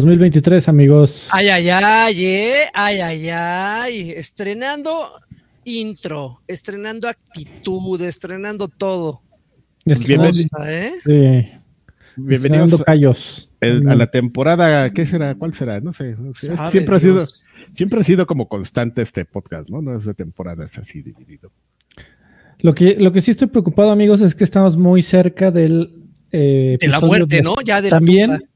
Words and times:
2023, 0.00 0.66
amigos. 0.68 1.28
Ay, 1.30 1.48
ay, 1.48 1.68
ay, 1.68 2.24
eh. 2.24 2.62
ay, 2.72 3.00
ay, 3.00 3.28
ay. 3.28 4.10
Estrenando 4.12 5.10
intro, 5.64 6.40
estrenando 6.48 7.06
actitud, 7.06 8.00
estrenando 8.00 8.68
todo. 8.68 9.20
Bienvenidos. 9.84 10.46
¿eh? 10.64 10.92
Sí. 11.04 11.60
Bienvenidos 12.16 12.82
callos. 12.82 13.50
a 13.60 13.94
la 13.94 14.10
temporada, 14.10 14.90
¿qué 14.90 15.06
será? 15.06 15.34
¿Cuál 15.34 15.52
será? 15.52 15.80
No 15.80 15.92
sé. 15.92 16.16
siempre 16.70 16.96
ha 16.96 17.00
sido, 17.00 17.26
siempre 17.68 18.00
ha 18.00 18.04
sido 18.04 18.26
como 18.26 18.48
constante 18.48 19.02
este 19.02 19.26
podcast, 19.26 19.68
¿no? 19.68 19.82
No 19.82 19.98
es 19.98 20.06
de 20.06 20.14
temporada, 20.14 20.64
es 20.64 20.78
así 20.78 21.02
dividido. 21.02 21.52
Lo 22.60 22.74
que, 22.74 22.96
lo 22.98 23.12
que 23.12 23.20
sí 23.20 23.32
estoy 23.32 23.48
preocupado, 23.48 23.90
amigos, 23.90 24.22
es 24.22 24.34
que 24.34 24.44
estamos 24.44 24.78
muy 24.78 25.02
cerca 25.02 25.50
del 25.50 26.00
eh, 26.32 26.78
de 26.80 26.88
la 26.88 27.00
muerte, 27.00 27.42
¿no? 27.42 27.56
Ya 27.60 27.82
de 27.82 27.90
también, 27.90 28.49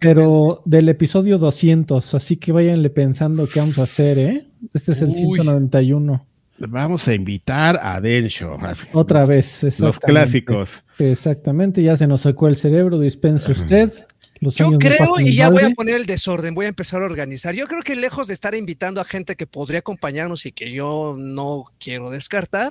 pero 0.00 0.62
del 0.64 0.88
episodio 0.88 1.38
200, 1.38 2.14
así 2.14 2.36
que 2.36 2.52
váyanle 2.52 2.90
pensando 2.90 3.46
qué 3.52 3.60
vamos 3.60 3.78
a 3.78 3.82
hacer, 3.82 4.18
¿eh? 4.18 4.46
Este 4.72 4.92
es 4.92 5.02
el 5.02 5.14
191. 5.14 6.26
Vamos 6.58 7.06
a 7.06 7.14
invitar 7.14 7.78
a 7.82 8.00
Densho. 8.00 8.56
Otra 8.92 9.26
vez, 9.26 9.78
Los 9.78 9.98
clásicos. 9.98 10.82
Exactamente, 10.98 11.82
ya 11.82 11.96
se 11.96 12.06
nos 12.06 12.22
sacó 12.22 12.48
el 12.48 12.56
cerebro, 12.56 12.98
dispense 12.98 13.52
usted. 13.52 13.92
Yo 14.40 14.78
creo, 14.78 15.18
y 15.18 15.34
ya 15.34 15.48
voy 15.48 15.64
a 15.64 15.70
poner 15.70 15.96
el 15.96 16.06
desorden, 16.06 16.54
voy 16.54 16.66
a 16.66 16.68
empezar 16.68 17.02
a 17.02 17.06
organizar. 17.06 17.54
Yo 17.54 17.66
creo 17.66 17.82
que 17.82 17.96
lejos 17.96 18.26
de 18.28 18.34
estar 18.34 18.54
invitando 18.54 19.00
a 19.00 19.04
gente 19.04 19.34
que 19.34 19.46
podría 19.46 19.80
acompañarnos 19.80 20.46
y 20.46 20.52
que 20.52 20.72
yo 20.72 21.16
no 21.18 21.64
quiero 21.78 22.10
descartar, 22.10 22.70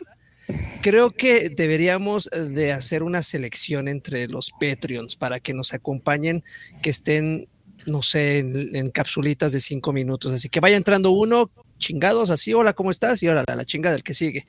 Creo 0.81 1.11
que 1.11 1.49
deberíamos 1.49 2.29
eh, 2.31 2.41
de 2.41 2.71
hacer 2.71 3.03
una 3.03 3.23
selección 3.23 3.87
entre 3.87 4.27
los 4.27 4.51
Patreons 4.51 5.15
para 5.15 5.39
que 5.39 5.53
nos 5.53 5.73
acompañen, 5.73 6.43
que 6.81 6.91
estén, 6.91 7.47
no 7.85 8.01
sé, 8.01 8.39
en, 8.39 8.91
capsulitas 8.91 9.51
de 9.51 9.59
cinco 9.59 9.93
minutos. 9.93 10.33
Así 10.33 10.49
que 10.49 10.59
vaya 10.59 10.77
entrando 10.77 11.11
uno, 11.11 11.49
chingados, 11.79 12.29
así, 12.29 12.53
hola, 12.53 12.73
¿cómo 12.73 12.91
estás? 12.91 13.23
Y 13.23 13.27
ahora 13.27 13.43
la, 13.47 13.55
la 13.55 13.65
chinga 13.65 13.91
del 13.91 14.03
que 14.03 14.13
sigue. 14.13 14.45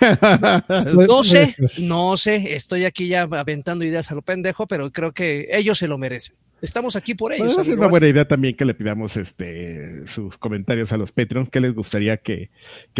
no 1.08 1.24
sé, 1.24 1.54
no 1.78 2.16
sé, 2.16 2.54
estoy 2.54 2.84
aquí 2.84 3.08
ya 3.08 3.22
aventando 3.22 3.84
ideas 3.84 4.10
a 4.10 4.14
lo 4.14 4.22
pendejo, 4.22 4.66
pero 4.66 4.92
creo 4.92 5.12
que 5.12 5.48
ellos 5.50 5.78
se 5.78 5.88
lo 5.88 5.98
merecen. 5.98 6.36
Estamos 6.62 6.94
aquí 6.94 7.14
por 7.14 7.32
ellos. 7.32 7.56
es 7.56 7.68
una 7.68 7.88
buena 7.88 8.06
idea 8.06 8.28
también 8.28 8.54
que 8.54 8.66
le 8.66 8.74
pidamos 8.74 9.16
este, 9.16 10.06
sus 10.06 10.36
comentarios 10.36 10.92
a 10.92 10.98
los 10.98 11.10
Patreons, 11.10 11.48
que 11.48 11.60
les 11.60 11.74
gustaría 11.74 12.18
que, 12.18 12.50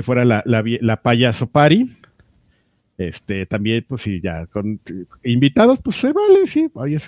fuera 0.02 0.24
la, 0.24 0.42
la, 0.46 0.64
la 0.80 1.02
payaso 1.02 1.46
party 1.46 1.99
este, 3.00 3.46
también, 3.46 3.82
pues 3.88 4.02
sí, 4.02 4.20
ya, 4.22 4.44
con 4.44 4.78
invitados, 5.24 5.80
pues 5.82 5.96
se 5.96 6.12
vale, 6.12 6.46
sí. 6.46 6.68
Oye, 6.74 6.98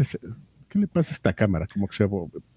¿qué 0.70 0.78
le 0.78 0.86
pasa 0.86 1.10
a 1.10 1.14
esta 1.14 1.34
cámara? 1.34 1.69
Como 1.70 1.86
que 1.86 1.94
se 1.94 2.08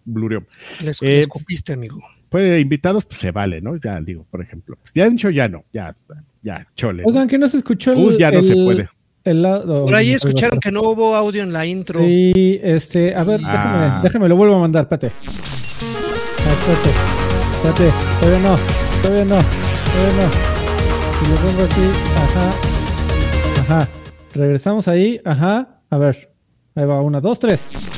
blureó. 0.06 0.46
Les, 0.80 1.02
eh, 1.02 1.26
copiste, 1.28 1.74
amigo. 1.74 2.02
Pues 2.30 2.62
invitados, 2.62 3.04
pues 3.04 3.20
se 3.20 3.32
vale, 3.32 3.60
¿no? 3.60 3.76
Ya 3.76 4.00
digo, 4.00 4.26
por 4.32 4.42
ejemplo. 4.42 4.78
Pues, 4.82 4.94
ya 4.94 5.10
dicho, 5.10 5.30
ya 5.30 5.50
no, 5.50 5.66
ya, 5.74 5.94
ya, 6.44 6.66
chole. 6.76 7.04
Oigan, 7.06 7.28
que 7.28 7.38
no 7.38 7.50
se 7.50 7.58
escuchó 7.58 7.92
el, 7.92 8.06
Pues 8.06 8.18
ya 8.18 8.32
no 8.32 8.42
se 8.42 8.54
puede. 8.54 8.88
por 9.22 9.96
ahí 9.96 10.14
escucharon 10.14 10.62
que 10.62 10.72
no 10.72 10.84
hubo 10.84 11.14
audio 11.14 11.44
en 11.44 11.52
la 11.52 11.66
intro. 11.66 12.00
Sí, 12.06 12.62
este, 12.64 13.14
a 13.16 13.26
ver, 13.26 13.42
déjame, 13.42 13.86
ah. 13.86 14.00
déjame, 14.02 14.30
lo 14.30 14.38
vuelvo 14.38 14.56
a 14.56 14.60
mandar, 14.60 14.84
espérate. 14.84 15.08
Espérate, 15.08 16.90
espérate, 17.54 17.92
todavía 18.22 18.40
no, 18.40 18.56
todavía 19.02 19.26
no, 19.26 19.42
todavía 19.92 20.24
no. 20.24 20.32
Si 21.20 21.30
lo 21.30 21.36
pongo 21.36 21.64
aquí, 21.66 21.86
ajá, 22.16 22.75
Ajá. 23.68 23.88
Regresamos 24.34 24.88
ahí. 24.88 25.20
Ajá. 25.26 25.80
A 25.90 25.98
ver. 25.98 26.32
Ahí 26.76 26.86
va. 26.86 27.02
Una, 27.02 27.20
dos, 27.20 27.40
tres. 27.40 27.95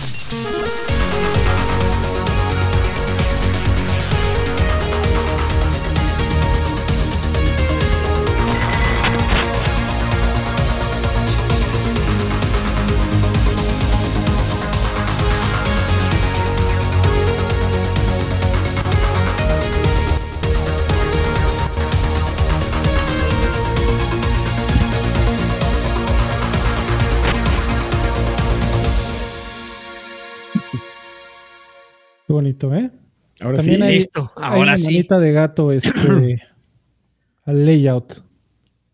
¿Eh? 33.39 33.43
Ahora 33.43 33.63
sí. 33.63 33.77
Listo, 33.77 34.31
ahora 34.35 34.71
hay 34.73 34.77
sí. 34.77 35.07
de 35.09 35.31
gato 35.31 35.71
este, 35.71 35.91
al 37.45 37.65
layout. 37.65 38.23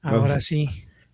Ahora 0.02 0.40
sí. 0.40 0.70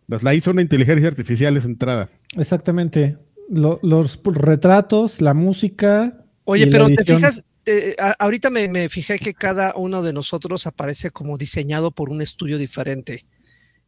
La 0.07 0.34
hizo 0.34 0.51
una 0.51 0.62
inteligencia 0.62 1.07
artificial 1.07 1.56
esa 1.57 1.67
entrada. 1.67 2.09
Exactamente. 2.35 3.17
los 3.50 4.19
retratos, 4.23 5.22
la 5.22 5.34
música. 5.34 6.25
Oye, 6.45 6.67
pero 6.67 6.88
te 6.88 7.06
fijas, 7.06 7.45
eh, 7.66 7.95
ahorita 8.17 8.50
me, 8.50 8.90
fijé 8.90 9.19
que 9.19 9.35
cada 9.35 9.73
uno 9.75 10.01
de 10.01 10.13
nosotros 10.13 10.66
aparece 10.66 11.11
como 11.11 11.38
diseñado 11.38 11.91
por 11.91 12.09
un 12.09 12.22
estudio 12.22 12.57
diferente. 12.57 13.25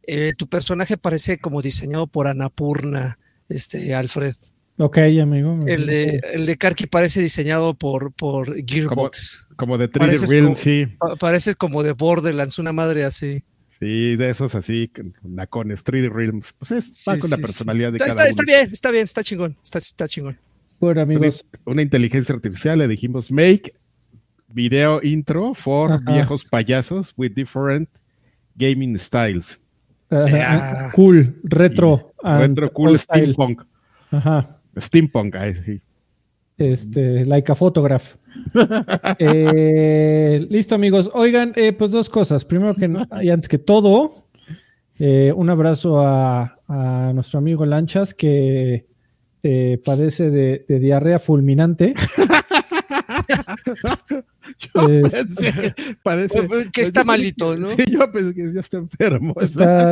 Eh, 0.04 0.34
tu 0.36 0.48
personaje 0.48 0.96
parece 0.96 1.38
como 1.38 1.62
diseñado 1.62 2.06
por 2.06 2.28
Anapurna, 2.28 3.18
este, 3.48 3.94
Alfred. 3.94 4.34
Ok, 4.78 4.98
amigo. 5.20 5.58
El 5.66 5.86
de, 5.86 6.20
el 6.32 6.46
de 6.46 6.56
Karki 6.56 6.86
parece 6.86 7.20
diseñado 7.20 7.74
por, 7.74 8.12
por 8.12 8.54
Gearbox. 8.64 9.48
Como, 9.56 9.76
de 9.78 9.90
3D 9.90 10.32
Realms, 10.32 10.58
sí. 10.58 10.86
Parece 11.20 11.54
como 11.54 11.82
de 11.82 11.92
Borderlands, 11.92 12.58
una 12.58 12.72
madre 12.72 13.04
así. 13.04 13.42
Sí, 13.78 14.16
de 14.16 14.30
esos 14.30 14.54
así, 14.54 14.90
con 15.50 15.68
3D 15.68 16.10
Realms. 16.10 16.54
Pues 16.58 16.70
es, 16.72 17.04
va 17.08 17.18
con 17.18 17.30
la 17.30 17.36
personalidad 17.36 17.92
de 17.92 17.98
cada 17.98 18.10
está, 18.10 18.28
Está 18.28 18.42
bien, 18.44 18.72
está 18.72 18.90
bien, 18.90 19.04
está 19.04 19.22
chingón, 19.22 19.56
está, 19.62 19.78
está 19.78 20.08
chingón. 20.08 20.38
Bueno, 20.80 21.00
amigos. 21.02 21.44
Una, 21.64 21.82
inteligencia 21.82 22.34
artificial, 22.34 22.78
le 22.78 22.88
dijimos, 22.88 23.30
make 23.30 23.74
video 24.48 25.00
intro 25.02 25.54
for 25.54 26.02
viejos 26.04 26.44
payasos 26.44 27.12
with 27.16 27.32
different 27.34 27.88
gaming 28.56 28.98
styles. 28.98 29.60
Cool, 30.94 31.40
retro. 31.44 32.12
retro, 32.22 32.72
cool, 32.72 32.98
steampunk. 32.98 33.62
Ajá. 34.10 34.61
Steampunk, 34.78 35.36
ahí 35.36 35.80
Este, 36.56 37.26
like 37.26 37.52
a 37.52 37.54
photograph. 37.54 38.16
Eh, 39.18 40.46
listo, 40.48 40.74
amigos. 40.74 41.10
Oigan, 41.12 41.52
eh, 41.56 41.72
pues 41.72 41.90
dos 41.90 42.08
cosas. 42.08 42.44
Primero 42.44 42.74
que 42.74 42.90
y 43.22 43.30
antes 43.30 43.48
que 43.48 43.58
todo, 43.58 44.26
eh, 44.98 45.32
un 45.34 45.50
abrazo 45.50 46.00
a, 46.00 46.58
nuestro 47.14 47.38
amigo 47.38 47.66
Lanchas 47.66 48.14
que 48.14 48.86
padece 49.84 50.30
de, 50.30 50.64
diarrea 50.66 51.18
fulminante. 51.18 51.94
parece, 56.02 56.48
que 56.72 56.80
está 56.80 57.04
malito, 57.04 57.56
¿no? 57.56 57.68
Sí, 57.70 57.84
yo 57.90 58.10
pensé 58.10 58.34
que 58.34 58.52
ya 58.52 58.60
está 58.60 58.78
enfermo. 58.78 59.34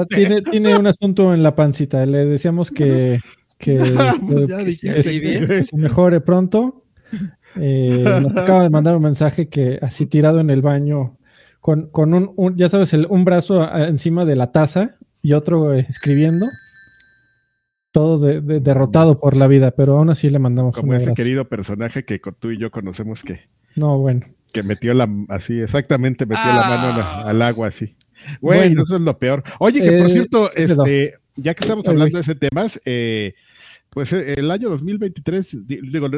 tiene, 0.08 0.42
tiene 0.42 0.78
un 0.78 0.86
asunto 0.86 1.34
en 1.34 1.42
la 1.42 1.54
pancita. 1.54 2.06
Le 2.06 2.24
decíamos 2.24 2.70
que 2.70 3.20
que, 3.60 4.72
se, 4.72 5.76
mejore 5.76 6.20
pronto. 6.20 6.84
Eh, 7.56 8.02
nos 8.22 8.32
acaba 8.36 8.62
de 8.62 8.70
mandar 8.70 8.96
un 8.96 9.02
mensaje 9.02 9.48
que 9.48 9.78
así 9.82 10.06
tirado 10.06 10.40
en 10.40 10.48
el 10.50 10.62
baño, 10.62 11.18
con, 11.60 11.90
con 11.90 12.14
un, 12.14 12.56
ya 12.56 12.68
sabes, 12.68 12.92
un 12.92 13.24
brazo 13.24 13.62
encima 13.76 14.24
de 14.24 14.36
la 14.36 14.50
taza 14.50 14.96
y 15.22 15.34
otro 15.34 15.74
eh, 15.74 15.86
escribiendo. 15.88 16.46
todo 17.92 18.18
derrotado 18.18 19.20
por 19.20 19.36
la 19.36 19.46
vida, 19.46 19.72
pero 19.72 19.98
aún 19.98 20.08
así 20.10 20.30
le 20.30 20.38
mandamos 20.38 20.76
Como 20.76 20.94
ese 20.94 21.12
querido 21.12 21.46
personaje 21.46 22.04
que 22.04 22.18
tú 22.38 22.52
y 22.52 22.58
yo 22.58 22.70
conocemos 22.70 23.22
que. 23.22 23.40
No, 23.76 23.98
bueno. 23.98 24.22
Que 24.52 24.62
metió 24.62 24.94
la, 24.94 25.08
así, 25.28 25.60
exactamente, 25.60 26.24
metió 26.24 26.46
la 26.46 26.66
mano 26.68 27.00
ah. 27.02 27.24
al 27.26 27.42
agua 27.42 27.68
así. 27.68 27.94
bueno, 28.40 28.82
eso 28.82 28.96
es 28.96 29.02
lo 29.02 29.18
peor. 29.18 29.44
Oye, 29.58 29.82
que 29.82 29.98
por 29.98 30.06
eh, 30.06 30.12
cierto, 30.12 30.52
este, 30.54 31.14
ya 31.36 31.54
que 31.54 31.64
estamos 31.64 31.86
hablando 31.86 32.16
de 32.16 32.22
ese 32.22 32.34
tema, 32.34 32.66
eh, 32.84 33.34
pues 33.90 34.12
eh, 34.12 34.34
el 34.36 34.50
año 34.50 34.70
2023, 34.70 35.66
digo, 35.66 36.08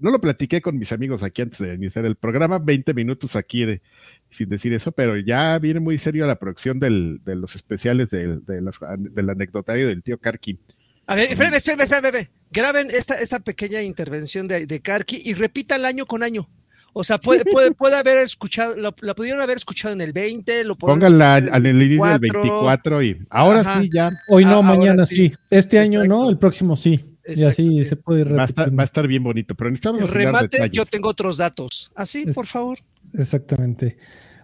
no 0.00 0.10
lo 0.10 0.20
platiqué 0.20 0.62
con 0.62 0.78
mis 0.78 0.92
amigos 0.92 1.22
aquí 1.22 1.42
antes 1.42 1.58
de 1.58 1.74
iniciar 1.74 2.06
el 2.06 2.16
programa, 2.16 2.58
20 2.58 2.94
minutos 2.94 3.36
aquí 3.36 3.66
de, 3.66 3.82
sin 4.30 4.48
decir 4.48 4.72
eso, 4.72 4.92
pero 4.92 5.16
ya 5.18 5.58
viene 5.58 5.80
muy 5.80 5.98
serio 5.98 6.26
la 6.26 6.38
producción 6.38 6.80
del, 6.80 7.20
de 7.24 7.36
los 7.36 7.54
especiales 7.54 8.10
de, 8.10 8.38
de 8.38 8.72
del 8.98 9.30
anecdotario 9.30 9.86
del 9.86 10.02
tío 10.02 10.18
Karki. 10.18 10.58
A 11.06 11.16
ver, 11.16 11.32
espérame, 11.32 11.56
espérame, 11.56 11.82
espérame, 11.82 12.30
Graben 12.50 12.88
esta, 12.90 13.20
esta 13.20 13.40
pequeña 13.40 13.82
intervención 13.82 14.48
de, 14.48 14.66
de 14.66 14.80
Karki 14.80 15.20
y 15.24 15.34
repitan 15.34 15.84
año 15.84 16.06
con 16.06 16.22
año. 16.22 16.48
O 16.92 17.04
sea, 17.04 17.18
puede, 17.18 17.44
puede, 17.44 17.72
puede 17.72 17.96
haber 17.96 18.18
escuchado, 18.18 18.76
la, 18.76 18.92
pudieron 18.92 19.40
haber 19.40 19.56
escuchado 19.56 19.94
en 19.94 20.00
el 20.00 20.12
20, 20.12 20.64
lo 20.64 20.76
Pónganla 20.76 21.36
al 21.36 21.66
inicio 21.66 22.04
del 22.04 22.18
24 22.18 23.02
y 23.02 23.18
ahora 23.30 23.80
sí 23.80 23.90
ya. 23.92 24.10
Hoy 24.28 24.44
no, 24.44 24.62
mañana 24.62 25.04
sí. 25.04 25.32
Este 25.50 25.78
año 25.78 26.04
no, 26.04 26.28
el 26.28 26.38
próximo 26.38 26.76
sí. 26.76 27.00
Y 27.26 27.44
así 27.44 27.84
se 27.84 27.96
puede 27.96 28.22
ir 28.22 28.36
va 28.36 28.42
a, 28.42 28.46
estar, 28.46 28.76
va 28.76 28.82
a 28.82 28.86
estar 28.86 29.06
bien 29.06 29.22
bonito, 29.22 29.54
pero 29.54 29.70
necesitamos... 29.70 30.08
Remate, 30.10 30.68
yo 30.70 30.84
tengo 30.86 31.10
otros 31.10 31.36
datos. 31.36 31.92
Así, 31.94 32.26
por 32.26 32.46
favor. 32.46 32.78
Exactamente. 33.14 33.96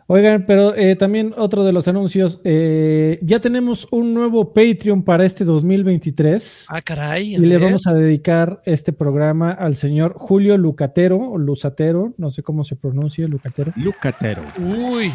Oigan, 0.09 0.45
pero 0.47 0.73
eh, 0.77 0.95
también 0.95 1.35
otro 1.37 1.65
de 1.65 1.73
los 1.73 1.89
anuncios, 1.89 2.41
eh, 2.45 3.19
ya 3.23 3.41
tenemos 3.41 3.89
un 3.91 4.15
nuevo 4.15 4.55
Patreon 4.55 5.03
para 5.03 5.25
este 5.25 5.45
2023. 5.45 6.67
Ah, 6.69 6.81
caray. 6.81 7.35
Y 7.35 7.39
le 7.39 7.59
vamos 7.59 7.89
a 7.89 7.95
dedicar 7.95 8.63
este 8.67 8.93
programa 8.93 9.51
al 9.51 9.75
señor 9.75 10.15
Julio 10.17 10.57
Lucatero, 10.59 11.19
o 11.19 11.39
Lucatero, 11.39 12.15
no 12.19 12.31
sé 12.31 12.45
cómo 12.45 12.63
se 12.63 12.77
pronuncia, 12.77 13.27
Lucatero. 13.27 13.73
Lucatero. 13.75 14.43
Uy, 14.61 15.11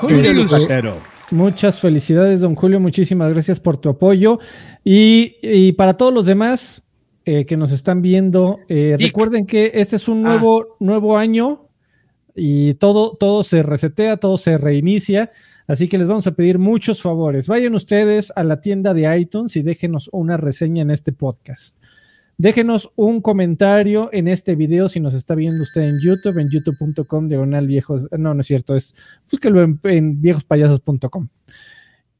Julio 0.00 0.32
Lucatero. 0.32 0.96
Muchas 1.32 1.78
felicidades, 1.78 2.40
don 2.40 2.54
Julio, 2.54 2.80
muchísimas 2.80 3.30
gracias 3.34 3.60
por 3.60 3.76
tu 3.76 3.90
apoyo. 3.90 4.38
Y, 4.82 5.72
para 5.72 5.98
todos 5.98 6.14
los 6.14 6.24
demás 6.24 6.82
eh, 7.26 7.44
que 7.44 7.58
nos 7.58 7.72
están 7.72 8.00
viendo, 8.00 8.58
recuerden 8.68 9.44
que 9.44 9.72
este 9.74 9.96
es 9.96 10.08
un 10.08 10.22
nuevo, 10.22 10.62
ah. 10.62 10.76
nuevo 10.80 11.18
año 11.18 11.69
y 12.34 12.74
todo, 12.74 13.16
todo 13.16 13.42
se 13.42 13.62
resetea, 13.62 14.16
todo 14.16 14.38
se 14.38 14.58
reinicia. 14.58 15.30
Así 15.66 15.88
que 15.88 15.98
les 15.98 16.08
vamos 16.08 16.26
a 16.26 16.32
pedir 16.32 16.58
muchos 16.58 17.00
favores. 17.00 17.46
Vayan 17.46 17.74
ustedes 17.74 18.32
a 18.34 18.42
la 18.42 18.60
tienda 18.60 18.92
de 18.92 19.16
iTunes 19.18 19.56
y 19.56 19.62
déjenos 19.62 20.10
una 20.12 20.36
reseña 20.36 20.82
en 20.82 20.90
este 20.90 21.12
podcast. 21.12 21.76
Déjenos 22.40 22.90
un 22.96 23.20
comentario 23.20 24.08
en 24.12 24.26
este 24.26 24.54
video 24.54 24.88
si 24.88 24.98
nos 24.98 25.12
está 25.12 25.34
viendo 25.34 25.62
usted 25.62 25.82
en 25.82 26.00
YouTube, 26.00 26.38
en 26.38 26.48
youtube.com 26.48 27.28
diagonal 27.28 27.66
viejos. 27.66 28.08
No, 28.12 28.32
no 28.32 28.40
es 28.40 28.46
cierto, 28.46 28.74
es 28.74 28.94
búsquelo 29.30 29.62
en, 29.84 30.22
viejospayasos.com. 30.22 31.28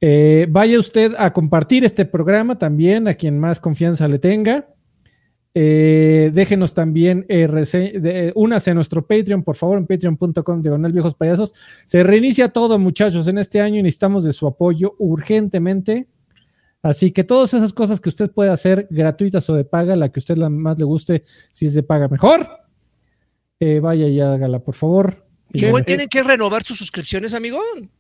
Eh, 0.03 0.47
vaya 0.51 0.79
usted 0.79 1.15
a 1.19 1.33
compartir 1.33 1.85
este 1.85 2.05
programa 2.05 2.59
también 2.59 3.09
a 3.09 3.15
quien 3.15 3.39
más 3.39 3.61
confianza 3.61 4.09
le 4.09 4.19
tenga. 4.19 4.69
Eh, 5.53 6.31
déjenos 6.33 6.75
también 6.75 7.27
eh, 7.29 7.49
de, 7.49 8.33
únase 8.37 8.71
a 8.71 8.75
nuestro 8.75 9.05
Patreon, 9.05 9.43
por 9.43 9.57
favor, 9.57 9.79
en 9.79 9.87
patreon.com 9.87 10.63
diagonal 10.63 10.93
viejos 10.93 11.15
payasos. 11.15 11.55
Se 11.87 12.03
reinicia 12.05 12.51
todo, 12.51 12.79
muchachos, 12.79 13.27
en 13.27 13.39
este 13.39 13.61
año 13.61 13.79
y 13.79 13.83
necesitamos 13.83 14.23
de 14.25 14.33
su 14.33 14.47
apoyo 14.47 14.95
urgentemente. 14.99 16.09
Así 16.83 17.11
que 17.11 17.25
todas 17.25 17.53
esas 17.53 17.73
cosas 17.73 18.01
que 18.01 18.09
usted 18.09 18.31
puede 18.31 18.51
hacer, 18.51 18.87
gratuitas 18.91 19.51
o 19.51 19.55
de 19.55 19.65
paga, 19.65 19.97
la 19.97 20.11
que 20.11 20.21
a 20.21 20.23
usted 20.23 20.37
más 20.37 20.79
le 20.79 20.85
guste, 20.85 21.25
si 21.51 21.67
es 21.67 21.75
de 21.75 21.83
paga, 21.83 22.09
mejor. 22.09 22.49
Eh, 23.59 23.81
vaya 23.81 24.07
y 24.07 24.21
hágala, 24.21 24.61
por 24.61 24.75
favor. 24.75 25.27
Igual 25.53 25.85
tienen 25.85 26.09
que 26.09 26.23
renovar 26.23 26.63
sus 26.63 26.79
suscripciones, 26.79 27.35
amigo. 27.35 27.59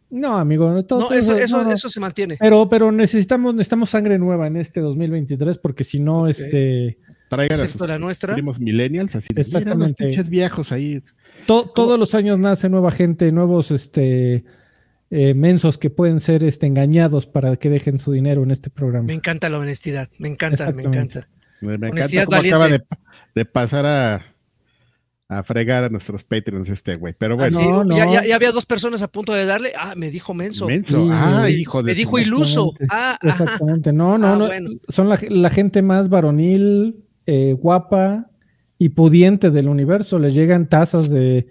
No, 0.08 0.38
amigo, 0.38 0.84
todo, 0.84 1.10
eso, 1.12 1.36
eso, 1.36 1.88
se 1.88 2.00
mantiene. 2.00 2.36
Pero, 2.38 2.68
pero 2.68 2.92
necesitamos, 2.92 3.54
necesitamos 3.54 3.90
sangre 3.90 4.18
nueva 4.18 4.46
en 4.46 4.56
este 4.56 4.80
2023, 4.80 5.58
porque 5.58 5.82
si 5.84 5.98
no, 5.98 6.28
este 6.28 6.98
Traigan 7.30 7.60
a 7.60 7.86
la 7.86 7.98
nuestra. 8.00 8.36
millennials, 8.58 9.14
así 9.14 9.28
de, 9.32 9.42
Exactamente. 9.42 10.04
pinches 10.04 10.28
viejos 10.28 10.72
ahí. 10.72 11.00
todos 11.46 11.98
los 11.98 12.14
años 12.16 12.40
nace 12.40 12.68
nueva 12.68 12.90
gente, 12.90 13.30
nuevos 13.30 13.70
este 13.70 14.44
eh, 15.12 15.34
mensos 15.34 15.78
que 15.78 15.90
pueden 15.90 16.18
ser 16.18 16.42
este, 16.42 16.66
engañados 16.66 17.26
para 17.26 17.56
que 17.56 17.70
dejen 17.70 18.00
su 18.00 18.10
dinero 18.10 18.42
en 18.42 18.50
este 18.50 18.68
programa. 18.68 19.06
Me 19.06 19.14
encanta 19.14 19.48
la 19.48 19.58
honestidad, 19.58 20.08
me 20.18 20.26
encanta, 20.26 20.72
me 20.72 20.82
encanta. 20.82 21.28
Me, 21.60 21.74
encanta 21.74 22.26
cómo 22.26 22.38
acaba 22.38 22.68
de, 22.68 23.44
pasar 23.44 23.86
a, 23.86 24.34
a 25.28 25.44
fregar 25.44 25.84
a 25.84 25.88
nuestros 25.88 26.24
Patreons 26.24 26.68
este 26.68 26.96
güey. 26.96 27.14
Pero 27.16 27.36
bueno. 27.36 27.84
Ah, 27.90 28.24
ya, 28.24 28.34
había 28.34 28.50
dos 28.50 28.66
personas 28.66 29.02
a 29.02 29.08
punto 29.08 29.32
de 29.34 29.46
darle. 29.46 29.72
Ah, 29.78 29.94
me 29.96 30.10
dijo 30.10 30.34
menso. 30.34 30.66
Menso. 30.66 31.06
ah, 31.12 31.48
hijo 31.48 31.84
de. 31.84 31.92
Me 31.92 31.94
dijo 31.94 32.18
iluso. 32.18 32.72
Ah, 32.88 33.16
exactamente. 33.22 33.92
No, 33.92 34.18
no, 34.18 34.46
ah, 34.46 34.60
no. 34.60 34.70
Son 34.88 35.08
la, 35.08 35.18
la, 35.28 35.50
gente 35.50 35.82
más 35.82 36.08
varonil, 36.08 37.04
eh, 37.26 37.54
guapa 37.58 38.30
y 38.78 38.90
pudiente 38.90 39.50
del 39.50 39.68
universo. 39.68 40.18
Les 40.18 40.34
llegan 40.34 40.68
tazas 40.68 41.10
de 41.10 41.46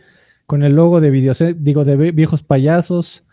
con 0.45 0.63
el 0.63 0.73
logo 0.73 0.99
de 0.99 1.11
videos, 1.11 1.43
digo, 1.57 1.85
de 1.85 2.11
viejos 2.11 2.41
payasos, 2.41 3.23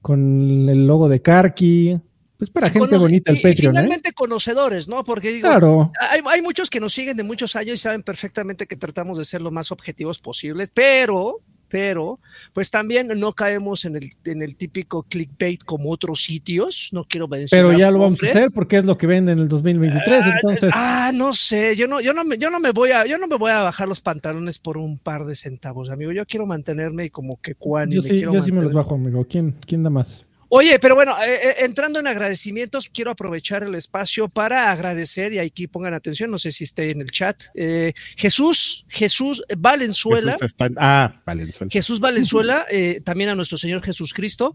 con 0.00 0.68
el 0.68 0.86
logo 0.86 1.08
de 1.08 1.20
Karki. 1.20 2.00
Pues 2.38 2.50
para 2.50 2.70
gente 2.70 2.96
bonita 2.96 3.30
el 3.30 3.40
Patreon. 3.40 3.74
Y 3.74 3.78
¿eh? 3.78 3.80
finalmente 3.82 4.12
conocedores, 4.12 4.88
¿no? 4.88 5.04
Porque 5.04 5.30
digo, 5.32 5.48
claro. 5.48 5.92
hay, 6.00 6.20
hay, 6.24 6.42
muchos 6.42 6.70
que 6.70 6.80
nos 6.80 6.92
siguen 6.92 7.16
de 7.16 7.22
muchos 7.22 7.54
años 7.56 7.74
y 7.74 7.76
saben 7.76 8.02
perfectamente 8.02 8.66
que 8.66 8.76
tratamos 8.76 9.18
de 9.18 9.24
ser 9.24 9.42
lo 9.42 9.50
más 9.50 9.70
objetivos 9.70 10.18
posibles, 10.18 10.72
pero 10.74 11.40
pero 11.72 12.20
pues 12.52 12.70
también 12.70 13.08
no 13.16 13.32
caemos 13.32 13.86
en 13.86 13.96
el, 13.96 14.10
en 14.26 14.42
el 14.42 14.56
típico 14.56 15.04
clickbait 15.04 15.64
como 15.64 15.90
otros 15.90 16.22
sitios, 16.22 16.90
no 16.92 17.04
quiero 17.04 17.28
mencionar. 17.28 17.66
Pero 17.66 17.78
ya 17.78 17.90
lo 17.90 17.98
vamos 17.98 18.22
a 18.22 18.26
hacer 18.26 18.50
porque 18.54 18.76
es 18.76 18.84
lo 18.84 18.98
que 18.98 19.06
venden 19.06 19.38
en 19.38 19.44
el 19.44 19.48
2023, 19.48 20.22
ah, 20.22 20.34
entonces. 20.34 20.70
Ah, 20.74 21.12
no 21.14 21.32
sé, 21.32 21.74
yo 21.74 21.88
no, 21.88 22.02
yo 22.02 22.12
no 22.12 22.24
me, 22.24 22.36
yo 22.36 22.50
no 22.50 22.60
me 22.60 22.72
voy 22.72 22.90
a, 22.90 23.06
yo 23.06 23.16
no 23.16 23.26
me 23.26 23.38
voy 23.38 23.52
a 23.52 23.60
bajar 23.60 23.88
los 23.88 24.02
pantalones 24.02 24.58
por 24.58 24.76
un 24.76 24.98
par 24.98 25.24
de 25.24 25.34
centavos, 25.34 25.88
amigo. 25.88 26.12
Yo 26.12 26.26
quiero 26.26 26.44
mantenerme 26.44 27.08
como 27.08 27.40
que 27.40 27.54
cuán. 27.54 27.90
Yo, 27.90 28.02
sí, 28.02 28.20
yo 28.20 28.42
sí 28.42 28.52
me 28.52 28.60
los 28.60 28.74
bajo, 28.74 28.96
amigo. 28.96 29.24
¿Quién, 29.26 29.54
quién 29.66 29.82
da 29.82 29.88
más? 29.88 30.26
Oye, 30.54 30.78
pero 30.78 30.94
bueno, 30.94 31.16
eh, 31.24 31.40
eh, 31.42 31.54
entrando 31.60 31.98
en 31.98 32.06
agradecimientos, 32.06 32.90
quiero 32.90 33.10
aprovechar 33.10 33.62
el 33.62 33.74
espacio 33.74 34.28
para 34.28 34.70
agradecer, 34.70 35.32
y 35.32 35.38
aquí 35.38 35.66
pongan 35.66 35.94
atención, 35.94 36.30
no 36.30 36.36
sé 36.36 36.52
si 36.52 36.64
esté 36.64 36.90
en 36.90 37.00
el 37.00 37.10
chat, 37.10 37.44
eh, 37.54 37.94
Jesús, 38.18 38.84
Jesús 38.90 39.42
Valenzuela. 39.56 40.36
Jesús 40.38 40.54
ah, 40.76 41.22
Valenzuela. 41.24 41.70
Jesús 41.72 42.00
Valenzuela, 42.00 42.66
también 43.04 43.30
a 43.30 43.34
nuestro 43.34 43.56
Señor 43.56 43.82
Jesús 43.82 44.12
Cristo, 44.12 44.54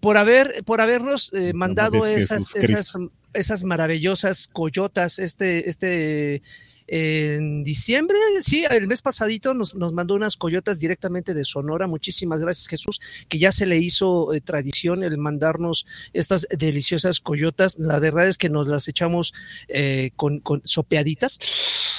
por, 0.00 0.16
haber, 0.16 0.64
por 0.64 0.80
habernos 0.80 1.30
mandado 1.54 2.04
esas, 2.04 2.56
esas, 2.56 2.98
esas 3.32 3.62
maravillosas 3.62 4.48
coyotas, 4.48 5.20
este, 5.20 5.70
este 5.70 6.42
en 6.88 7.64
diciembre, 7.64 8.16
sí, 8.40 8.64
el 8.70 8.86
mes 8.86 9.02
pasadito 9.02 9.54
nos, 9.54 9.74
mandó 9.74 10.14
unas 10.14 10.36
coyotas 10.36 10.78
directamente 10.78 11.34
de 11.34 11.44
Sonora. 11.44 11.86
Muchísimas 11.86 12.40
gracias, 12.40 12.68
Jesús, 12.68 13.00
que 13.28 13.38
ya 13.38 13.50
se 13.50 13.66
le 13.66 13.78
hizo 13.78 14.32
eh, 14.32 14.40
tradición 14.40 15.02
el 15.02 15.18
mandarnos 15.18 15.86
estas 16.12 16.46
deliciosas 16.56 17.18
coyotas. 17.20 17.78
La 17.78 17.98
verdad 17.98 18.28
es 18.28 18.38
que 18.38 18.48
nos 18.48 18.68
las 18.68 18.86
echamos 18.86 19.34
eh, 19.68 20.10
con, 20.14 20.42
sopeaditas, 20.62 21.40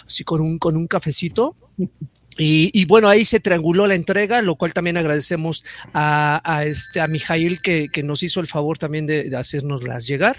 así 0.06 0.24
con 0.24 0.41
un, 0.41 0.58
con 0.58 0.77
un 0.77 0.88
cafecito. 0.88 1.56
Y, 2.39 2.86
bueno, 2.86 3.10
ahí 3.10 3.25
se 3.25 3.39
trianguló 3.39 3.88
la 3.88 3.96
entrega, 3.96 4.44
lo 4.44 4.56
cual 4.56 4.72
también 4.72 4.98
agradecemos 4.98 5.65
a, 5.94 6.63
este, 6.65 7.01
a 7.01 7.08
Mijail 7.08 7.62
que, 7.62 7.89
nos 8.03 8.22
hizo 8.22 8.39
el 8.39 8.48
favor 8.48 8.77
también 8.77 9.08
de, 9.08 9.29
de 9.29 9.36
hacernoslas 9.36 10.06
llegar. 10.08 10.38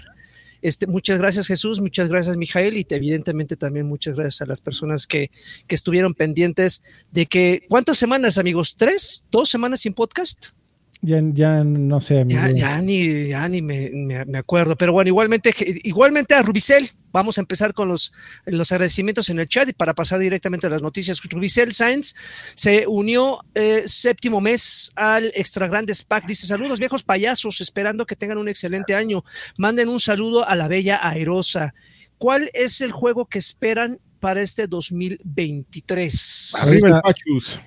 Este, 0.61 0.87
muchas 0.87 1.17
gracias 1.19 1.47
Jesús, 1.47 1.79
muchas 1.79 2.09
gracias 2.09 2.37
Mijael 2.37 2.77
y 2.77 2.85
evidentemente 2.89 3.55
también 3.55 3.87
muchas 3.87 4.15
gracias 4.15 4.41
a 4.41 4.45
las 4.45 4.61
personas 4.61 5.07
que, 5.07 5.31
que 5.67 5.75
estuvieron 5.75 6.13
pendientes 6.13 6.83
de 7.11 7.25
que, 7.25 7.65
¿cuántas 7.69 7.97
semanas 7.97 8.37
amigos? 8.37 8.75
¿Tres? 8.77 9.27
¿Dos 9.31 9.49
semanas 9.49 9.81
sin 9.81 9.93
podcast? 9.93 10.58
Ya, 11.01 11.21
ya 11.23 11.63
no 11.63 12.01
sé. 12.01 12.25
Ya, 12.27 12.51
ya, 12.51 12.81
ni, 12.81 13.29
ya 13.29 13.47
ni 13.47 13.61
me, 13.61 13.89
me, 14.27 14.37
acuerdo. 14.37 14.75
Pero 14.75 14.91
bueno, 14.91 15.07
igualmente, 15.07 15.55
igualmente 15.83 16.35
a 16.35 16.41
Rubicel, 16.41 16.89
vamos 17.13 17.37
a 17.37 17.41
empezar 17.41 17.73
con 17.73 17.87
los, 17.87 18.11
los 18.45 18.69
agradecimientos 18.73 19.29
en 19.29 19.39
el 19.39 19.47
chat 19.47 19.69
y 19.69 19.73
para 19.73 19.93
pasar 19.93 20.19
directamente 20.19 20.67
a 20.67 20.69
las 20.69 20.81
noticias. 20.81 21.21
Rubicel 21.29 21.71
Sainz 21.71 22.15
se 22.53 22.85
unió 22.85 23.39
eh, 23.55 23.83
séptimo 23.85 24.41
mes 24.41 24.91
al 24.95 25.31
Extra 25.35 25.69
Grandes 25.69 26.03
Pack. 26.03 26.25
Dice: 26.27 26.47
Saludos, 26.47 26.79
viejos 26.79 27.03
payasos, 27.03 27.61
esperando 27.61 28.05
que 28.05 28.17
tengan 28.17 28.37
un 28.37 28.49
excelente 28.49 28.93
año. 28.93 29.23
Manden 29.57 29.87
un 29.87 30.01
saludo 30.01 30.45
a 30.45 30.55
la 30.57 30.67
bella 30.67 30.99
Airosa. 31.01 31.73
¿Cuál 32.17 32.51
es 32.53 32.81
el 32.81 32.91
juego 32.91 33.25
que 33.25 33.39
esperan 33.39 33.99
para 34.19 34.41
este 34.41 34.67
2023? 34.67 36.55
Ahorita, 36.61 37.01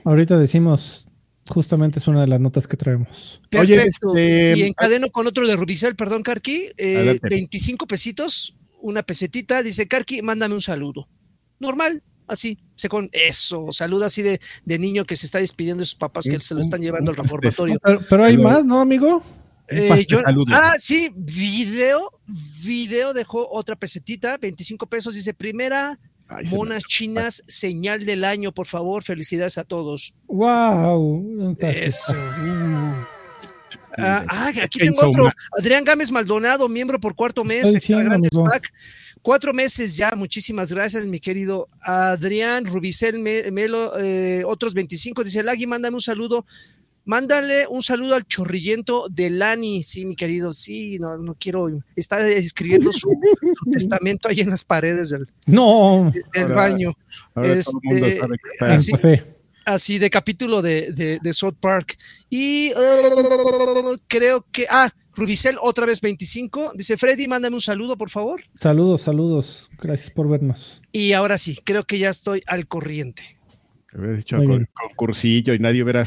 ahorita 0.05 0.39
decimos 0.39 1.09
Justamente 1.49 1.99
es 1.99 2.09
una 2.09 2.21
de 2.21 2.29
las 2.29 2.41
notas 2.41 2.67
que 2.67 2.77
traemos. 2.77 3.41
Perfecto. 3.51 4.11
Oye, 4.11 4.55
este, 4.55 4.59
y 4.59 4.63
encadeno 4.63 5.11
con 5.11 5.27
otro 5.27 5.47
de 5.47 5.57
Rubicel, 5.57 5.97
perdón, 5.97 6.23
Carqui. 6.23 6.69
25 6.77 7.85
eh, 7.85 7.89
pesitos, 7.89 8.57
una 8.81 9.03
pesetita, 9.03 9.63
dice, 9.63 9.89
Karki, 9.89 10.23
mándame 10.23 10.55
un 10.55 10.63
saludo. 10.63 11.09
Normal, 11.59 12.03
así, 12.27 12.59
se 12.75 12.89
con 12.89 13.09
eso, 13.13 13.73
saluda 13.73 14.07
así 14.07 14.23
de, 14.23 14.41
de, 14.65 14.79
niño 14.79 15.05
que 15.05 15.17
se 15.17 15.27
está 15.27 15.39
despidiendo 15.39 15.83
de 15.83 15.87
sus 15.87 15.97
papás 15.97 16.25
que 16.25 16.41
se 16.41 16.55
lo 16.55 16.61
están 16.61 16.81
llevando 16.81 17.11
al 17.11 17.17
reformatorio. 17.17 17.81
Pero, 18.09 18.25
hay 18.25 18.37
más, 18.39 18.65
¿no, 18.65 18.81
amigo? 18.81 19.23
Eh, 19.69 20.07
ah, 20.53 20.75
sí, 20.79 21.11
video, 21.15 22.21
video 22.65 23.15
dejó 23.15 23.49
otra 23.49 23.75
pesetita, 23.75 24.37
25 24.37 24.87
pesos, 24.87 25.15
dice 25.15 25.33
primera 25.35 25.99
monas 26.51 26.85
chinas, 26.85 27.43
señal 27.47 28.05
del 28.05 28.25
año, 28.25 28.53
por 28.53 28.67
favor, 28.67 29.03
felicidades 29.03 29.59
a 29.59 29.65
todos. 29.65 30.15
Wow. 30.27 31.57
Eso. 31.61 32.15
Ah, 33.99 34.25
ah, 34.29 34.53
aquí 34.63 34.79
tengo 34.79 35.07
otro. 35.07 35.31
Adrián 35.59 35.85
Gámez 35.85 36.11
Maldonado, 36.11 36.69
miembro 36.69 36.99
por 36.99 37.15
cuarto 37.15 37.45
mes, 37.45 37.75
extra 37.75 38.03
grandes 38.03 38.31
pack. 38.33 38.73
Cuatro 39.21 39.55
meses 39.55 39.97
ya, 39.97 40.13
muchísimas 40.17 40.73
gracias, 40.73 41.07
mi 41.07 41.21
querido 41.21 41.69
Adrián 41.81 42.65
Rubicel 42.65 43.21
Melo, 43.21 43.93
eh, 44.01 44.43
otros 44.45 44.75
25. 44.75 45.23
Dice 45.23 45.45
Lagui, 45.45 45.67
mándame 45.67 45.95
un 45.95 46.01
saludo. 46.01 46.45
Mándale 47.05 47.67
un 47.69 47.83
saludo 47.83 48.15
al 48.15 48.27
chorrillento 48.27 49.09
de 49.09 49.31
Lani, 49.31 49.83
sí, 49.83 50.05
mi 50.05 50.15
querido, 50.15 50.53
sí, 50.53 50.99
no, 50.99 51.19
no 51.19 51.35
quiero, 51.35 51.69
está 51.97 52.29
escribiendo 52.29 52.93
su, 52.93 53.11
testamento 53.73 54.29
ahí 54.29 54.41
en 54.41 54.51
las 54.51 54.63
paredes 54.63 55.11
del, 55.11 55.27
no. 55.47 56.13
del 56.33 56.53
baño. 56.53 56.93
Este, 57.43 58.21
así, 58.61 58.93
así, 59.65 59.99
de 59.99 60.11
capítulo 60.11 60.63
de, 60.63 60.93
de, 60.93 61.19
de 61.21 61.33
South 61.33 61.57
Park. 61.59 61.99
Y 62.31 62.73
uh, 62.73 63.97
creo 64.07 64.47
que, 64.53 64.67
ah, 64.71 64.93
Rubicel, 65.15 65.57
otra 65.61 65.87
vez 65.87 66.01
25. 66.01 66.73
Dice 66.75 66.97
Freddy, 66.97 67.27
mándame 67.29 67.57
un 67.57 67.61
saludo, 67.61 67.97
por 67.97 68.11
favor. 68.11 68.43
Saludos, 68.55 69.03
saludos. 69.03 69.71
Gracias 69.81 70.11
por 70.11 70.29
vernos. 70.29 70.83
Y 70.93 71.13
ahora 71.13 71.39
sí, 71.39 71.59
creo 71.65 71.85
que 71.85 71.99
ya 71.99 72.09
estoy 72.09 72.43
al 72.47 72.67
corriente. 72.67 73.23
Habría 73.95 74.17
dicho 74.17 74.37
con, 74.39 74.67
concursillo 74.73 75.53
y 75.53 75.59
nadie 75.59 75.83
hubiera, 75.83 76.05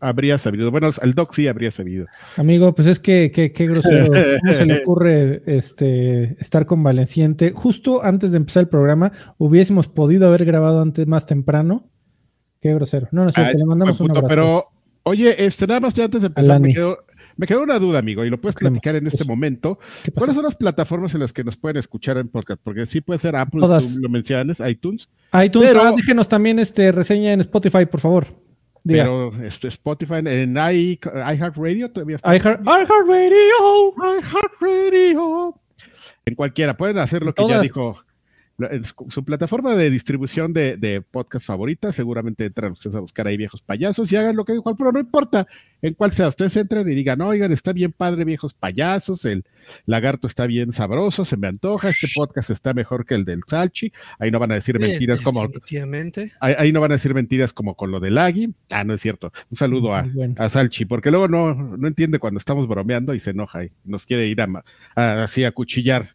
habría 0.00 0.38
sabido. 0.38 0.70
Bueno, 0.70 0.90
al 1.00 1.14
doc 1.14 1.34
sí 1.34 1.48
habría 1.48 1.70
sabido. 1.70 2.06
Amigo, 2.36 2.74
pues 2.74 2.88
es 2.88 2.98
que 2.98 3.30
qué 3.30 3.66
grosero. 3.66 4.06
¿Cómo 4.06 4.54
se 4.54 4.66
le 4.66 4.78
ocurre 4.82 5.42
este, 5.44 6.40
estar 6.40 6.64
convaleciente? 6.64 7.52
Justo 7.52 8.02
antes 8.02 8.30
de 8.30 8.38
empezar 8.38 8.62
el 8.62 8.68
programa, 8.68 9.12
hubiésemos 9.36 9.88
podido 9.88 10.28
haber 10.28 10.46
grabado 10.46 10.80
antes 10.80 11.06
más 11.06 11.26
temprano. 11.26 11.90
Qué 12.60 12.72
grosero. 12.74 13.08
No, 13.12 13.24
no 13.24 13.32
sé, 13.32 13.42
te 13.44 13.58
le 13.58 13.64
mandamos 13.64 14.00
un 14.00 14.10
abrazo. 14.10 14.28
Pero, 14.28 14.64
oye, 15.02 15.44
este, 15.44 15.66
nada 15.66 15.80
más 15.80 15.98
antes 15.98 16.20
de 16.20 16.26
empezar, 16.28 16.60
me 16.60 16.72
quedo, 16.72 16.98
me 17.40 17.46
quedó 17.46 17.62
una 17.62 17.78
duda, 17.78 17.98
amigo, 18.00 18.22
y 18.22 18.28
lo 18.28 18.38
puedes 18.38 18.54
platicar 18.54 18.96
en 18.96 19.06
este 19.06 19.24
momento. 19.24 19.78
¿Cuáles 20.14 20.36
son 20.36 20.44
las 20.44 20.56
plataformas 20.56 21.14
en 21.14 21.20
las 21.20 21.32
que 21.32 21.42
nos 21.42 21.56
pueden 21.56 21.78
escuchar 21.78 22.18
en 22.18 22.28
podcast? 22.28 22.60
Porque 22.62 22.84
sí 22.84 23.00
puede 23.00 23.18
ser 23.18 23.34
Apple, 23.34 23.62
tú 23.62 24.00
lo 24.02 24.08
mencionas, 24.10 24.60
iTunes. 24.60 25.08
iTunes, 25.42 25.68
pero, 25.68 25.82
ah, 25.82 25.92
déjenos 25.96 26.28
también 26.28 26.58
este 26.58 26.92
reseña 26.92 27.32
en 27.32 27.40
Spotify, 27.40 27.86
por 27.86 28.00
favor. 28.00 28.26
Pero 28.84 29.32
este, 29.42 29.68
Spotify, 29.68 30.16
en 30.16 30.54
iHeartRadio 30.54 31.90
todavía 31.90 32.16
está. 32.16 32.36
iHeartRadio. 32.36 33.94
iHeartRadio. 34.20 35.54
En 36.26 36.34
cualquiera, 36.34 36.76
pueden 36.76 36.98
hacer 36.98 37.22
lo 37.22 37.34
que 37.34 37.48
ya 37.48 37.60
dijo 37.60 38.04
su 39.08 39.24
plataforma 39.24 39.74
de 39.74 39.90
distribución 39.90 40.52
de, 40.52 40.76
de, 40.76 41.00
podcast 41.02 41.46
favorita, 41.46 41.92
seguramente 41.92 42.44
entran 42.44 42.72
ustedes 42.72 42.96
a 42.96 43.00
buscar 43.00 43.26
ahí 43.26 43.36
viejos 43.36 43.62
payasos 43.62 44.10
y 44.12 44.16
hagan 44.16 44.36
lo 44.36 44.44
que 44.44 44.52
dijo 44.52 44.74
pero 44.76 44.92
no 44.92 45.00
importa 45.00 45.46
en 45.82 45.94
cuál 45.94 46.12
sea, 46.12 46.28
ustedes 46.28 46.56
entren 46.56 46.88
y 46.88 46.94
digan, 46.94 47.20
oigan, 47.20 47.52
está 47.52 47.72
bien 47.72 47.92
padre 47.92 48.24
viejos 48.24 48.52
payasos, 48.52 49.24
el 49.24 49.44
lagarto 49.86 50.26
está 50.26 50.46
bien 50.46 50.72
sabroso, 50.72 51.24
se 51.24 51.36
me 51.36 51.48
antoja, 51.48 51.88
este 51.88 52.08
podcast 52.14 52.50
está 52.50 52.74
mejor 52.74 53.06
que 53.06 53.14
el 53.14 53.24
del 53.24 53.40
Salchi, 53.46 53.92
ahí 54.18 54.30
no 54.30 54.38
van 54.38 54.52
a 54.52 54.54
decir 54.54 54.78
mentiras 54.78 55.20
como... 55.20 55.46
Ahí, 56.40 56.54
ahí, 56.58 56.72
no 56.72 56.80
van 56.80 56.92
a 56.92 56.94
decir 56.94 57.14
mentiras 57.14 57.52
como 57.52 57.74
con 57.74 57.90
lo 57.90 58.00
del 58.00 58.18
Agui, 58.18 58.54
ah, 58.70 58.84
no 58.84 58.94
es 58.94 59.00
cierto, 59.00 59.32
un 59.50 59.56
saludo 59.56 59.94
a, 59.94 60.06
a 60.36 60.48
Salchi, 60.48 60.84
porque 60.84 61.10
luego 61.10 61.28
no, 61.28 61.54
no 61.54 61.88
entiende 61.88 62.18
cuando 62.18 62.38
estamos 62.38 62.68
bromeando 62.68 63.14
y 63.14 63.20
se 63.20 63.30
enoja 63.30 63.64
y 63.64 63.70
nos 63.84 64.06
quiere 64.06 64.26
ir 64.26 64.40
a, 64.42 64.64
así 65.22 65.44
a 65.44 65.52
cuchillar, 65.52 66.14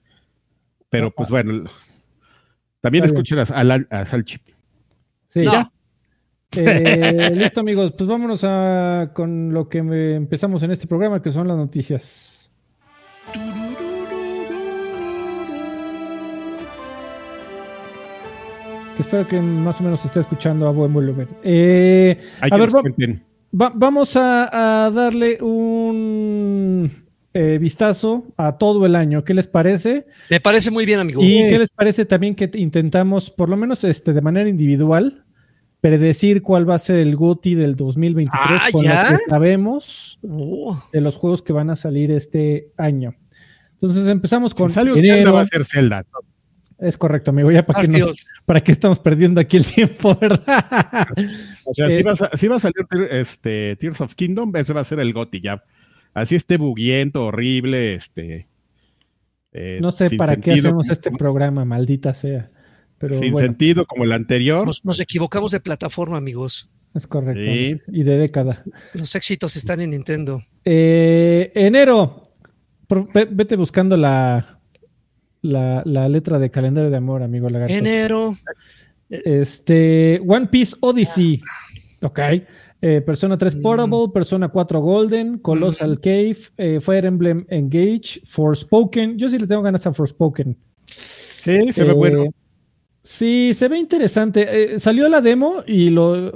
pero 0.90 1.12
pues 1.12 1.30
bueno 1.30 1.70
también 2.86 3.04
escuchen 3.06 3.39
a, 3.39 3.42
a, 3.89 4.06
Salchip. 4.06 4.42
Sí, 5.27 5.44
ya. 5.44 5.70
Eh, 6.58 7.32
listo, 7.36 7.60
amigos. 7.60 7.94
Pues 7.98 8.08
vámonos 8.08 8.42
a, 8.46 9.10
con 9.13 9.54
lo 9.54 9.68
que 9.68 9.80
empezamos 9.80 10.63
en 10.63 10.72
este 10.72 10.88
programa, 10.88 11.22
que 11.22 11.30
son 11.30 11.50
las 11.50 11.58
noticias. 11.58 12.50
espero 18.98 19.27
que 19.27 19.42
más 19.42 19.82
o 19.82 19.84
menos 19.84 20.00
se 20.00 20.08
esté 20.08 20.22
escuchando 20.22 20.65
a 20.65 20.72
buen 20.72 20.94
volumen. 20.94 21.27
Eh, 21.44 22.18
a 22.39 22.56
ver, 22.56 22.70
vamos 23.51 24.15
a 24.15 24.92
darle 24.94 25.38
un 25.42 27.05
eh, 27.38 27.58
vistazo 27.58 28.27
a 28.38 28.58
todo 28.58 28.86
el 28.86 28.96
año. 28.96 29.25
¿Qué 29.25 29.34
les 29.34 29.46
parece? 29.46 30.06
Me 30.30 30.39
parece 30.39 30.72
muy 30.72 30.86
bien, 30.86 31.01
amigo. 31.01 31.22
¿Y 31.22 31.50
qué 31.50 31.60
les 31.60 31.70
parece 31.70 32.06
también 32.06 32.34
que 32.34 32.50
intentamos, 32.54 33.30
por 33.30 33.50
lo 33.50 33.58
menos 33.58 33.84
este, 33.84 34.13
de 34.13 34.22
manera 34.22 34.50
individual, 34.50 35.25
predecir 35.82 36.42
cuál 36.42 36.70
va 36.70 36.75
a 36.75 36.80
ser 36.80 37.00
el 37.00 37.18
GOTI 37.18 37.56
del 37.56 37.75
2023 37.75 38.62
ah, 38.63 38.68
con 38.72 38.86
¿ya? 38.86 39.12
lo 39.12 39.18
que 39.18 39.24
sabemos 39.27 40.18
oh. 40.24 40.82
de 40.94 41.01
los 41.01 41.18
juegos 41.18 41.42
que 41.42 41.51
van 41.51 41.70
a 41.70 41.75
salir 41.75 42.10
este 42.10 42.70
año? 42.77 43.15
Entonces 43.74 44.08
empezamos 44.08 44.56
con. 44.56 44.70
Si 44.70 44.75
sale 44.75 44.94
un 44.94 45.04
Zelda, 45.04 45.32
va 45.34 45.42
a 45.42 45.46
ser 45.46 45.65
Zelda. 45.65 46.06
Es 46.80 46.98
correcto, 46.98 47.32
amigo. 47.32 47.51
Ya 47.51 47.63
para, 47.63 47.86
qué, 47.86 48.06
para 48.46 48.63
qué 48.63 48.72
estamos 48.72 49.00
perdiendo 49.00 49.42
aquí 49.42 49.58
el 49.58 49.65
tiempo, 49.65 50.15
¿verdad? 50.22 51.10
O 51.65 51.74
sea, 51.74 51.89
si, 51.89 52.01
va 52.01 52.12
a, 52.13 52.38
si, 52.38 52.48
va 52.48 52.56
a, 52.56 52.60
salir 52.60 52.75
este, 53.12 53.75
Tears 53.75 54.00
of 54.00 54.15
Kingdom, 54.15 54.56
ese 54.56 54.72
va 54.72 54.80
a 54.80 54.86
ser 54.86 55.01
el 55.01 55.12
GOTI 55.12 55.42
ya 55.42 55.62
así 56.15 56.36
esté 56.36 56.57
buguiento, 56.57 57.25
horrible, 57.25 57.93
este. 57.93 58.48
Eh, 59.51 59.77
no 59.79 59.91
sé 59.91 60.10
para 60.17 60.38
qué 60.38 60.53
hacemos 60.53 60.89
este 60.89 61.12
programa, 61.12 61.63
maldita 61.63 62.13
sea. 62.13 62.50
Pero 62.98 63.19
sin 63.19 63.36
sentido 63.38 63.86
como 63.86 64.03
el 64.03 64.12
anterior. 64.12 64.69
Nos, 64.84 65.00
equivocamos 65.00 65.51
de 65.51 65.60
plataforma, 65.60 66.17
amigos. 66.17 66.69
Es 66.93 67.07
correcto. 67.07 67.41
Y 67.91 68.03
de 68.03 68.17
década. 68.17 68.63
Los 68.93 69.15
éxitos 69.15 69.55
están 69.55 69.81
en 69.81 69.91
Nintendo. 69.91 70.41
Eh, 70.63 71.51
enero. 71.53 72.24
Vete 73.13 73.55
buscando 73.55 73.98
la, 73.98 74.60
la, 75.41 75.84
la, 75.86 76.07
letra 76.07 76.39
de 76.39 76.51
calendario 76.51 76.89
de 76.89 76.98
amor, 76.98 77.22
amigo 77.22 77.50
Lagarto. 77.50 77.74
Enero. 77.74 78.34
Este. 79.10 80.22
One 80.25 80.48
Piece 80.48 80.75
Odyssey. 80.79 81.41
Ok. 82.01 82.19
Eh, 82.88 83.01
Persona 83.01 83.36
3 83.36 83.56
Portable, 83.63 84.10
Persona 84.13 84.50
4 84.50 84.80
Golden, 84.80 85.39
Colossal 85.39 86.00
Cave, 86.00 86.38
eh, 86.56 86.80
Fire 86.80 87.06
Emblem 87.06 87.44
Engage, 87.50 88.22
Forspoken. 88.25 89.18
Yo 89.18 89.27
sí 89.27 89.39
le 89.39 89.48
tengo 89.48 89.63
ganas 89.63 89.88
a 89.88 89.92
Forspoken. 89.92 90.56
Sí, 90.82 91.74
se 91.74 91.84
ve 91.84 91.94
bueno. 91.94 92.25
Eh, 92.25 92.32
sí, 93.01 93.54
se 93.56 93.70
ve 93.70 93.80
interesante. 93.80 94.80
salió 94.80 95.10
la 95.10 95.22
demo 95.22 95.63
y 95.65 95.89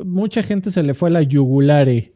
mucha 0.04 0.42
gente 0.42 0.72
se 0.72 0.82
le 0.82 0.96
fue 0.96 1.10
a 1.10 1.12
la 1.12 1.22
yugulare. 1.22 2.16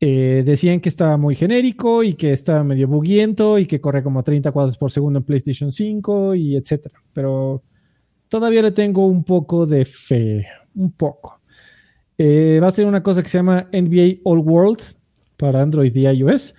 decían 0.00 0.80
que 0.80 0.88
estaba 0.88 1.16
muy 1.16 1.36
genérico 1.36 2.02
y 2.02 2.14
que 2.14 2.32
estaba 2.32 2.64
medio 2.64 2.88
buguiento 2.88 3.60
y 3.60 3.66
que 3.66 3.80
corre 3.80 4.02
como 4.02 4.24
30 4.24 4.50
cuadros 4.50 4.76
por 4.76 4.90
segundo 4.90 5.20
en 5.20 5.24
PlayStation 5.24 5.70
5 5.70 6.34
y 6.34 6.56
etcétera. 6.56 7.00
Pero 7.12 7.62
todavía 8.26 8.62
le 8.62 8.72
tengo 8.72 9.06
un 9.06 9.22
poco 9.22 9.64
de 9.64 9.84
fe. 9.84 10.44
Un 10.74 10.90
poco. 10.90 11.37
Eh, 12.18 12.58
va 12.60 12.68
a 12.68 12.72
ser 12.72 12.84
una 12.84 13.02
cosa 13.02 13.22
que 13.22 13.28
se 13.28 13.38
llama 13.38 13.68
NBA 13.72 14.20
All 14.24 14.40
World 14.40 14.82
para 15.36 15.62
Android 15.62 15.94
y 15.94 16.06
iOS. 16.08 16.54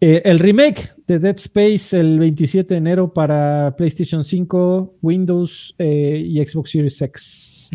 Eh, 0.00 0.22
el 0.24 0.38
remake 0.38 0.90
de 1.06 1.18
Dead 1.18 1.36
Space 1.36 1.96
el 1.96 2.18
27 2.18 2.74
de 2.74 2.78
enero 2.78 3.12
para 3.12 3.74
PlayStation 3.76 4.24
5, 4.24 4.96
Windows 5.02 5.74
eh, 5.78 6.24
y 6.26 6.44
Xbox 6.44 6.70
Series 6.70 7.00
X. 7.02 7.70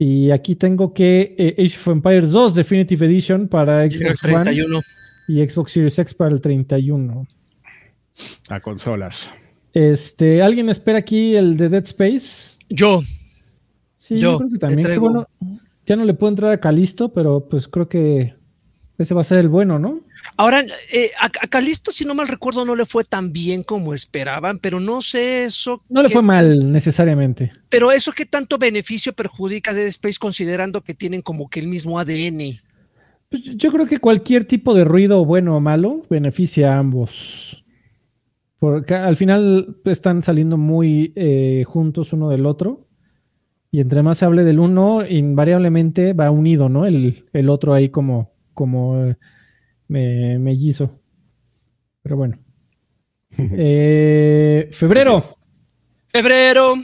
Y 0.00 0.30
aquí 0.30 0.56
tengo 0.56 0.92
que 0.92 1.54
Age 1.58 1.76
of 1.76 1.88
Empires 1.88 2.30
2 2.30 2.54
Definitive 2.54 3.06
Edition 3.06 3.48
para 3.48 3.88
Xbox 3.88 4.24
One 4.24 4.82
y 5.28 5.48
Xbox 5.48 5.72
Series 5.72 5.98
X 5.98 6.14
para 6.14 6.34
el 6.34 6.40
31. 6.40 7.26
A 8.48 8.60
consolas. 8.60 9.28
Este, 9.72 10.42
¿Alguien 10.42 10.68
espera 10.70 10.98
aquí 10.98 11.36
el 11.36 11.56
de 11.56 11.68
Dead 11.68 11.84
Space? 11.84 12.58
Yo. 12.68 13.00
Sí, 13.96 14.16
yo, 14.16 14.38
creo 14.38 14.50
que 14.50 14.58
también. 14.58 15.00
Bueno, 15.00 15.28
ya 15.88 15.96
no 15.96 16.04
le 16.04 16.12
puedo 16.12 16.28
entrar 16.28 16.52
a 16.52 16.60
Calisto, 16.60 17.14
pero 17.14 17.48
pues 17.48 17.66
creo 17.66 17.88
que 17.88 18.34
ese 18.98 19.14
va 19.14 19.22
a 19.22 19.24
ser 19.24 19.38
el 19.38 19.48
bueno, 19.48 19.78
¿no? 19.78 20.00
Ahora, 20.36 20.62
eh, 20.92 21.10
a, 21.18 21.30
Calisto, 21.30 21.90
si 21.92 22.04
no 22.04 22.14
mal 22.14 22.28
recuerdo, 22.28 22.66
no 22.66 22.76
le 22.76 22.84
fue 22.84 23.04
tan 23.04 23.32
bien 23.32 23.62
como 23.62 23.94
esperaban, 23.94 24.58
pero 24.58 24.80
no 24.80 25.00
sé 25.00 25.44
eso. 25.44 25.82
No 25.88 26.02
le 26.02 26.10
fue 26.10 26.20
mal 26.20 26.70
necesariamente. 26.70 27.52
Pero 27.70 27.90
eso 27.90 28.12
qué 28.12 28.26
tanto 28.26 28.58
beneficio 28.58 29.14
perjudica 29.14 29.70
a 29.70 29.74
Dead 29.74 29.86
Space 29.86 30.18
considerando 30.20 30.82
que 30.82 30.94
tienen 30.94 31.22
como 31.22 31.48
que 31.48 31.60
el 31.60 31.68
mismo 31.68 31.98
ADN. 31.98 32.60
Pues 33.30 33.42
yo 33.42 33.70
creo 33.70 33.86
que 33.86 33.98
cualquier 33.98 34.44
tipo 34.44 34.74
de 34.74 34.84
ruido, 34.84 35.24
bueno 35.24 35.56
o 35.56 35.60
malo, 35.60 36.04
beneficia 36.10 36.74
a 36.74 36.78
ambos. 36.78 37.64
Porque 38.58 38.94
al 38.94 39.16
final 39.16 39.76
están 39.84 40.20
saliendo 40.20 40.58
muy 40.58 41.12
eh, 41.16 41.64
juntos 41.66 42.12
uno 42.12 42.28
del 42.28 42.44
otro. 42.44 42.87
Y 43.70 43.80
entre 43.80 44.02
más 44.02 44.18
se 44.18 44.24
hable 44.24 44.44
del 44.44 44.60
uno, 44.60 45.06
invariablemente 45.06 46.14
va 46.14 46.30
unido, 46.30 46.68
¿no? 46.68 46.86
El, 46.86 47.48
otro 47.48 47.74
ahí 47.74 47.90
como, 47.90 48.32
como 48.54 48.98
eh, 48.98 49.16
me, 49.88 50.38
mellizo. 50.38 51.00
Pero 52.02 52.16
bueno. 52.16 52.38
Eh, 53.38 54.68
febrero. 54.72 55.22
Febrero. 56.08 56.74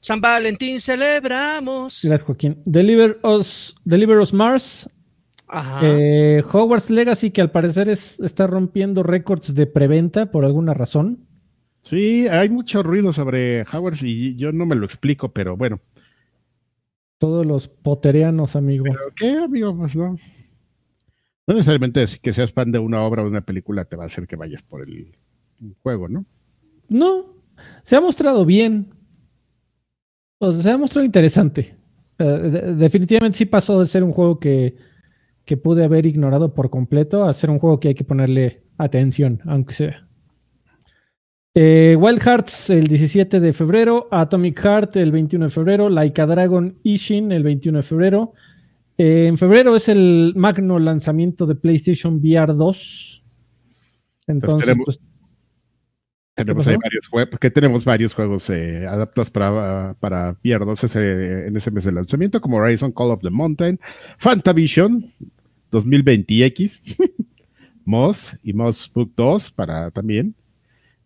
San 0.00 0.20
Valentín 0.20 0.80
celebramos. 0.80 2.00
Gracias, 2.02 2.22
Joaquín. 2.22 2.62
Deliver 2.64 3.20
Us, 3.22 3.76
Deliver 3.84 4.18
Us 4.18 4.32
Mars. 4.32 4.88
Eh, 5.82 6.42
Hogwarts 6.50 6.90
Legacy, 6.90 7.30
que 7.30 7.42
al 7.42 7.50
parecer 7.50 7.88
es, 7.88 8.18
está 8.20 8.46
rompiendo 8.46 9.02
récords 9.02 9.54
de 9.54 9.66
preventa 9.66 10.30
por 10.30 10.44
alguna 10.44 10.74
razón. 10.74 11.26
Sí, 11.82 12.28
hay 12.28 12.48
mucho 12.48 12.82
ruido 12.82 13.12
sobre 13.12 13.62
Hogwarts 13.62 14.02
y 14.02 14.36
yo 14.36 14.52
no 14.52 14.66
me 14.66 14.76
lo 14.76 14.84
explico, 14.84 15.32
pero 15.32 15.56
bueno. 15.56 15.80
Todos 17.18 17.44
los 17.44 17.68
poterianos, 17.68 18.56
amigo. 18.56 18.84
qué, 19.16 19.30
amigo? 19.30 19.76
Pues 19.76 19.96
no. 19.96 20.16
No 21.46 21.54
necesariamente 21.54 22.06
que 22.20 22.32
seas 22.32 22.52
fan 22.52 22.70
de 22.70 22.78
una 22.78 23.02
obra 23.02 23.22
o 23.22 23.24
de 23.24 23.30
una 23.30 23.44
película 23.44 23.84
te 23.84 23.96
va 23.96 24.04
a 24.04 24.06
hacer 24.06 24.26
que 24.26 24.36
vayas 24.36 24.62
por 24.62 24.82
el 24.82 25.16
juego, 25.82 26.08
¿no? 26.08 26.24
No, 26.88 27.34
se 27.82 27.96
ha 27.96 28.00
mostrado 28.00 28.44
bien. 28.44 28.94
O 30.38 30.52
sea, 30.52 30.62
se 30.62 30.70
ha 30.70 30.78
mostrado 30.78 31.04
interesante. 31.04 31.76
Eh, 32.18 32.74
definitivamente 32.76 33.38
sí 33.38 33.46
pasó 33.46 33.80
de 33.80 33.86
ser 33.86 34.04
un 34.04 34.12
juego 34.12 34.38
que, 34.38 34.76
que 35.44 35.56
pude 35.56 35.84
haber 35.84 36.06
ignorado 36.06 36.54
por 36.54 36.70
completo 36.70 37.24
a 37.24 37.32
ser 37.32 37.50
un 37.50 37.58
juego 37.58 37.80
que 37.80 37.88
hay 37.88 37.94
que 37.94 38.04
ponerle 38.04 38.62
atención, 38.78 39.40
aunque 39.44 39.74
sea. 39.74 40.08
Eh, 41.54 41.96
Wild 41.98 42.22
Hearts 42.22 42.70
el 42.70 42.86
17 42.86 43.38
de 43.38 43.52
febrero, 43.52 44.08
Atomic 44.10 44.58
Heart 44.58 44.96
el 44.96 45.12
21 45.12 45.46
de 45.46 45.50
febrero, 45.50 45.90
Laika 45.90 46.24
Dragon 46.24 46.78
Ishin 46.82 47.30
el 47.30 47.42
21 47.42 47.78
de 47.78 47.82
febrero. 47.82 48.32
Eh, 48.96 49.26
en 49.26 49.36
febrero 49.36 49.76
es 49.76 49.88
el 49.88 50.32
magno 50.34 50.78
lanzamiento 50.78 51.46
de 51.46 51.54
PlayStation 51.54 52.16
VR 52.16 52.54
2. 52.54 53.24
Entonces, 54.28 54.76
pues, 54.82 55.00
tenemos, 56.34 56.64
varios 56.64 57.08
juegos, 57.08 57.38
que 57.38 57.50
tenemos 57.50 57.84
varios 57.84 58.14
juegos 58.14 58.48
eh, 58.48 58.86
adaptados 58.86 59.30
para, 59.30 59.94
para 60.00 60.38
VR 60.42 60.64
2 60.64 60.96
en 60.96 61.56
ese 61.56 61.70
mes 61.70 61.84
de 61.84 61.92
lanzamiento, 61.92 62.40
como 62.40 62.56
Horizon 62.56 62.92
Call 62.92 63.10
of 63.10 63.20
the 63.20 63.28
Mountain, 63.28 63.78
Fantavision 64.18 65.06
2020X, 65.70 66.80
Moss 67.84 68.38
y 68.42 68.54
Moss 68.54 68.90
Book 68.94 69.12
2 69.16 69.52
para 69.52 69.90
también, 69.90 70.34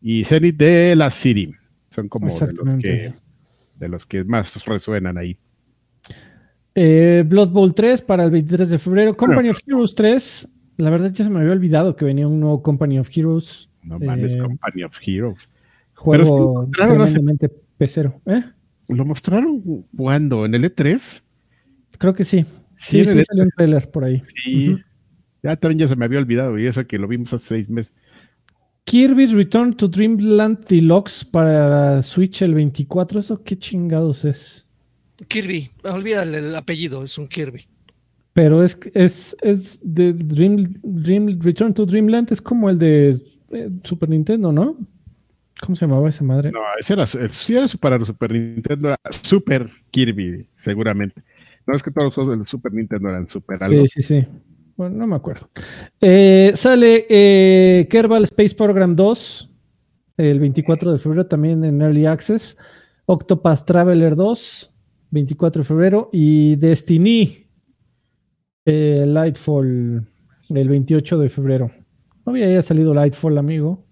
y 0.08 0.22
Zenith 0.22 0.56
de 0.56 0.94
la 0.94 1.10
City. 1.10 1.52
Son 1.90 2.08
como 2.08 2.28
de 2.28 2.52
los, 2.52 2.78
que, 2.80 3.12
de 3.74 3.88
los 3.88 4.06
que 4.06 4.22
más 4.22 4.64
resuenan 4.64 5.18
ahí. 5.18 5.36
Eh, 6.76 7.24
Blood 7.26 7.50
Bowl 7.50 7.74
3 7.74 8.02
para 8.02 8.22
el 8.22 8.30
23 8.30 8.70
de 8.70 8.78
febrero. 8.78 9.16
Company 9.16 9.48
of 9.48 9.58
Heroes 9.66 9.96
3. 9.96 10.48
La 10.76 10.90
verdad 10.90 11.10
ya 11.10 11.24
se 11.24 11.30
me 11.30 11.40
había 11.40 11.50
olvidado 11.50 11.96
que 11.96 12.04
venía 12.04 12.28
un 12.28 12.38
nuevo 12.38 12.62
Company 12.62 13.00
of 13.00 13.10
Heroes. 13.12 13.68
No 13.82 13.98
mames, 13.98 14.34
eh, 14.34 14.38
Company 14.38 14.84
of 14.84 14.96
Heroes. 15.04 15.48
Juego 15.94 16.70
tremendamente 16.72 17.50
pecero. 17.76 18.20
¿eh? 18.26 18.44
¿Lo 18.86 19.04
mostraron 19.04 19.60
cuando? 19.96 20.46
¿En 20.46 20.54
el 20.54 20.72
E3? 20.72 21.20
Creo 21.98 22.14
que 22.14 22.22
sí. 22.22 22.46
Sí, 22.76 23.04
sí, 23.04 23.24
salió 23.24 23.42
un 23.42 23.50
trailer 23.56 23.90
por 23.90 24.04
ahí. 24.04 24.22
Sí. 24.36 24.76
Ya 25.42 25.56
también 25.56 25.80
ya 25.80 25.88
se 25.88 25.96
me 25.96 26.04
había 26.04 26.20
olvidado 26.20 26.56
y 26.60 26.66
eso 26.66 26.86
que 26.86 26.96
lo 26.96 27.08
vimos 27.08 27.32
hace 27.32 27.46
seis 27.46 27.68
meses. 27.68 27.92
Kirby's 28.86 29.32
Return 29.32 29.74
to 29.74 29.88
Dreamland 29.88 30.64
Deluxe 30.68 31.24
para 31.24 32.02
Switch 32.02 32.40
el 32.42 32.54
24. 32.54 33.20
¿Eso 33.20 33.42
qué 33.42 33.58
chingados 33.58 34.24
es? 34.24 34.72
Kirby, 35.28 35.68
olvídale 35.82 36.38
el 36.38 36.54
apellido, 36.54 37.02
es 37.02 37.18
un 37.18 37.26
Kirby. 37.26 37.66
Pero 38.32 38.62
es, 38.62 38.78
es, 38.94 39.36
es 39.42 39.80
de 39.82 40.12
Dream, 40.12 40.78
Dream, 40.82 41.40
Return 41.40 41.74
to 41.74 41.84
Dreamland, 41.84 42.30
es 42.30 42.40
como 42.40 42.70
el 42.70 42.78
de 42.78 43.20
eh, 43.50 43.70
Super 43.82 44.08
Nintendo, 44.08 44.52
¿no? 44.52 44.76
¿Cómo 45.60 45.74
se 45.74 45.86
llamaba 45.86 46.08
esa 46.08 46.22
madre? 46.22 46.52
No, 46.52 46.60
ese 46.78 46.92
era, 46.92 47.06
si 47.06 47.56
era 47.56 47.66
para 47.80 48.04
Super 48.04 48.30
Nintendo, 48.30 48.88
era 48.88 49.00
Super 49.22 49.68
Kirby, 49.90 50.46
seguramente. 50.62 51.22
No 51.66 51.74
es 51.74 51.82
que 51.82 51.90
todos 51.90 52.06
los 52.06 52.14
juegos 52.14 52.38
del 52.38 52.46
Super 52.46 52.72
Nintendo 52.72 53.08
eran 53.08 53.26
Super 53.26 53.64
algo. 53.64 53.82
Sí, 53.86 53.88
sí, 53.88 54.02
sí. 54.02 54.26
Bueno, 54.76 54.96
no 54.96 55.06
me 55.06 55.16
acuerdo. 55.16 55.48
Eh, 56.00 56.52
sale 56.54 57.06
eh, 57.08 57.88
Kerbal 57.90 58.24
Space 58.24 58.54
Program 58.54 58.94
2 58.94 59.50
el 60.18 60.40
24 60.40 60.92
de 60.92 60.98
febrero 60.98 61.26
también 61.26 61.64
en 61.64 61.80
Early 61.80 62.06
Access. 62.06 62.56
Octopath 63.06 63.64
Traveler 63.64 64.16
2, 64.16 64.74
24 65.10 65.62
de 65.62 65.66
febrero. 65.66 66.10
Y 66.12 66.56
Destiny 66.56 67.46
eh, 68.64 69.04
Lightfall 69.06 70.06
el 70.50 70.68
28 70.68 71.18
de 71.18 71.28
febrero. 71.28 71.70
No 72.24 72.32
había 72.32 72.60
salido 72.62 72.92
Lightfall, 72.92 73.38
amigo. 73.38 73.84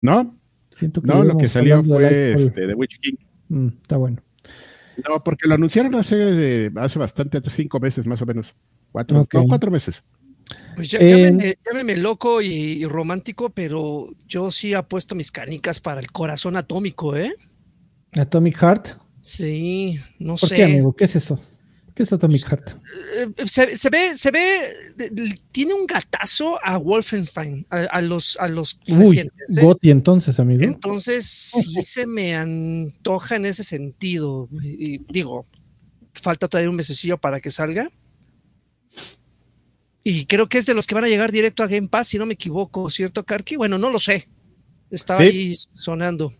No. 0.00 0.38
Siento 0.70 1.02
que 1.02 1.08
no, 1.08 1.24
lo 1.24 1.36
que 1.36 1.48
salió 1.48 1.82
fue 1.82 2.32
este, 2.32 2.66
The 2.66 2.74
Witch 2.74 3.00
King. 3.00 3.16
Mm, 3.48 3.68
está 3.82 3.96
bueno. 3.96 4.22
No, 5.08 5.22
porque 5.22 5.48
lo 5.48 5.54
anunciaron 5.54 5.94
hace, 5.94 6.70
hace 6.76 6.98
bastante, 6.98 7.40
cinco 7.50 7.80
meses 7.80 8.06
más 8.06 8.22
o 8.22 8.26
menos. 8.26 8.54
Cuatro, 8.92 9.26
cuatro 9.46 9.70
meses. 9.70 10.02
Pues 10.74 10.90
ya, 10.90 11.00
llámeme, 11.00 11.96
loco 11.96 12.40
y, 12.40 12.84
romántico, 12.84 13.50
pero 13.50 14.06
yo 14.26 14.50
sí 14.50 14.74
apuesto 14.74 15.14
mis 15.14 15.30
canicas 15.30 15.80
para 15.80 16.00
el 16.00 16.10
corazón 16.10 16.56
atómico, 16.56 17.16
¿eh? 17.16 17.34
Atomic 18.12 18.56
Heart. 18.56 18.88
Sí, 19.20 19.98
no 20.18 20.36
¿Por 20.36 20.48
sé. 20.48 20.56
qué, 20.56 20.64
amigo? 20.64 20.94
¿Qué 20.94 21.04
es 21.04 21.16
eso? 21.16 21.40
¿Qué 21.94 22.04
es 22.04 22.12
Atomic 22.12 22.44
Heart? 22.46 22.76
Eh, 23.16 23.46
se, 23.46 23.90
ve, 23.90 24.14
se 24.14 24.30
ve, 24.30 24.70
tiene 25.50 25.74
un 25.74 25.84
gatazo 25.84 26.64
a 26.64 26.76
Wolfenstein, 26.78 27.66
a, 27.70 28.00
los, 28.00 28.36
a 28.38 28.46
los 28.46 28.78
recientes. 28.86 29.58
¿eh? 29.58 29.62
Gotti 29.62 29.90
entonces, 29.90 30.38
amigo. 30.38 30.62
Entonces 30.62 31.26
sí 31.26 31.74
se 31.82 32.06
me 32.06 32.36
antoja 32.36 33.34
en 33.34 33.46
ese 33.46 33.64
sentido. 33.64 34.48
Y 34.62 34.98
digo, 35.12 35.44
falta 36.12 36.46
todavía 36.46 36.70
un 36.70 36.76
mesecillo 36.76 37.18
para 37.18 37.40
que 37.40 37.50
salga. 37.50 37.90
Y 40.10 40.24
creo 40.24 40.48
que 40.48 40.56
es 40.56 40.64
de 40.64 40.72
los 40.72 40.86
que 40.86 40.94
van 40.94 41.04
a 41.04 41.08
llegar 41.08 41.30
directo 41.32 41.62
a 41.62 41.66
Game 41.66 41.88
Pass, 41.88 42.08
si 42.08 42.18
no 42.18 42.24
me 42.24 42.32
equivoco, 42.32 42.88
¿cierto, 42.88 43.24
Karki? 43.24 43.56
Bueno, 43.56 43.76
no 43.76 43.90
lo 43.90 43.98
sé. 43.98 44.26
Estaba 44.90 45.20
ahí 45.20 45.54
sonando. 45.54 46.32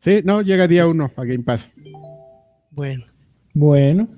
Sí, 0.00 0.22
no, 0.24 0.40
llega 0.40 0.66
día 0.66 0.86
uno 0.86 1.12
a 1.14 1.24
Game 1.24 1.42
Pass. 1.42 1.68
Bueno. 2.70 3.04
Bueno. 3.52 4.08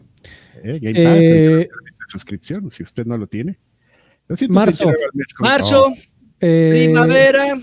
Eh, 0.63 0.79
Game 0.81 1.03
Pass, 1.03 1.19
eh, 1.21 1.69
suscripción, 2.09 2.71
si 2.71 2.85
usted 2.85 3.05
no 3.07 3.19
lo 3.19 3.27
tiene. 3.27 3.59
Marzo, 4.51 4.93
marzo, 5.41 5.93
eh, 6.39 6.85
primavera, 6.87 7.59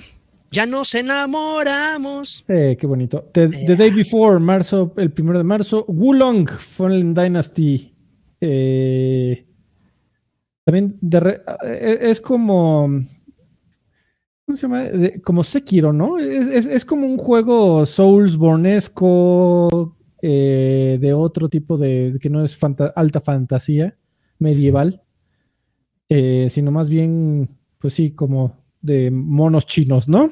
ya 0.51 0.65
nos 0.65 0.93
enamoramos. 0.93 2.43
Eh, 2.49 2.75
qué 2.77 2.85
bonito. 2.85 3.29
The, 3.31 3.47
Day 3.47 3.91
Before, 3.91 4.41
marzo, 4.41 4.93
el 4.97 5.13
primero 5.13 5.37
de 5.37 5.45
marzo. 5.45 5.85
Wulong, 5.87 6.49
Fallen 6.49 7.13
Dynasty. 7.13 7.95
También 10.63 10.97
es 11.63 12.21
como. 12.21 12.87
¿Cómo 14.45 14.55
se 14.55 14.61
llama? 14.63 14.85
como 15.23 15.43
Sekiro, 15.43 15.93
¿no? 15.93 16.17
Es, 16.19 16.65
es, 16.65 16.83
como 16.83 17.07
un 17.07 17.17
juego 17.17 17.85
Souls-Bornesco 17.85 19.95
eh, 20.21 20.97
de 21.01 21.13
otro 21.13 21.47
tipo 21.49 21.77
de, 21.77 22.17
que 22.21 22.29
no 22.29 22.45
es 22.45 22.57
alta 22.95 23.19
fantasía 23.19 23.97
medieval, 24.39 25.01
eh, 26.07 26.47
sino 26.49 26.71
más 26.71 26.89
bien, 26.89 27.49
pues 27.77 27.93
sí, 27.93 28.11
como 28.11 28.55
de 28.81 29.11
monos 29.11 29.65
chinos, 29.65 30.07
¿no? 30.07 30.31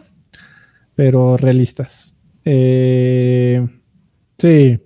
Pero 0.96 1.36
realistas. 1.36 2.16
Eh, 2.46 3.68
sí. 4.38 4.80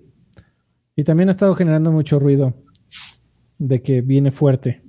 Y 0.96 1.04
también 1.04 1.28
ha 1.28 1.32
estado 1.32 1.54
generando 1.54 1.92
mucho 1.92 2.18
ruido 2.18 2.54
de 3.58 3.82
que 3.82 4.00
viene 4.00 4.32
fuerte. 4.32 4.85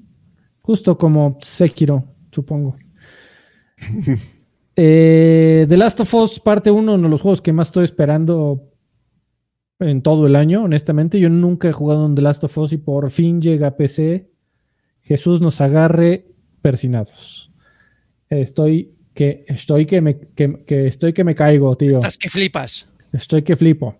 Justo 0.68 0.98
como 0.98 1.38
Sekiro, 1.40 2.04
supongo. 2.30 2.76
The 4.76 5.66
Last 5.78 6.02
of 6.02 6.14
Us, 6.14 6.42
parte 6.42 6.70
1, 6.70 6.94
uno 6.94 7.04
de 7.04 7.10
los 7.10 7.22
juegos 7.22 7.42
que 7.42 7.54
más 7.54 7.70
estoy 7.70 7.86
esperando 7.86 8.70
en 9.80 10.02
todo 10.02 10.28
el 10.28 10.36
año, 10.36 10.66
honestamente. 10.66 11.22
Yo 11.22 11.30
nunca 11.30 11.70
he 11.70 11.72
jugado 11.72 12.06
en 12.06 12.16
The 12.16 12.22
Last 12.22 12.44
of 12.44 12.58
Us 12.58 12.74
y 12.74 12.78
por 12.80 13.10
fin 13.12 13.42
llega 13.42 13.68
a 13.68 13.78
PC. 13.78 14.30
Jesús 15.04 15.40
nos 15.40 15.62
agarre 15.62 16.36
persinados. 16.62 17.50
Estoy 18.30 18.94
que 19.14 19.46
estoy 19.48 19.86
que 19.86 20.02
me, 20.02 20.20
que, 20.20 20.66
estoy 20.86 21.14
que 21.14 21.24
me 21.24 21.34
caigo, 21.34 21.78
tío. 21.78 21.94
Estás 21.94 22.18
que 22.18 22.28
flipas. 22.28 22.90
Estoy 23.14 23.44
que 23.44 23.56
flipo. 23.56 23.96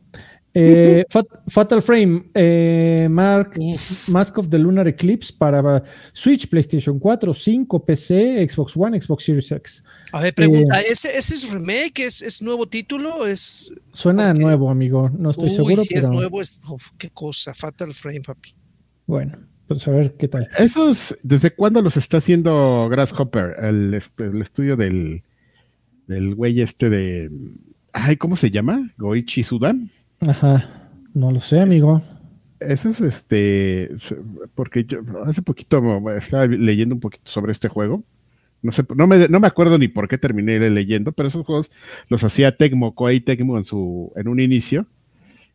Eh, 0.60 1.06
Fatal 1.48 1.84
Frame, 1.84 2.32
eh, 2.34 3.08
Mask 3.10 4.38
of 4.40 4.50
the 4.50 4.58
Lunar 4.58 4.88
Eclipse 4.88 5.32
para 5.32 5.84
Switch, 6.14 6.50
PlayStation 6.50 6.98
4, 6.98 7.32
5, 7.32 7.86
PC, 7.86 8.48
Xbox 8.50 8.76
One, 8.76 9.00
Xbox 9.00 9.24
Series 9.24 9.52
X. 9.52 9.84
A 10.12 10.22
ver, 10.22 10.34
pregunta, 10.34 10.82
eh, 10.82 10.86
¿ese, 10.90 11.16
es 11.16 11.52
remake? 11.52 12.00
¿Es, 12.00 12.42
nuevo 12.42 12.68
título? 12.68 13.28
Es, 13.28 13.72
suena 13.92 14.34
nuevo, 14.34 14.72
amigo. 14.72 15.12
No 15.16 15.30
estoy 15.30 15.52
seguro. 15.52 15.84
Si 15.84 15.94
es 15.94 16.10
nuevo, 16.10 16.42
es, 16.42 16.60
qué 16.98 17.12
cosa, 17.12 17.54
Fatal 17.54 17.94
Frame, 17.94 18.22
papi. 18.22 18.50
Bueno, 19.06 19.38
pues 19.68 19.88
a 19.88 19.92
ver 19.92 20.16
qué 20.16 20.28
tal. 20.28 20.50
¿Esos, 20.58 21.16
desde 21.22 21.52
cuándo 21.52 21.84
los 21.84 21.98
está 21.98 22.18
haciendo 22.18 22.90
Grasshopper? 22.90 23.58
El, 23.60 24.02
el 24.18 24.42
estudio 24.42 24.76
del, 24.76 25.22
del 26.08 26.34
güey 26.34 26.62
este 26.62 26.90
de. 26.90 27.30
Ay, 27.94 28.18
¿cómo 28.18 28.36
se 28.36 28.50
llama? 28.50 28.92
Goichi 28.98 29.44
Sudan. 29.44 29.92
Ajá, 30.22 30.90
no 31.14 31.32
lo 31.32 31.40
sé, 31.40 31.60
amigo. 31.60 32.02
Eso 32.60 32.90
es 32.90 33.02
este, 33.02 33.92
porque 34.56 34.84
yo 34.86 35.00
hace 35.26 35.42
poquito 35.42 35.82
estaba 36.18 36.48
leyendo 36.48 36.96
un 36.96 37.02
poquito 37.02 37.30
sobre 37.30 37.52
este 37.52 37.68
juego. 37.68 38.04
No 38.64 38.72
sé, 38.72 38.84
no 38.96 39.06
me, 39.06 39.28
no 39.28 39.40
me 39.40 39.48
acuerdo 39.48 39.78
ni 39.78 39.88
por 39.88 40.08
qué 40.08 40.18
terminé 40.18 40.60
leyendo, 40.72 41.12
pero 41.12 41.28
esos 41.28 41.46
juegos 41.46 41.70
los 42.10 42.24
hacía 42.24 42.58
Tecmo, 42.58 42.96
Koei 42.96 43.20
Tecmo 43.20 43.60
en 43.60 43.66
su, 43.66 44.12
en 44.16 44.28
un 44.28 44.40
inicio. 44.40 44.88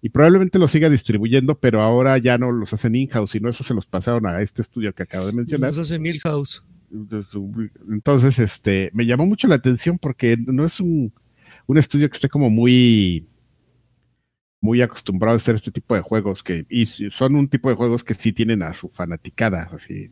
Y 0.00 0.08
probablemente 0.08 0.58
los 0.58 0.70
siga 0.70 0.88
distribuyendo, 0.88 1.56
pero 1.56 1.80
ahora 1.80 2.18
ya 2.18 2.38
no 2.38 2.50
los 2.50 2.72
hacen 2.72 2.94
in-house, 2.94 3.30
sino 3.30 3.48
eso 3.48 3.62
se 3.62 3.74
los 3.74 3.86
pasaron 3.86 4.26
a 4.26 4.40
este 4.40 4.62
estudio 4.62 4.92
que 4.92 5.04
acabo 5.04 5.26
de 5.26 5.32
mencionar. 5.32 5.70
Los 5.70 5.78
hace 5.78 5.98
Milhouse. 5.98 6.64
Entonces, 7.88 8.38
este, 8.38 8.90
me 8.94 9.06
llamó 9.06 9.26
mucho 9.26 9.46
la 9.48 9.54
atención 9.56 9.98
porque 9.98 10.36
no 10.36 10.64
es 10.64 10.80
un, 10.80 11.12
un 11.66 11.78
estudio 11.78 12.08
que 12.08 12.16
esté 12.16 12.28
como 12.28 12.50
muy 12.50 13.26
muy 14.62 14.80
acostumbrado 14.80 15.34
a 15.34 15.36
hacer 15.36 15.56
este 15.56 15.70
tipo 15.70 15.94
de 15.94 16.00
juegos 16.00 16.42
que 16.42 16.64
y 16.70 16.86
son 16.86 17.36
un 17.36 17.48
tipo 17.48 17.68
de 17.68 17.74
juegos 17.74 18.02
que 18.02 18.14
sí 18.14 18.32
tienen 18.32 18.62
a 18.62 18.72
su 18.72 18.88
fanaticada 18.88 19.68
así 19.74 20.10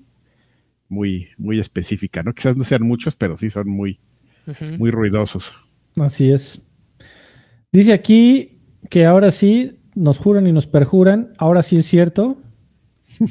muy 0.88 1.28
muy 1.38 1.58
específica 1.60 2.22
no 2.22 2.34
quizás 2.34 2.56
no 2.56 2.64
sean 2.64 2.82
muchos 2.82 3.16
pero 3.16 3.38
sí 3.38 3.48
son 3.48 3.70
muy 3.70 3.98
muy 4.78 4.90
ruidosos. 4.90 5.52
Así 5.96 6.30
es. 6.32 6.62
Dice 7.72 7.92
aquí 7.92 8.60
que 8.88 9.06
ahora 9.06 9.30
sí 9.30 9.78
nos 9.94 10.18
juran 10.18 10.46
y 10.46 10.52
nos 10.52 10.66
perjuran. 10.66 11.32
Ahora 11.38 11.62
sí 11.62 11.76
es 11.76 11.86
cierto. 11.86 12.38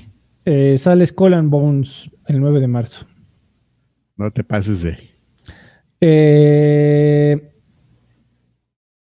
Eh, 0.46 0.80
sale 0.80 1.06
Skull 1.06 1.36
and 1.36 1.52
Bones 1.52 2.10
el 2.26 2.40
9 2.40 2.60
de 2.62 2.68
marzo. 2.68 3.06
No 4.18 4.32
te 4.32 4.44
pases 4.44 4.82
de 4.82 4.98
eh, 6.02 7.49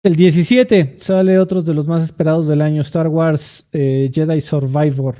el 0.04 0.16
17 0.16 0.96
sale 0.98 1.38
otro 1.38 1.62
de 1.62 1.72
los 1.72 1.86
más 1.86 2.02
esperados 2.02 2.46
del 2.46 2.60
año, 2.60 2.82
Star 2.82 3.08
Wars 3.08 3.66
eh, 3.72 4.10
Jedi 4.12 4.42
Survivor. 4.42 5.16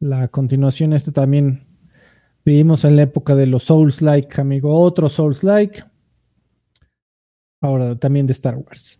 La 0.00 0.28
continuación, 0.28 0.94
este 0.94 1.12
también 1.12 1.66
vivimos 2.42 2.86
en 2.86 2.96
la 2.96 3.02
época 3.02 3.34
de 3.34 3.46
los 3.46 3.64
Souls-like, 3.64 4.40
amigo. 4.40 4.74
Otro 4.74 5.10
Souls-like. 5.10 5.84
Ahora 7.60 7.98
también 7.98 8.26
de 8.26 8.32
Star 8.32 8.56
Wars. 8.56 8.98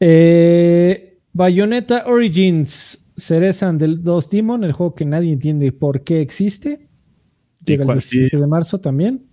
Eh, 0.00 1.18
Bayonetta 1.34 2.06
Origins, 2.06 3.06
Cerezan 3.18 3.76
del 3.76 4.02
2 4.02 4.30
Demon, 4.30 4.64
el 4.64 4.72
juego 4.72 4.94
que 4.94 5.04
nadie 5.04 5.30
entiende 5.30 5.72
por 5.72 6.02
qué 6.04 6.22
existe. 6.22 6.88
Llega 7.66 7.84
el 7.84 7.90
17 7.90 8.38
de 8.38 8.46
marzo 8.46 8.80
también. 8.80 9.29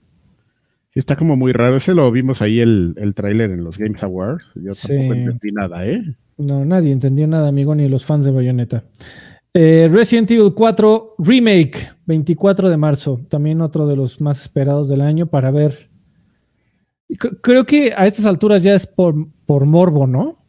Está 0.99 1.15
como 1.15 1.35
muy 1.35 1.51
raro. 1.53 1.77
Ese 1.77 1.93
lo 1.93 2.11
vimos 2.11 2.41
ahí 2.41 2.59
el, 2.59 2.95
el 2.97 3.13
tráiler 3.13 3.51
en 3.51 3.63
los 3.63 3.77
Games 3.77 4.01
Awards. 4.01 4.43
Yo 4.55 4.73
tampoco 4.73 5.13
entendí 5.13 5.51
nada, 5.51 5.85
¿eh? 5.85 6.01
No, 6.37 6.65
nadie 6.65 6.91
entendió 6.91 7.27
nada, 7.27 7.47
amigo, 7.47 7.75
ni 7.75 7.87
los 7.87 8.03
fans 8.03 8.25
de 8.25 8.31
Bayonetta. 8.31 8.83
Eh, 9.53 9.87
Resident 9.91 10.31
Evil 10.31 10.53
4 10.55 11.15
Remake, 11.19 11.89
24 12.05 12.69
de 12.69 12.77
marzo. 12.77 13.21
También 13.29 13.61
otro 13.61 13.85
de 13.85 13.95
los 13.95 14.21
más 14.21 14.41
esperados 14.41 14.89
del 14.89 15.01
año 15.01 15.27
para 15.27 15.51
ver. 15.51 15.89
creo 17.41 17.65
que 17.65 17.93
a 17.95 18.07
estas 18.07 18.25
alturas 18.25 18.63
ya 18.63 18.73
es 18.73 18.87
por, 18.87 19.15
por 19.45 19.65
morbo, 19.65 20.07
¿no? 20.07 20.43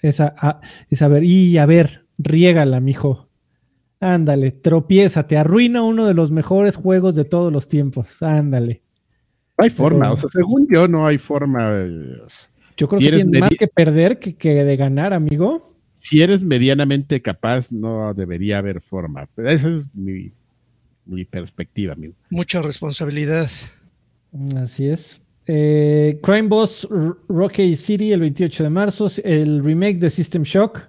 Es 0.00 0.20
a, 0.20 0.60
es 0.88 1.02
a 1.02 1.08
ver, 1.08 1.24
y 1.24 1.58
a 1.58 1.66
ver, 1.66 2.06
riégala, 2.18 2.78
mijo. 2.78 3.28
Ándale, 4.00 4.52
tropieza, 4.52 5.26
te 5.26 5.36
arruina 5.36 5.82
uno 5.82 6.06
de 6.06 6.14
los 6.14 6.30
mejores 6.30 6.76
juegos 6.76 7.16
de 7.16 7.24
todos 7.24 7.52
los 7.52 7.66
tiempos. 7.66 8.22
Ándale. 8.22 8.82
No 9.58 9.64
hay 9.64 9.70
forma, 9.70 10.12
o 10.12 10.18
sea, 10.18 10.30
según 10.32 10.68
yo 10.70 10.86
no 10.86 11.06
hay 11.06 11.18
forma. 11.18 11.84
yo 12.76 12.88
creo 12.88 13.00
que 13.00 13.10
tiene 13.10 13.40
más 13.40 13.56
que 13.56 13.66
perder 13.66 14.18
que, 14.20 14.54
de 14.54 14.76
ganar, 14.76 15.12
amigo. 15.12 15.74
Si 15.98 16.22
eres 16.22 16.42
medianamente 16.42 17.20
capaz, 17.20 17.72
no 17.72 18.14
debería 18.14 18.58
haber 18.58 18.80
forma. 18.80 19.28
Esa 19.36 19.68
es 19.68 19.86
mi, 19.94 20.32
perspectiva, 21.24 21.94
amigo. 21.94 22.14
Mucha 22.30 22.62
responsabilidad. 22.62 23.48
Así 24.56 24.88
es. 24.88 25.20
Eh, 25.46 26.20
Crime 26.22 26.48
Boss 26.48 26.86
Rocky 27.28 27.74
City 27.74 28.12
el 28.12 28.20
28 28.20 28.62
de 28.62 28.70
marzo. 28.70 29.08
El 29.24 29.64
remake 29.64 29.98
de 29.98 30.10
System 30.10 30.44
Shock 30.44 30.88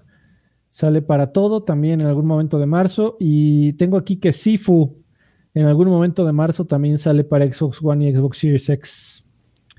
sale 0.70 1.02
para 1.02 1.32
todo 1.32 1.64
también 1.64 2.02
en 2.02 2.08
algún 2.08 2.28
momento 2.28 2.60
de 2.60 2.68
marzo. 2.68 3.18
Y 3.20 3.74
tengo 3.74 3.98
aquí 3.98 4.18
que 4.18 4.32
Sifu 4.32 4.99
en 5.54 5.66
algún 5.66 5.90
momento 5.90 6.26
de 6.26 6.32
marzo 6.32 6.66
también 6.66 6.98
sale 6.98 7.24
para 7.24 7.52
Xbox 7.52 7.80
One 7.82 8.10
y 8.10 8.16
Xbox 8.16 8.38
Series 8.38 8.70
X. 8.70 9.26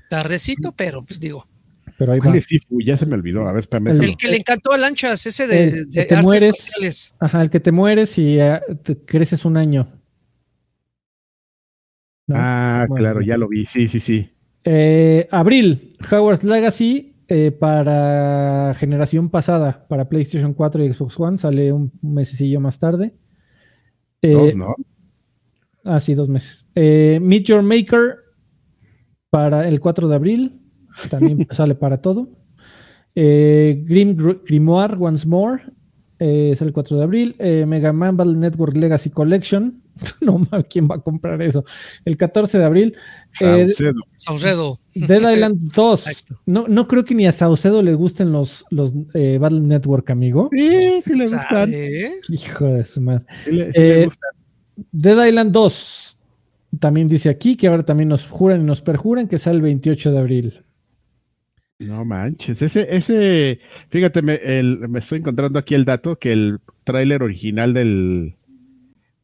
Tardecito, 0.09 0.73
pero 0.73 1.03
pues 1.03 1.19
digo. 1.19 1.45
Pero 1.97 2.13
ahí 2.13 2.19
va. 2.19 2.33
ya 2.83 2.97
se 2.97 3.05
me 3.05 3.15
olvidó. 3.15 3.47
A 3.47 3.53
ver, 3.53 3.67
El, 3.71 4.17
que 4.17 4.27
le 4.27 4.37
encantó 4.37 4.73
a 4.73 4.77
Lanchas, 4.77 5.25
ese 5.25 5.47
de, 5.47 5.85
de 5.85 6.05
te 6.05 6.21
mueres, 6.21 7.13
Ajá, 7.19 7.41
el 7.41 7.49
que 7.49 7.59
te 7.59 7.71
mueres 7.71 8.17
y 8.17 8.39
eh, 8.39 8.59
te 8.83 8.97
creces 8.97 9.45
un 9.45 9.55
año. 9.55 9.87
Ah, 12.33 12.87
claro, 12.95 13.21
ya 13.21 13.37
lo 13.37 13.47
vi. 13.47 13.65
Sí, 13.65 13.87
sí, 13.87 13.99
sí. 13.99 14.31
Eh, 14.63 15.27
abril, 15.31 15.93
Howard's 16.11 16.43
Legacy 16.43 17.15
eh, 17.27 17.51
para 17.51 18.73
generación 18.75 19.29
pasada, 19.29 19.85
para 19.87 20.09
PlayStation 20.09 20.53
4 20.53 20.83
y 20.83 20.93
Xbox 20.93 21.19
One, 21.19 21.37
sale 21.37 21.71
un 21.71 21.91
mesecillo 22.01 22.59
más 22.59 22.79
tarde. 22.79 23.13
Dos, 24.21 24.55
¿no? 24.55 24.75
Ah, 25.83 25.99
sí, 25.99 26.13
dos 26.13 26.29
meses. 26.29 26.65
Eh, 26.75 27.19
Meet 27.21 27.45
Your 27.45 27.63
Maker 27.63 28.15
para 29.29 29.67
el 29.67 29.79
4 29.79 30.07
de 30.07 30.15
abril. 30.15 30.59
También 31.09 31.47
sale 31.51 31.75
para 31.75 32.01
todo. 32.01 32.29
Eh, 33.15 33.83
Grim 33.85 34.15
Grimoire 34.45 34.95
Once 34.99 35.27
More. 35.27 35.63
Eh, 36.19 36.51
es 36.51 36.61
el 36.61 36.71
4 36.71 36.97
de 36.97 37.03
abril. 37.03 37.35
Mega 37.67 37.91
Man 37.91 38.15
Battle 38.15 38.35
Network 38.35 38.75
Legacy 38.75 39.09
Collection. 39.09 39.81
no 40.21 40.47
¿quién 40.69 40.87
va 40.87 40.95
a 40.95 40.99
comprar 40.99 41.41
eso? 41.41 41.65
El 42.05 42.15
14 42.15 42.59
de 42.59 42.63
abril. 42.63 42.97
Saucedo. 44.17 44.77
Dead 44.93 45.33
Island 45.33 45.71
2. 45.75 46.25
No, 46.45 46.67
no 46.67 46.87
creo 46.87 47.03
que 47.05 47.15
ni 47.15 47.25
a 47.25 47.31
Saucedo 47.31 47.81
le 47.81 47.95
gusten 47.95 48.31
los, 48.31 48.65
los 48.69 48.93
Battle 48.93 49.61
Network, 49.61 50.11
amigo. 50.11 50.49
Sí, 50.53 51.01
sí 51.03 51.15
le 51.15 51.23
gustan. 51.23 51.73
Hijo 52.29 52.65
de 52.65 52.83
su 52.83 53.01
madre. 53.01 53.25
Sí 53.45 53.51
le, 53.51 54.05
gustan. 54.05 54.40
Dead 54.91 55.27
Island 55.27 55.51
2 55.51 56.11
también 56.79 57.07
dice 57.07 57.29
aquí 57.29 57.55
que 57.55 57.67
ahora 57.67 57.83
también 57.83 58.09
nos 58.09 58.25
juran 58.25 58.61
y 58.61 58.63
nos 58.63 58.81
perjuran 58.81 59.27
que 59.27 59.37
sale 59.37 59.57
el 59.57 59.61
28 59.63 60.11
de 60.11 60.19
abril. 60.19 60.63
No 61.79 62.05
manches, 62.05 62.61
ese, 62.61 62.95
ese, 62.95 63.59
fíjate, 63.89 64.21
me, 64.21 64.39
estoy 64.99 65.19
encontrando 65.19 65.57
aquí 65.57 65.73
el 65.73 65.83
dato 65.83 66.19
que 66.19 66.31
el 66.31 66.59
tráiler 66.83 67.23
original 67.23 67.73
del 67.73 68.35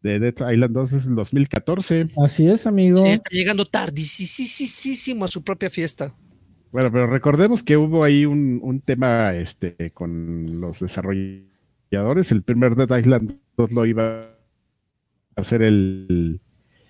de 0.02 0.20
Dead 0.20 0.52
Island 0.52 0.74
2 0.74 0.94
es 0.94 1.06
el 1.08 1.16
2014. 1.16 2.10
Así 2.24 2.50
es, 2.50 2.66
amigo. 2.66 2.98
Sí, 2.98 3.08
está 3.08 3.30
llegando 3.32 3.66
tarde, 3.66 4.02
sí, 4.02 4.26
sí, 4.26 4.46
sí, 4.46 4.96
sí, 4.96 5.20
a 5.22 5.28
su 5.28 5.44
propia 5.44 5.70
fiesta. 5.70 6.14
Bueno, 6.72 6.92
pero 6.92 7.08
recordemos 7.08 7.64
que 7.64 7.78
hubo 7.78 8.04
ahí 8.04 8.26
un, 8.26 8.60
un 8.62 8.82
tema 8.82 9.34
este, 9.34 9.92
con 9.92 10.60
los 10.60 10.80
desarrolladores. 10.80 12.32
El 12.32 12.44
primer 12.44 12.76
Dead 12.76 12.98
Island 12.98 13.38
2 13.56 13.72
lo 13.72 13.86
iba 13.86 14.37
hacer 15.38 15.62
el, 15.62 16.42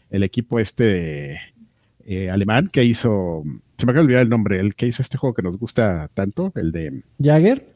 el 0.09 0.23
equipo 0.23 0.59
este 0.59 1.39
eh, 2.05 2.29
alemán 2.29 2.69
que 2.71 2.83
hizo, 2.83 3.43
se 3.77 3.85
me 3.85 3.91
acaba 3.91 4.01
de 4.01 4.05
olvidar 4.05 4.23
el 4.23 4.29
nombre, 4.29 4.59
el 4.59 4.75
que 4.75 4.87
hizo 4.87 5.01
este 5.01 5.17
juego 5.17 5.33
que 5.33 5.41
nos 5.41 5.57
gusta 5.57 6.09
tanto, 6.13 6.53
el 6.55 6.71
de... 6.71 7.03
Jagger. 7.21 7.67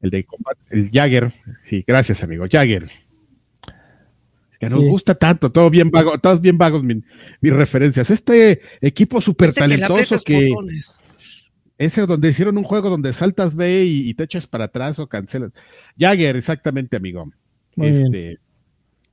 El 0.00 0.10
de 0.10 0.26
el 0.70 0.90
Jagger, 0.90 1.32
sí, 1.68 1.84
gracias 1.86 2.22
amigo, 2.22 2.46
Jagger. 2.50 2.90
Que 4.58 4.68
nos 4.68 4.82
gusta 4.82 5.14
tanto, 5.14 5.52
todo 5.52 5.70
bien 5.70 5.90
vago, 5.90 6.18
todos 6.18 6.40
bien 6.40 6.58
vagos 6.58 6.82
mis, 6.82 7.04
referencias. 7.40 8.10
Este 8.10 8.60
equipo 8.80 9.20
súper 9.20 9.52
talentoso 9.52 10.16
que... 10.24 10.52
Ese 11.78 12.06
donde 12.06 12.30
hicieron 12.30 12.56
un 12.56 12.64
juego 12.64 12.88
donde 12.88 13.12
saltas 13.12 13.54
B 13.54 13.84
y, 13.84 14.14
te 14.14 14.24
echas 14.24 14.46
para 14.46 14.64
atrás 14.64 14.98
o 14.98 15.06
cancelas. 15.06 15.52
Jagger, 15.98 16.34
exactamente, 16.34 16.96
amigo. 16.96 17.30
este, 17.76 18.38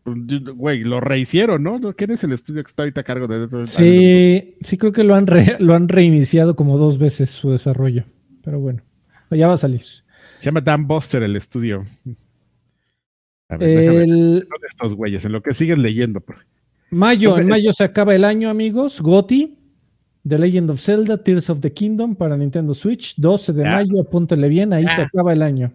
pues, 0.04 0.18
güey, 0.56 0.84
lo 0.84 1.00
rehicieron, 1.00 1.64
¿no? 1.64 1.80
¿Quién 1.94 2.12
es 2.12 2.24
el 2.24 2.34
estudio 2.34 2.64
que 2.64 2.70
está 2.70 2.84
ahorita 2.84 3.02
a 3.02 3.04
cargo 3.06 3.28
de 3.28 3.46
eso? 3.46 3.66
Sí, 3.66 4.56
sí 4.60 4.78
creo 4.78 4.92
que 4.92 5.04
lo 5.04 5.16
han, 5.16 5.26
lo 5.60 5.74
han 5.74 5.88
reiniciado 5.88 6.56
como 6.56 6.78
dos 6.78 6.98
veces 6.98 7.30
su 7.30 7.52
desarrollo. 7.52 8.04
Pero 8.44 8.60
bueno, 8.60 8.84
ya 9.32 9.48
va 9.48 9.54
a 9.54 9.58
salir. 9.58 9.82
Se 9.82 10.04
llama 10.42 10.60
Dan 10.60 10.88
Buster 10.88 11.24
el 11.24 11.38
estudio. 11.38 11.86
A 13.48 13.56
ver, 13.56 14.04
el... 14.04 14.48
estos 14.70 14.94
güeyes, 14.94 15.24
en 15.24 15.32
lo 15.32 15.42
que 15.42 15.54
sigues 15.54 15.78
leyendo. 15.78 16.22
Mayo, 16.90 17.38
en 17.38 17.48
mayo 17.48 17.72
se 17.72 17.86
acaba 17.86 18.14
el 18.14 18.26
año, 18.26 18.50
amigos. 18.50 19.00
Goti, 19.00 19.58
The 20.28 20.38
Legend 20.38 20.72
of 20.72 20.82
Zelda, 20.82 21.24
Tears 21.24 21.50
of 21.50 21.62
the 21.62 21.72
Kingdom 21.72 22.16
para 22.16 22.36
Nintendo 22.36 22.76
Switch. 22.76 23.16
12 23.18 23.54
de 23.54 23.64
mayo, 23.64 24.02
apúntale 24.02 24.50
bien, 24.50 24.74
ahí 24.74 24.86
se 24.86 25.02
acaba 25.02 25.32
el 25.32 25.42
año. 25.42 25.72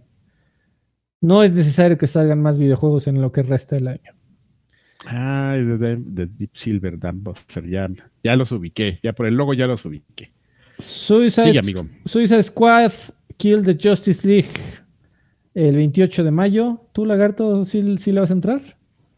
No 1.21 1.43
es 1.43 1.53
necesario 1.53 1.97
que 1.97 2.07
salgan 2.07 2.43
más 2.43 2.59
videojuegos 2.59 3.07
en 3.07 3.21
lo 3.21 3.33
que 3.33 3.43
resta 3.43 3.77
del 3.77 3.89
año. 3.89 4.18
Ah, 5.07 5.55
de, 5.57 6.27
Deep 6.27 6.51
Silver, 6.55 6.99
Dan 6.99 7.23
Buster, 7.23 7.69
ya, 7.69 7.89
ya 8.25 8.37
los 8.37 8.51
ubiqué, 8.53 8.99
ya 9.03 9.13
por 9.13 9.27
el 9.27 9.35
logo 9.35 9.55
ya 9.55 9.67
los 9.67 9.85
ubiqué. 9.85 10.33
Suicide, 10.79 11.61
Suicide 12.05 12.43
Squad, 12.43 12.93
Kill 13.37 13.63
the 13.63 13.77
Justice 13.81 14.27
League, 14.27 14.51
el 15.55 15.77
28 15.77 16.25
de 16.25 16.31
mayo. 16.31 16.81
¿Tú, 16.93 17.05
Lagarto, 17.05 17.65
sí, 17.65 17.83
le 17.83 18.21
vas 18.21 18.31
a 18.31 18.35
entrar? 18.35 18.61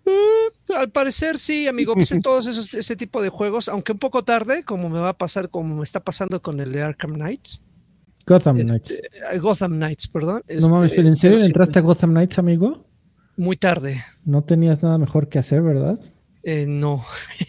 Eh, 0.07 0.75
al 0.75 0.91
parecer 0.91 1.39
sí, 1.39 1.67
amigo. 1.67 1.95
Pues 1.95 2.11
todos 2.23 2.47
esos, 2.47 2.73
ese 2.75 2.97
tipo 2.97 3.23
de 3.23 3.31
juegos, 3.31 3.69
aunque 3.69 3.93
un 3.93 3.99
poco 3.99 4.25
tarde, 4.25 4.65
como 4.65 4.89
me 4.89 5.01
va 5.01 5.11
a 5.11 5.19
pasar, 5.19 5.51
como 5.51 5.77
me 5.77 5.83
está 5.83 6.01
pasando 6.01 6.41
con 6.43 6.61
el 6.61 6.73
de 6.73 6.83
Arkham 6.83 7.15
Knights. 7.15 7.63
Gotham 8.27 8.59
este, 8.59 8.73
Knights. 8.73 9.41
Gotham 9.41 9.73
Knights, 9.73 10.09
perdón. 10.09 10.43
no 10.61 10.69
mames, 10.69 10.93
este, 10.93 11.07
¿en 11.07 11.17
serio 11.17 11.39
entraste 11.45 11.79
a 11.79 11.83
Gotham 11.83 12.11
Knights, 12.11 12.39
amigo? 12.39 12.87
Muy 13.41 13.57
tarde. 13.57 14.03
No 14.27 14.45
tenías 14.45 14.83
nada 14.83 14.99
mejor 14.99 15.31
que 15.31 15.39
hacer, 15.39 15.63
¿verdad? 15.63 15.99
Eh, 16.43 16.67
no. 16.69 17.03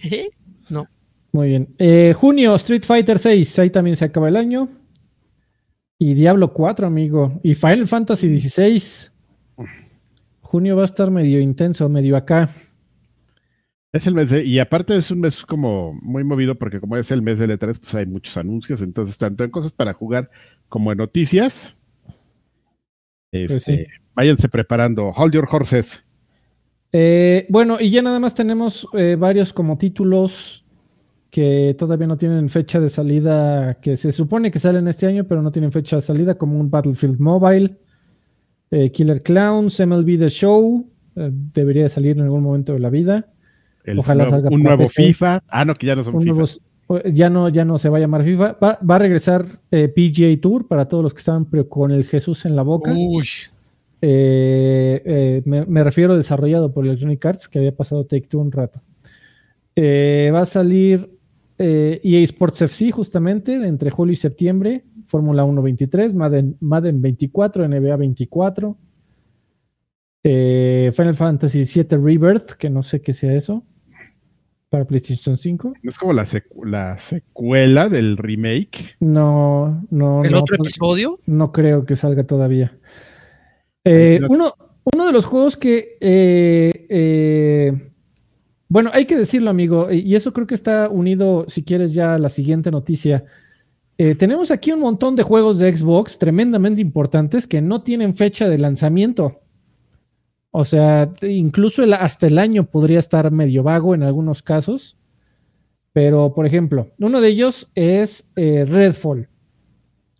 no. 0.69 0.88
Muy 1.34 1.49
bien. 1.49 2.13
junio, 2.13 2.56
Street 2.56 2.84
Fighter 2.86 3.19
6. 3.19 3.60
Ahí 3.60 3.69
también 3.69 3.97
se 3.97 4.06
acaba 4.06 4.30
el 4.30 4.38
año. 4.38 4.69
Y 5.99 6.13
Diablo 6.13 6.54
4, 6.54 6.88
amigo. 6.88 7.41
Y 7.43 7.56
Final 7.56 7.89
Fantasy 7.89 8.30
16. 8.30 9.13
Junio 10.39 10.77
va 10.77 10.84
a 10.84 10.86
estar 10.86 11.12
medio 11.12 11.41
intenso, 11.41 11.89
medio 11.89 12.15
acá. 12.15 12.49
Es 13.91 14.08
el 14.08 14.15
mes 14.15 14.30
de, 14.30 14.45
y 14.45 14.60
aparte 14.60 14.95
es 14.95 15.12
un 15.12 15.19
mes 15.19 15.45
como 15.45 15.91
muy 16.01 16.23
movido 16.23 16.56
porque 16.56 16.80
como 16.80 16.95
es 16.95 17.12
el 17.12 17.21
mes 17.21 17.38
de 17.38 17.47
letras, 17.47 17.80
pues 17.80 17.93
hay 17.95 18.06
muchos 18.06 18.38
anuncios, 18.38 18.82
entonces 18.82 19.17
tanto 19.17 19.43
en 19.43 19.51
cosas 19.51 19.73
para 19.73 19.91
jugar 19.91 20.32
como 20.69 20.93
en 20.93 20.99
noticias. 20.99 21.75
Pues 23.30 23.51
este, 23.51 23.88
váyanse 24.15 24.50
preparando. 24.50 25.12
Hold 25.15 25.34
your 25.34 25.47
horses. 25.50 26.04
Eh, 26.91 27.45
bueno, 27.50 27.78
y 27.80 27.89
ya 27.89 28.02
nada 28.02 28.19
más 28.19 28.36
tenemos 28.36 28.88
eh, 28.93 29.15
varios 29.17 29.54
como 29.54 29.78
títulos 29.78 30.65
que 31.32 31.76
todavía 31.80 32.08
no 32.08 32.17
tienen 32.17 32.50
fecha 32.50 32.80
de 32.80 32.89
salida, 32.89 33.76
que 33.76 33.95
se 33.95 34.12
supone 34.12 34.52
que 34.52 34.60
salen 34.60 34.88
este 34.89 35.08
año, 35.08 35.24
pero 35.24 35.41
no 35.41 35.52
tienen 35.52 35.71
fecha 35.71 35.95
de 35.95 36.02
salida, 36.02 36.36
como 36.36 36.60
un 36.60 36.69
Battlefield 36.69 37.19
Mobile, 37.19 37.78
eh, 38.69 38.91
Killer 38.91 39.24
Clowns, 39.24 39.80
MLB 39.80 40.19
The 40.19 40.30
Show, 40.30 40.86
eh, 41.15 41.30
debería 41.32 41.88
salir 41.88 42.17
en 42.17 42.24
algún 42.24 42.43
momento 42.43 42.74
de 42.74 42.80
la 42.80 42.89
vida. 42.89 43.28
Ojalá 43.97 44.30
salga 44.30 44.50
un 44.50 44.62
nuevo 44.62 44.88
FIFA. 44.88 45.41
Ah, 45.47 45.63
no, 45.63 45.74
que 45.74 45.88
ya 45.88 45.95
no 45.95 46.04
son 46.04 46.21
FIFA. 46.21 46.43
ya 47.13 47.30
no, 47.30 47.47
ya 47.50 47.63
no 47.65 47.78
se 47.78 47.89
va 47.89 47.97
a 47.97 48.02
llamar 48.02 48.24
FIFA. 48.24 48.58
Va, 48.62 48.78
a 48.95 49.00
regresar 49.00 49.45
eh, 49.71 49.88
PGA 49.88 50.39
Tour 50.39 50.67
para 50.67 50.88
todos 50.88 51.04
los 51.04 51.13
que 51.13 51.19
estaban 51.19 51.45
con 51.45 51.91
el 51.91 52.04
Jesús 52.04 52.45
en 52.45 52.58
la 52.58 52.62
boca. 52.62 52.91
Uy. 52.91 53.26
Me, 54.01 55.65
me, 55.67 55.83
refiero 55.83 56.17
desarrollado 56.17 56.73
por 56.73 56.85
Electronic 56.85 57.25
Arts, 57.25 57.47
que 57.47 57.59
había 57.59 57.75
pasado 57.75 58.05
Take 58.05 58.27
Two 58.27 58.41
un 58.41 58.51
rato. 58.51 58.81
va 59.77 60.41
a 60.41 60.45
salir 60.45 61.21
eh, 61.63 62.01
EA 62.03 62.23
Sports 62.23 62.63
FC 62.63 62.89
justamente 62.89 63.53
entre 63.53 63.91
julio 63.91 64.13
y 64.13 64.15
septiembre, 64.15 64.83
Fórmula 65.05 65.43
1 65.43 65.61
23, 65.61 66.15
Madden, 66.15 66.57
Madden 66.59 67.03
24, 67.03 67.67
NBA 67.67 67.95
24, 67.97 68.77
eh, 70.23 70.91
Final 70.91 71.15
Fantasy 71.15 71.65
VII 71.65 71.97
Rebirth, 71.97 72.53
que 72.53 72.71
no 72.71 72.81
sé 72.81 73.03
qué 73.03 73.13
sea 73.13 73.35
eso, 73.35 73.63
para 74.69 74.85
PlayStation 74.85 75.37
5. 75.37 75.73
¿No 75.83 75.91
es 75.91 75.99
como 75.99 76.13
la, 76.13 76.97
secuela 76.97 77.89
del 77.89 78.17
remake? 78.17 78.95
No, 78.99 79.85
no. 79.91 80.23
¿El 80.23 80.33
otro 80.33 80.55
episodio? 80.55 81.15
No 81.27 81.51
creo 81.51 81.85
que 81.85 81.95
salga 81.95 82.23
todavía. 82.23 82.75
Eh, 83.84 84.20
uno, 84.30 84.54
uno, 84.94 85.06
de 85.06 85.12
los 85.12 85.26
juegos 85.26 85.58
que 85.58 85.98
eh, 86.00 87.91
bueno, 88.72 88.89
hay 88.94 89.06
que 89.06 89.17
decirlo, 89.17 89.50
amigo, 89.50 89.91
y 89.91 90.15
eso 90.15 90.32
creo 90.32 90.48
que 90.48 90.56
está 90.56 90.88
unido, 90.88 91.44
si 91.50 91.62
quieres, 91.62 91.94
ya 91.94 92.13
a 92.13 92.17
la 92.17 92.30
siguiente 92.30 92.72
noticia. 92.72 93.26
Eh, 93.98 94.15
tenemos 94.15 94.50
aquí 94.50 94.72
un 94.72 94.80
montón 94.80 95.17
de 95.17 95.24
juegos 95.24 95.60
de 95.60 95.76
Xbox 95.76 96.17
tremendamente 96.17 96.80
importantes 96.80 97.48
que 97.48 97.62
no 97.62 97.84
tienen 97.84 98.15
fecha 98.15 98.48
de 98.48 98.58
lanzamiento. 98.58 99.41
O 100.52 100.63
sea, 100.63 101.12
incluso 101.24 101.84
hasta 102.00 102.28
el 102.28 102.39
año 102.39 102.63
podría 102.63 103.00
estar 103.00 103.30
medio 103.30 103.62
vago 103.62 103.94
en 103.94 104.04
algunos 104.04 104.41
casos. 104.41 104.98
Pero, 105.91 106.34
por 106.34 106.46
ejemplo, 106.46 106.91
uno 106.98 107.20
de 107.20 107.28
ellos 107.28 107.70
es 107.76 108.32
eh, 108.38 108.63
Redfall. 108.63 109.28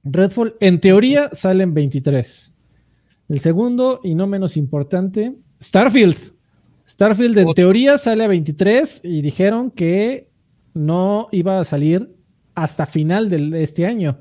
Redfall, 0.04 0.58
en 0.60 0.82
teoría, 0.82 1.30
sale 1.32 1.64
en 1.64 1.74
23. 1.74 2.54
El 3.32 3.40
segundo, 3.40 4.02
y 4.04 4.14
no 4.14 4.28
menos 4.28 4.58
importante, 4.58 5.38
Starfield. 5.64 6.34
Starfield 6.86 7.38
en 7.38 7.54
teoría 7.54 7.98
sale 7.98 8.26
a 8.26 8.28
23 8.28 9.06
y 9.06 9.22
dijeron 9.22 9.72
que 9.72 10.30
no 10.74 11.30
iba 11.32 11.58
a 11.58 11.64
salir 11.64 12.14
hasta 12.56 12.86
final 12.86 13.30
de 13.30 13.64
este 13.64 13.86
año. 13.86 14.20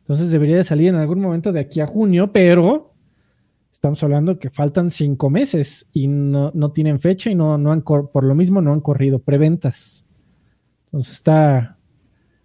Entonces 0.00 0.30
debería 0.30 0.56
de 0.58 0.64
salir 0.64 0.88
en 0.88 0.96
algún 0.96 1.20
momento 1.20 1.50
de 1.50 1.60
aquí 1.60 1.80
a 1.80 1.86
junio, 1.86 2.30
pero 2.30 2.92
estamos 3.72 4.02
hablando 4.02 4.38
que 4.38 4.50
faltan 4.50 4.90
cinco 4.90 5.30
meses 5.30 5.88
y 5.90 6.06
no, 6.06 6.52
tienen 6.72 7.00
fecha 7.00 7.30
y 7.30 7.34
no, 7.34 7.56
no 7.56 7.72
han, 7.72 7.80
por 7.80 8.22
lo 8.22 8.34
mismo 8.34 8.60
no 8.60 8.74
han 8.74 8.82
corrido 8.82 9.18
preventas. 9.18 10.04
Entonces 10.84 11.14
está, 11.14 11.78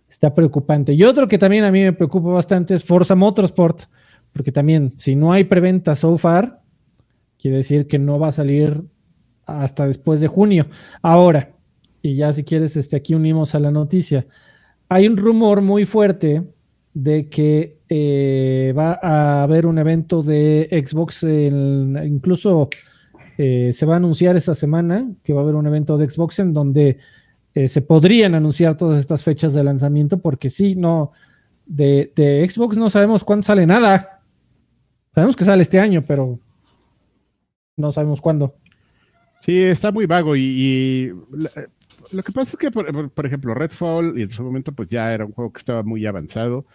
está 0.09 0.33
preocupante. 0.33 0.93
Y 0.93 1.03
otro 1.03 1.27
que 1.27 1.37
también 1.37 1.65
a 1.65 1.71
mí 1.73 1.81
me 1.81 1.91
preocupa 1.91 2.29
bastante 2.29 2.75
es 2.75 2.85
Forza 2.85 3.13
Motorsport, 3.13 3.89
porque 4.37 4.51
también 4.51 4.93
si 4.97 5.15
no 5.15 5.33
hay 5.33 5.45
preventa 5.45 5.95
so 5.95 6.15
far, 6.19 6.61
quiere 7.39 7.57
decir 7.57 7.87
que 7.87 7.97
no 7.97 8.19
va 8.19 8.27
a 8.27 8.31
salir 8.31 8.83
hasta 9.47 9.87
después 9.87 10.21
de 10.21 10.27
junio. 10.27 10.67
Ahora, 11.01 11.53
y 12.03 12.17
ya 12.17 12.31
si 12.33 12.43
quieres, 12.43 12.77
este, 12.77 12.97
aquí 12.97 13.15
unimos 13.15 13.55
a 13.55 13.59
la 13.59 13.71
noticia. 13.71 14.27
Hay 14.89 15.07
un 15.07 15.17
rumor 15.17 15.61
muy 15.61 15.85
fuerte 15.85 16.43
de 16.93 17.29
que 17.29 17.79
eh, 17.89 18.75
va 18.77 18.99
a 19.01 19.41
haber 19.41 19.65
un 19.65 19.79
evento 19.79 20.21
de 20.21 20.69
Xbox, 20.85 21.23
incluso 21.23 22.69
eh, 23.39 23.71
se 23.73 23.85
va 23.87 23.95
a 23.95 23.97
anunciar 23.97 24.37
esta 24.37 24.53
semana 24.53 25.09
que 25.23 25.33
va 25.33 25.39
a 25.39 25.43
haber 25.43 25.55
un 25.55 25.65
evento 25.65 25.97
de 25.97 26.07
Xbox 26.07 26.37
en 26.37 26.53
donde 26.53 26.99
eh, 27.55 27.67
se 27.67 27.81
podrían 27.81 28.35
anunciar 28.35 28.77
todas 28.77 28.99
estas 28.99 29.23
fechas 29.23 29.55
de 29.55 29.63
lanzamiento, 29.63 30.19
porque 30.19 30.51
sí, 30.51 30.75
no, 30.75 31.11
de 31.65 32.47
Xbox 32.47 32.77
no 32.77 32.91
sabemos 32.91 33.23
cuándo 33.23 33.43
sale 33.43 33.65
nada. 33.65 34.16
Sabemos 35.17 35.35
que 35.35 35.45
sale 35.45 35.63
este 35.63 35.79
año, 35.79 36.03
pero 36.05 36.39
no 37.75 37.91
sabemos 37.91 38.21
cuándo. 38.21 38.55
Sí, 39.41 39.63
está 39.63 39.91
muy 39.91 40.05
vago 40.05 40.35
y, 40.35 41.11
lo 42.11 42.21
que 42.21 42.31
pasa 42.31 42.51
es 42.51 42.57
que, 42.57 42.69
por, 42.69 43.25
ejemplo, 43.25 43.55
Redfall, 43.55 44.19
y 44.19 44.21
en 44.21 44.29
su 44.29 44.43
momento 44.43 44.73
pues 44.73 44.89
ya 44.89 45.11
era 45.11 45.25
un 45.25 45.31
juego 45.31 45.51
que 45.51 45.57
estaba 45.57 45.81
muy 45.81 46.05
avanzado. 46.05 46.67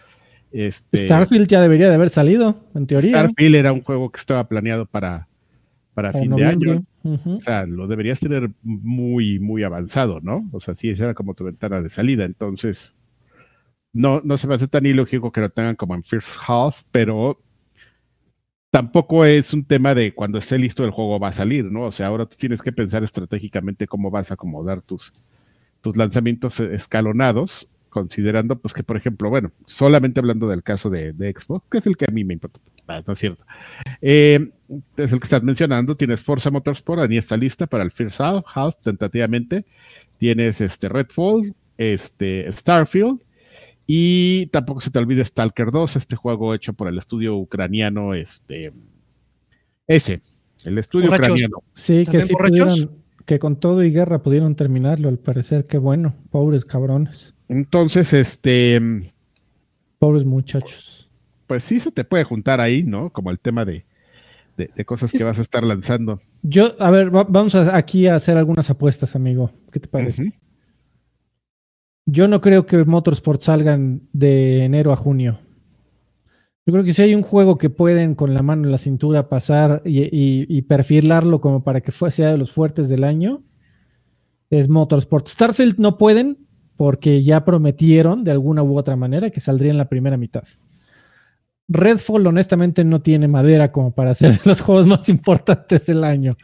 Este, 0.51 1.05
Starfield 1.05 1.47
ya 1.47 1.61
debería 1.61 1.87
de 1.87 1.95
haber 1.95 2.09
salido, 2.09 2.57
en 2.75 2.85
teoría. 2.85 3.11
Starfield 3.11 3.55
era 3.55 3.71
un 3.71 3.81
juego 3.81 4.11
que 4.11 4.19
estaba 4.19 4.45
planeado 4.45 4.87
para, 4.87 5.29
para 5.93 6.11
fin 6.11 6.35
de 6.35 6.43
año. 6.43 6.83
O 7.01 7.39
sea, 7.39 7.65
lo 7.65 7.87
deberías 7.87 8.19
tener 8.19 8.49
muy, 8.61 9.39
muy 9.39 9.63
avanzado, 9.63 10.19
¿no? 10.19 10.49
O 10.51 10.59
sea, 10.59 10.75
sí, 10.75 10.89
esa 10.89 11.05
era 11.05 11.13
como 11.13 11.33
tu 11.33 11.45
ventana 11.45 11.81
de 11.81 11.89
salida. 11.89 12.25
Entonces, 12.25 12.93
no, 13.93 14.19
no 14.21 14.35
se 14.35 14.47
me 14.47 14.55
hace 14.55 14.67
tan 14.67 14.85
ilógico 14.85 15.31
que 15.31 15.39
lo 15.39 15.49
tengan 15.49 15.77
como 15.77 15.95
en 15.95 16.03
First 16.03 16.35
Half, 16.45 16.81
pero 16.91 17.39
tampoco 18.73 19.23
es 19.23 19.53
un 19.53 19.65
tema 19.65 19.93
de 19.93 20.15
cuando 20.15 20.39
esté 20.39 20.57
listo 20.57 20.83
el 20.83 20.89
juego 20.89 21.19
va 21.19 21.27
a 21.27 21.31
salir, 21.31 21.65
¿no? 21.65 21.83
O 21.83 21.91
sea, 21.91 22.07
ahora 22.07 22.25
tú 22.25 22.35
tienes 22.35 22.63
que 22.63 22.71
pensar 22.71 23.03
estratégicamente 23.03 23.85
cómo 23.85 24.09
vas 24.09 24.31
a 24.31 24.33
acomodar 24.33 24.81
tus, 24.81 25.13
tus 25.81 25.95
lanzamientos 25.95 26.59
escalonados, 26.59 27.69
considerando, 27.89 28.57
pues 28.57 28.73
que, 28.73 28.81
por 28.81 28.97
ejemplo, 28.97 29.29
bueno, 29.29 29.51
solamente 29.67 30.19
hablando 30.19 30.47
del 30.47 30.63
caso 30.63 30.89
de, 30.89 31.13
Xbox, 31.13 31.67
que 31.69 31.77
es 31.77 31.85
el 31.85 31.95
que 31.95 32.05
a 32.05 32.11
mí 32.11 32.23
me 32.23 32.33
importa, 32.33 32.59
ah, 32.87 33.03
es 33.05 33.19
cierto. 33.19 33.45
Eh, 34.01 34.49
es 34.97 35.11
el 35.11 35.19
que 35.19 35.25
estás 35.25 35.43
mencionando, 35.43 35.95
tienes 35.95 36.23
Forza 36.23 36.49
Motorsport, 36.49 37.03
ahí 37.03 37.17
está 37.17 37.37
lista 37.37 37.67
para 37.67 37.83
el 37.83 37.91
First 37.91 38.21
Half, 38.21 38.77
tentativamente. 38.81 39.65
Tienes 40.17 40.61
este 40.61 40.89
Redfall, 40.89 41.53
este 41.77 42.51
Starfield, 42.51 43.21
y 43.85 44.47
tampoco 44.47 44.81
se 44.81 44.91
te 44.91 44.99
olvide 44.99 45.25
Stalker 45.25 45.71
2, 45.71 45.95
este 45.95 46.15
juego 46.15 46.53
hecho 46.53 46.73
por 46.73 46.87
el 46.87 46.97
estudio 46.97 47.35
ucraniano, 47.35 48.13
este, 48.13 48.71
ese, 49.87 50.21
el 50.63 50.77
estudio 50.77 51.09
ucraniano. 51.09 51.57
Sí, 51.73 52.03
que 52.05 52.23
sí 52.23 52.33
que 53.25 53.39
con 53.39 53.55
todo 53.55 53.83
y 53.83 53.91
guerra 53.91 54.21
pudieron 54.21 54.55
terminarlo, 54.55 55.09
al 55.09 55.17
parecer, 55.17 55.65
qué 55.65 55.77
bueno, 55.77 56.13
pobres 56.29 56.65
cabrones. 56.65 57.33
Entonces, 57.47 58.13
este... 58.13 58.81
Pobres 59.99 60.25
muchachos. 60.25 61.09
pues 61.47 61.63
sí 61.63 61.79
se 61.79 61.91
te 61.91 62.03
puede 62.03 62.25
juntar 62.25 62.59
ahí, 62.59 62.83
¿no? 62.83 63.09
Como 63.09 63.31
el 63.31 63.39
tema 63.39 63.63
de, 63.63 63.85
cosas 64.85 65.11
que 65.11 65.23
vas 65.23 65.39
a 65.39 65.41
estar 65.41 65.63
lanzando. 65.63 66.21
Yo, 66.41 66.75
a 66.79 66.91
ver, 66.91 67.09
vamos 67.09 67.55
aquí 67.55 68.07
a 68.07 68.15
hacer 68.15 68.37
algunas 68.37 68.69
apuestas, 68.69 69.15
amigo. 69.15 69.51
¿Qué 69.71 69.79
te 69.79 69.87
parece? 69.87 70.33
Yo 72.05 72.27
no 72.27 72.41
creo 72.41 72.65
que 72.65 72.83
Motorsport 72.83 73.41
salgan 73.41 74.01
de 74.11 74.65
enero 74.65 74.91
a 74.91 74.97
junio. 74.97 75.39
Yo 76.65 76.71
creo 76.71 76.83
que 76.83 76.93
si 76.93 77.01
hay 77.01 77.15
un 77.15 77.23
juego 77.23 77.57
que 77.57 77.69
pueden 77.69 78.15
con 78.15 78.33
la 78.33 78.41
mano 78.41 78.63
en 78.65 78.71
la 78.71 78.77
cintura 78.77 79.27
pasar 79.27 79.81
y, 79.85 80.61
perfilarlo 80.63 81.41
como 81.41 81.63
para 81.63 81.81
que 81.81 81.91
sea 81.91 82.31
de 82.31 82.37
los 82.37 82.51
fuertes 82.51 82.87
del 82.87 83.03
año, 83.03 83.43
es 84.49 84.69
Motorsport. 84.69 85.27
Starfield 85.27 85.79
no 85.79 85.97
pueden 85.97 86.37
porque 86.77 87.21
ya 87.23 87.43
prometieron 87.43 88.23
de 88.23 88.31
alguna 88.31 88.63
u 88.63 88.77
otra 88.77 88.95
manera 88.95 89.29
que 89.29 89.41
saldría 89.41 89.71
en 89.71 89.77
la 89.77 89.89
primera 89.89 90.17
mitad. 90.17 90.43
Redfall 91.67 92.27
honestamente 92.27 92.83
no 92.83 93.01
tiene 93.01 93.27
madera 93.27 93.71
como 93.71 93.91
para 93.91 94.13
ser 94.13 94.31
de 94.31 94.41
los 94.45 94.61
juegos 94.61 94.87
más 94.87 95.07
importantes 95.09 95.85
del 95.85 96.03
año. 96.03 96.37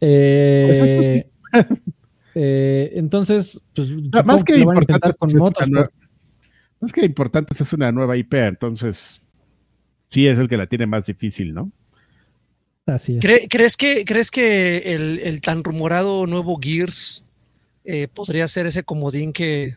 Eh, 0.00 1.30
eh, 2.34 2.92
entonces, 2.94 3.60
pues, 3.74 3.88
más 4.24 4.44
que 4.44 4.58
importante 4.58 5.12
con. 5.14 5.30
Es 6.84 6.92
que 6.92 7.04
importante 7.04 7.54
es 7.58 7.72
una 7.72 7.92
nueva 7.92 8.16
IP, 8.16 8.34
entonces 8.34 9.22
sí 10.08 10.26
es 10.26 10.38
el 10.38 10.48
que 10.48 10.56
la 10.56 10.66
tiene 10.66 10.86
más 10.86 11.06
difícil, 11.06 11.54
¿no? 11.54 11.70
Así 12.86 13.18
es. 13.18 13.48
¿Crees 13.48 13.76
que, 13.76 14.04
¿crees 14.04 14.30
que 14.30 14.94
el, 14.94 15.40
tan 15.40 15.62
rumorado 15.62 16.26
nuevo 16.26 16.58
Gears 16.60 17.24
eh, 17.84 18.08
podría 18.12 18.48
ser 18.48 18.66
ese 18.66 18.82
comodín 18.82 19.32
que, 19.32 19.76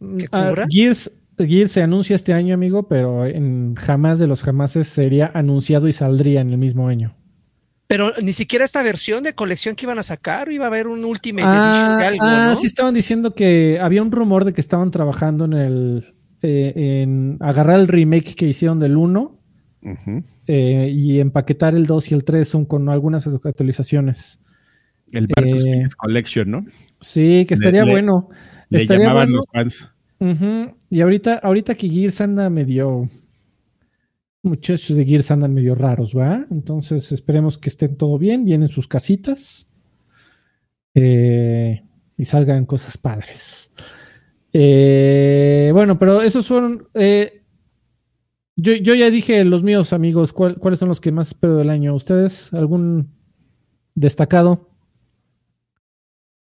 que 0.00 0.26
ah, 0.32 0.48
cubra? 0.48 0.66
Gears, 0.68 1.12
Gears 1.38 1.70
se 1.70 1.82
anuncia 1.82 2.16
este 2.16 2.32
año, 2.32 2.54
amigo, 2.54 2.88
pero 2.88 3.24
en 3.24 3.76
jamás 3.76 4.18
de 4.18 4.26
los 4.26 4.42
jamases 4.42 4.88
sería 4.88 5.30
anunciado 5.34 5.86
y 5.86 5.92
saldría 5.92 6.40
en 6.40 6.50
el 6.50 6.58
mismo 6.58 6.88
año. 6.88 7.14
Pero 7.92 8.14
ni 8.22 8.32
siquiera 8.32 8.64
esta 8.64 8.82
versión 8.82 9.22
de 9.22 9.34
colección 9.34 9.76
que 9.76 9.84
iban 9.84 9.98
a 9.98 10.02
sacar, 10.02 10.50
iba 10.50 10.64
a 10.64 10.68
haber 10.68 10.86
un 10.86 11.04
Ultimate 11.04 11.46
Edition 11.46 11.98
de 11.98 12.06
algo, 12.06 12.24
ah, 12.24 12.54
sí 12.58 12.66
estaban 12.66 12.94
diciendo 12.94 13.34
que 13.34 13.78
había 13.82 14.00
un 14.00 14.10
rumor 14.10 14.46
de 14.46 14.54
que 14.54 14.62
estaban 14.62 14.90
trabajando 14.90 15.44
en 15.44 15.52
el 15.52 16.14
eh, 16.40 16.72
en 17.02 17.36
agarrar 17.40 17.78
el 17.78 17.88
remake 17.88 18.34
que 18.34 18.46
hicieron 18.46 18.80
del 18.80 18.96
1 18.96 19.38
eh, 20.46 20.90
y 20.90 21.20
empaquetar 21.20 21.74
el 21.74 21.84
2 21.84 22.12
y 22.12 22.14
el 22.14 22.24
3 22.24 22.56
con 22.66 22.88
algunas 22.88 23.26
actualizaciones. 23.26 24.40
El 25.10 25.26
Barcos 25.26 25.62
eh, 25.62 25.86
Collection, 25.98 26.50
¿no? 26.50 26.64
Sí, 26.98 27.44
que 27.46 27.52
estaría 27.52 27.84
bueno. 27.84 28.30
Le 28.70 28.86
llamaban 28.86 29.32
los 29.32 29.44
fans. 29.52 29.86
Y 30.88 31.00
ahorita, 31.02 31.40
ahorita 31.42 31.74
que 31.74 31.90
Gears 31.90 32.22
anda 32.22 32.48
medio. 32.48 33.10
Muchachos 34.42 34.96
de 34.96 35.04
Gears 35.04 35.30
andan 35.30 35.54
medio 35.54 35.74
raros, 35.74 36.16
¿va? 36.16 36.44
Entonces 36.50 37.12
esperemos 37.12 37.58
que 37.58 37.68
estén 37.68 37.96
todo 37.96 38.18
bien, 38.18 38.44
vienen 38.44 38.68
sus 38.68 38.88
casitas 38.88 39.70
y 40.94 42.24
salgan 42.24 42.66
cosas 42.66 42.98
padres. 42.98 43.72
Eh, 44.52 45.70
bueno, 45.72 45.98
pero 45.98 46.22
esos 46.22 46.46
fueron. 46.46 46.88
Eh, 46.94 47.42
yo, 48.56 48.94
ya 48.94 49.10
dije 49.10 49.44
los 49.44 49.62
míos, 49.62 49.92
amigos, 49.92 50.32
cuáles 50.32 50.78
son 50.78 50.88
los 50.88 51.00
que 51.00 51.12
más 51.12 51.28
espero 51.28 51.56
del 51.56 51.70
año. 51.70 51.94
¿Ustedes 51.94 52.52
algún 52.52 53.10
destacado? 53.94 54.71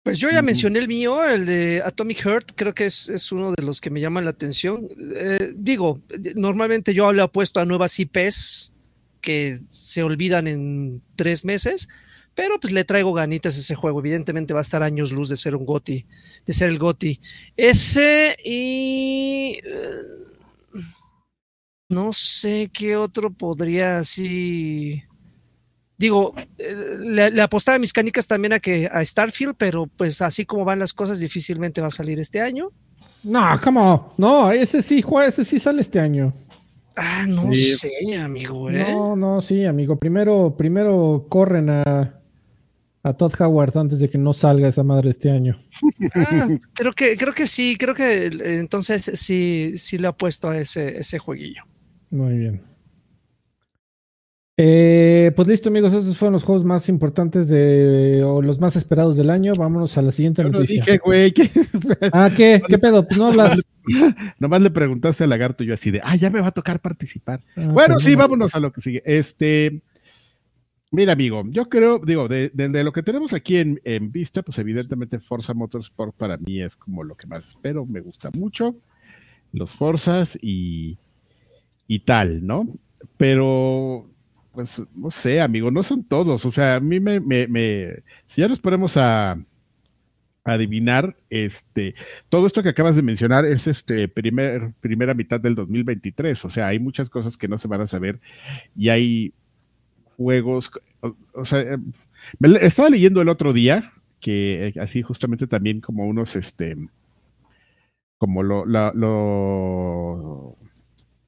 Pues 0.04 0.18
yo 0.18 0.30
ya 0.32 0.42
mencioné 0.42 0.80
el 0.80 0.88
mío, 0.88 1.24
el 1.24 1.46
de 1.46 1.82
Atomic 1.86 2.20
Heart, 2.20 2.52
creo 2.56 2.74
que 2.74 2.86
es, 2.86 3.32
uno 3.32 3.52
de 3.52 3.64
los 3.64 3.82
que 3.82 3.90
me 3.90 4.00
llaman 4.00 4.24
la 4.24 4.32
atención. 4.32 4.88
Eh, 5.16 5.54
digo, 5.56 6.02
normalmente 6.36 6.94
yo 6.94 7.12
le 7.12 7.22
apuesto 7.22 7.60
a 7.60 7.66
nuevas 7.66 8.00
IPs 8.00 8.74
que 9.22 9.60
se 9.70 10.02
olvidan 10.02 10.48
en 10.48 11.04
tres 11.16 11.44
meses, 11.44 11.90
pero 12.34 12.60
pues 12.60 12.72
le 12.74 12.86
traigo 12.86 13.14
ganitas 13.14 13.58
a 13.58 13.60
ese 13.60 13.76
juego. 13.76 14.00
Evidentemente 14.00 14.54
va 14.54 14.62
a 14.62 14.62
estar 14.62 14.84
años 14.84 15.12
luz 15.12 15.28
de 15.30 15.38
ser 15.38 15.56
un 15.56 15.66
GOTI, 15.66 16.06
de 16.46 16.54
ser 16.54 16.70
el 16.70 16.80
GOTI. 16.80 17.20
Ese 17.58 18.38
y... 18.44 19.60
Eh, 19.64 20.20
no 21.90 22.14
sé 22.14 22.70
qué 22.72 22.96
otro 22.96 23.32
podría 23.32 24.00
así... 24.00 25.04
Digo, 26.00 26.34
eh, 26.58 26.98
le, 26.98 27.42
apostaba 27.42 27.78
mis 27.78 27.92
canicas 27.92 28.26
también 28.26 28.54
a 28.54 28.60
que 28.62 28.90
a 28.90 29.04
Starfield, 29.04 29.56
pero 29.58 29.86
pues 29.86 30.22
así 30.22 30.46
como 30.46 30.64
van 30.64 30.80
las 30.80 30.94
cosas, 30.94 31.20
difícilmente 31.20 31.82
va 31.82 31.88
a 31.88 31.92
salir 31.92 32.18
este 32.20 32.40
año. 32.40 32.70
No, 33.22 33.60
¿cómo? 33.62 34.14
No, 34.18 34.50
ese 34.50 34.82
sí, 34.82 35.04
ese 35.28 35.44
sí 35.44 35.60
sale 35.60 35.82
este 35.82 36.00
año. 36.00 36.34
Ah, 36.96 37.26
no 37.28 37.54
sé, 37.54 38.16
amigo. 38.18 38.70
¿eh? 38.70 38.94
No, 38.94 39.18
no, 39.18 39.42
sí, 39.42 39.66
amigo. 39.66 39.98
Primero, 40.00 40.56
primero 40.58 41.26
corren 41.28 41.70
a, 41.70 42.22
a 43.04 43.14
Todd 43.14 43.34
Howard 43.42 43.78
antes 43.78 44.00
de 44.00 44.10
que 44.10 44.18
no 44.18 44.32
salga 44.32 44.70
esa 44.70 44.84
madre 44.84 45.10
este 45.10 45.30
año. 45.30 45.62
Ah, 46.16 46.48
creo 46.74 46.94
que, 46.94 47.18
creo 47.18 47.34
que 47.34 47.46
sí, 47.46 47.76
creo 47.78 47.94
que 47.94 48.28
entonces 48.60 49.12
sí, 49.16 49.74
sí 49.76 49.98
le 49.98 50.08
ha 50.08 50.14
puesto 50.14 50.50
a 50.50 50.58
ese, 50.58 50.98
ese 50.98 51.20
jueguillo. 51.20 51.64
Muy 52.10 52.38
bien. 52.38 52.69
Eh, 54.62 55.32
pues 55.38 55.48
listo, 55.48 55.70
amigos, 55.70 55.94
esos 55.94 56.18
fueron 56.18 56.34
los 56.34 56.44
juegos 56.44 56.66
más 56.66 56.90
importantes 56.90 57.48
de 57.48 58.22
o 58.26 58.42
los 58.42 58.60
más 58.60 58.76
esperados 58.76 59.16
del 59.16 59.30
año. 59.30 59.54
Vámonos 59.58 59.98
a 59.98 60.02
la 60.02 60.12
siguiente 60.12 60.44
noticia. 60.44 60.84
dije, 60.84 60.98
güey, 60.98 61.34
Ah, 62.12 62.30
¿qué? 62.36 62.62
¿Qué 62.68 62.78
pedo? 62.78 63.08
Pues 63.08 63.18
no 63.18 63.28
hablas. 63.28 63.62
Nomás 64.40 64.60
le 64.60 64.70
preguntaste 64.70 65.24
al 65.24 65.30
lagarto 65.30 65.64
yo 65.64 65.74
así 65.74 65.92
de, 65.92 66.02
ah, 66.04 66.18
ya 66.18 66.30
me 66.30 66.42
va 66.42 66.48
a 66.48 66.52
tocar 66.52 66.82
participar. 66.82 67.40
Ah, 67.56 67.70
bueno, 67.72 68.00
sí, 68.00 68.16
vámonos 68.16 68.54
a 68.54 68.60
lo 68.60 68.74
que 68.74 68.82
sigue. 68.82 69.02
Este, 69.06 69.82
Mira, 70.92 71.14
amigo, 71.14 71.46
yo 71.48 71.70
creo, 71.70 72.00
digo, 72.00 72.28
de, 72.28 72.52
lo 72.84 72.92
que 72.92 73.04
tenemos 73.04 73.32
aquí 73.32 73.56
en, 73.58 74.12
vista, 74.12 74.42
pues 74.42 74.58
evidentemente 74.58 75.20
Forza 75.20 75.54
Motorsport 75.54 76.18
para 76.18 76.36
mí 76.36 76.62
es 76.62 76.76
como 76.76 77.06
lo 77.06 77.16
que 77.16 77.28
más 77.28 77.48
espero, 77.48 77.86
me 77.86 78.02
gusta 78.02 78.30
mucho, 78.34 78.76
los 79.54 79.72
Forzas 79.72 80.38
y, 80.42 80.98
y 81.88 82.00
tal, 82.00 82.46
¿no? 82.46 82.68
Pero, 83.16 84.10
pues, 84.60 84.84
no 84.94 85.10
sé, 85.12 85.40
amigo, 85.42 85.72
no 85.72 85.84
son 85.84 86.04
todos, 86.04 86.46
o 86.46 86.52
sea, 86.52 86.76
a 86.76 86.80
mí 86.80 87.00
me, 87.00 87.20
me, 87.20 87.48
me 87.48 88.04
si 88.28 88.42
ya 88.42 88.48
nos 88.48 88.60
ponemos 88.60 88.98
a, 88.98 89.38
adivinar, 90.44 91.16
este, 91.30 91.94
todo 92.28 92.48
esto 92.48 92.64
que 92.64 92.70
acabas 92.70 92.96
de 92.96 93.02
mencionar 93.02 93.46
es 93.46 93.68
este 93.68 94.08
primer, 94.08 94.74
primera 94.82 95.14
mitad 95.14 95.40
del 95.40 95.56
2023, 95.56 96.44
o 96.46 96.50
sea, 96.50 96.68
hay 96.68 96.80
muchas 96.80 97.10
cosas 97.10 97.38
que 97.38 97.48
no 97.48 97.58
se 97.58 97.68
van 97.68 97.82
a 97.82 97.88
saber 97.88 98.20
y 98.76 98.90
hay 98.90 99.34
juegos, 100.18 100.72
o, 101.34 101.46
sea, 101.46 101.60
eh, 101.62 101.78
estaba 102.62 102.90
leyendo 102.90 103.22
el 103.22 103.30
otro 103.30 103.54
día 103.54 103.94
que 104.20 104.68
eh, 104.68 104.80
así 104.82 105.02
justamente 105.02 105.48
también 105.48 105.80
como 105.80 106.06
unos, 106.06 106.36
este, 106.36 106.76
como 108.18 108.44
lo, 108.44 108.66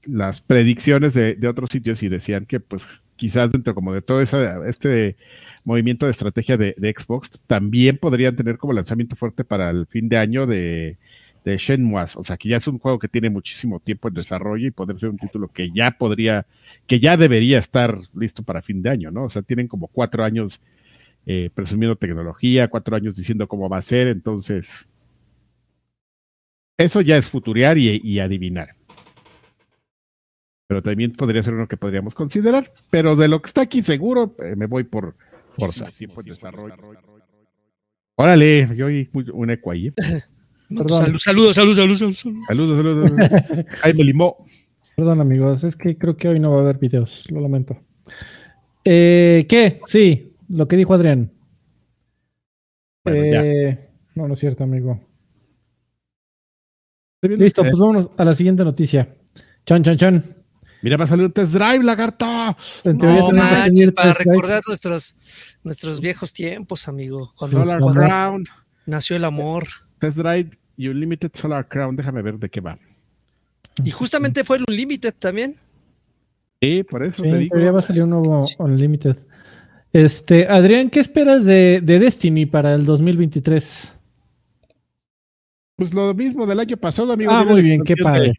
las 0.03 0.41
predicciones 0.41 1.13
de, 1.13 1.47
otros 1.47 1.69
sitios 1.69 2.03
y 2.03 2.09
decían 2.09 2.45
que 2.45 2.59
pues 2.59 2.83
quizás 3.21 3.51
dentro 3.51 3.75
como 3.75 3.93
de 3.93 4.01
todo 4.01 4.19
esa, 4.19 4.67
este 4.67 5.15
movimiento 5.63 6.07
de 6.07 6.11
estrategia 6.11 6.57
de, 6.57 6.73
Xbox 6.97 7.29
también 7.45 7.99
podrían 7.99 8.35
tener 8.35 8.57
como 8.57 8.73
lanzamiento 8.73 9.15
fuerte 9.15 9.43
para 9.43 9.69
el 9.69 9.85
fin 9.85 10.09
de 10.09 10.17
año 10.17 10.47
de, 10.47 10.97
de 11.45 11.57
Shenmue, 11.57 12.05
o 12.15 12.23
sea 12.23 12.35
que 12.35 12.49
ya 12.49 12.57
es 12.57 12.67
un 12.67 12.79
juego 12.79 12.97
que 12.97 13.07
tiene 13.07 13.29
muchísimo 13.29 13.79
tiempo 13.79 14.07
en 14.07 14.15
desarrollo 14.15 14.65
y 14.65 14.71
poder 14.71 14.97
ser 14.99 15.09
un 15.09 15.19
título 15.19 15.49
que 15.49 15.69
ya 15.69 15.91
podría 15.91 16.47
que 16.87 16.99
ya 16.99 17.15
debería 17.15 17.59
estar 17.59 17.95
listo 18.15 18.41
para 18.41 18.63
fin 18.63 18.81
de 18.81 18.89
año, 18.89 19.11
¿no? 19.11 19.25
O 19.25 19.29
sea, 19.29 19.43
tienen 19.43 19.67
como 19.67 19.85
cuatro 19.87 20.23
años 20.23 20.59
eh, 21.27 21.51
presumiendo 21.53 21.95
tecnología, 21.95 22.69
cuatro 22.69 22.95
años 22.95 23.15
diciendo 23.15 23.47
cómo 23.47 23.69
va 23.69 23.77
a 23.77 23.83
ser, 23.83 24.07
entonces 24.07 24.87
eso 26.79 27.01
ya 27.01 27.17
es 27.17 27.27
futurear 27.27 27.77
y, 27.77 28.19
adivinar. 28.19 28.75
Pero 30.71 30.81
también 30.81 31.11
podría 31.11 31.43
ser 31.43 31.53
uno 31.53 31.67
que 31.67 31.75
podríamos 31.75 32.15
considerar. 32.15 32.71
Pero 32.89 33.17
de 33.17 33.27
lo 33.27 33.41
que 33.41 33.47
está 33.47 33.59
aquí 33.59 33.83
seguro, 33.83 34.37
eh, 34.39 34.55
me 34.55 34.67
voy 34.67 34.85
por 34.85 35.17
Forza. 35.57 35.91
Tiempo 35.91 36.23
de 36.23 36.31
desarrollo. 36.31 36.73
Órale, 38.15 38.73
yo 38.77 38.85
oí 38.85 39.09
un 39.33 39.49
eco 39.49 39.71
ahí. 39.71 39.87
¿eh? 39.97 40.21
Saludos, 40.69 41.23
saludos, 41.23 41.55
saludos, 41.57 41.75
saludos. 41.75 42.19
Saludos, 42.47 42.77
saludos. 42.77 43.11
Ahí 43.83 43.93
me 43.93 44.05
limó. 44.05 44.45
Perdón, 44.95 45.19
amigos, 45.19 45.61
es 45.65 45.75
que 45.75 45.97
creo 45.97 46.15
que 46.15 46.29
hoy 46.29 46.39
no 46.39 46.51
va 46.51 46.59
a 46.59 46.61
haber 46.61 46.77
videos, 46.77 47.29
lo 47.29 47.41
lamento. 47.41 47.77
Eh, 48.85 49.45
¿Qué? 49.49 49.81
Sí, 49.87 50.37
lo 50.47 50.69
que 50.69 50.77
dijo 50.77 50.93
Adrián. 50.93 51.33
Eh, 53.07 53.89
no, 54.15 54.25
no 54.25 54.35
es 54.35 54.39
cierto, 54.39 54.63
amigo. 54.63 55.01
Listo, 57.23 57.61
pues 57.61 57.75
vámonos 57.77 58.09
a 58.15 58.23
la 58.23 58.33
siguiente 58.35 58.63
noticia. 58.63 59.17
Chan, 59.65 59.83
chan, 59.83 59.97
chan. 59.97 60.40
Mira, 60.81 60.97
va 60.97 61.05
a 61.05 61.07
salir 61.07 61.25
un 61.25 61.31
test 61.31 61.51
drive, 61.51 61.83
lagarto. 61.83 62.25
No 62.85 63.31
manches, 63.31 63.91
para 63.91 64.13
recordar 64.13 64.61
nuestros, 64.67 65.57
nuestros 65.63 66.01
viejos 66.01 66.33
tiempos, 66.33 66.87
amigo. 66.87 67.33
Cuando 67.35 67.63
nació 68.85 69.15
el 69.15 69.23
amor. 69.23 69.67
Test 69.99 70.17
drive 70.17 70.57
y 70.77 70.87
Unlimited 70.87 71.31
Solar 71.33 71.67
Crown. 71.67 71.95
Déjame 71.95 72.21
ver 72.21 72.37
de 72.39 72.49
qué 72.49 72.61
va. 72.61 72.77
Y 73.83 73.91
justamente 73.91 74.43
fue 74.43 74.57
el 74.57 74.65
Unlimited 74.67 75.13
también. 75.17 75.55
Sí, 76.61 76.83
por 76.83 77.03
eso 77.03 77.23
sí, 77.23 77.47
Pero 77.49 77.63
ya 77.63 77.71
va 77.71 77.79
a 77.79 77.83
salir 77.83 78.03
un 78.03 78.09
nuevo 78.11 78.45
Unlimited. 78.57 79.17
Este, 79.93 80.47
Adrián, 80.47 80.89
¿qué 80.89 80.99
esperas 80.99 81.43
de, 81.43 81.81
de 81.83 81.99
Destiny 81.99 82.45
para 82.45 82.73
el 82.73 82.85
2023? 82.85 83.97
Pues 85.75 85.93
lo 85.93 86.13
mismo 86.13 86.45
del 86.45 86.59
año 86.59 86.77
pasado, 86.77 87.11
amigo. 87.11 87.31
Ah, 87.31 87.43
muy 87.43 87.61
bien, 87.61 87.83
qué 87.83 87.95
padre. 87.95 88.33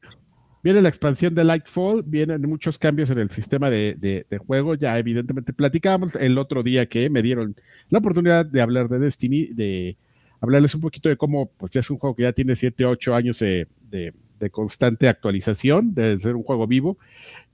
Viene 0.63 0.83
la 0.83 0.89
expansión 0.89 1.35
de 1.35 1.45
Lightfall, 1.45 2.03
vienen 2.05 2.43
muchos 2.43 2.79
cambios 2.79 3.11
en 3.11 3.19
el 3.19 3.31
sistema 3.31 3.71
de, 3.71 4.27
juego. 4.47 4.75
Ya 4.75 4.99
evidentemente 4.99 5.53
platicábamos 5.53 6.15
el 6.17 6.39
otro 6.39 6.63
día 6.63 6.87
que 6.87 7.11
me 7.11 7.23
dieron 7.23 7.57
la 7.91 7.99
oportunidad 7.99 8.47
de 8.47 8.61
hablar 8.61 8.89
de 8.89 8.99
Destiny, 8.99 9.47
de 9.47 9.97
hablarles 10.41 10.75
un 10.75 10.81
poquito 10.81 11.09
de 11.09 11.17
cómo, 11.17 11.51
pues 11.57 11.73
ya 11.73 11.81
es 11.81 11.91
un 11.91 11.99
juego 11.99 12.17
que 12.17 12.23
ya 12.23 12.33
tiene 12.33 12.57
7, 12.57 12.85
8 12.87 13.15
años 13.15 13.39
de, 13.39 13.67
de 13.91 14.51
constante 14.51 15.09
actualización, 15.09 15.95
de 15.95 16.19
ser 16.19 16.37
un 16.37 16.43
juego 16.43 16.67
vivo. 16.67 16.99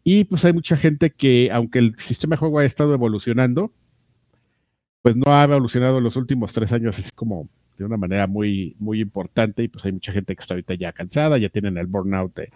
Y 0.05 0.25
pues 0.25 0.45
hay 0.45 0.53
mucha 0.53 0.77
gente 0.77 1.11
que, 1.11 1.51
aunque 1.53 1.79
el 1.81 1.99
sistema 1.99 2.37
de 2.37 2.39
juego 2.39 2.59
ha 2.59 2.65
estado 2.65 2.95
evolucionando, 2.95 3.73
pues 5.03 5.17
no 5.17 5.33
ha 5.33 5.45
evolucionado 5.45 5.99
en 5.99 6.05
los 6.05 6.17
últimos 6.17 6.53
tres 6.53 6.73
años 6.73 6.99
así 6.99 7.11
como 7.15 7.49
de 7.79 7.85
una 7.85 7.97
manera 7.97 8.27
muy, 8.27 8.75
muy 8.79 9.01
importante 9.01 9.63
y 9.63 9.69
pues 9.69 9.85
hay 9.85 9.93
mucha 9.93 10.13
gente 10.13 10.35
que 10.35 10.41
está 10.41 10.55
ahorita 10.55 10.75
ya 10.75 10.93
cansada, 10.93 11.39
ya 11.39 11.49
tienen 11.49 11.79
el 11.79 11.87
burnout 11.87 12.35
de, 12.35 12.51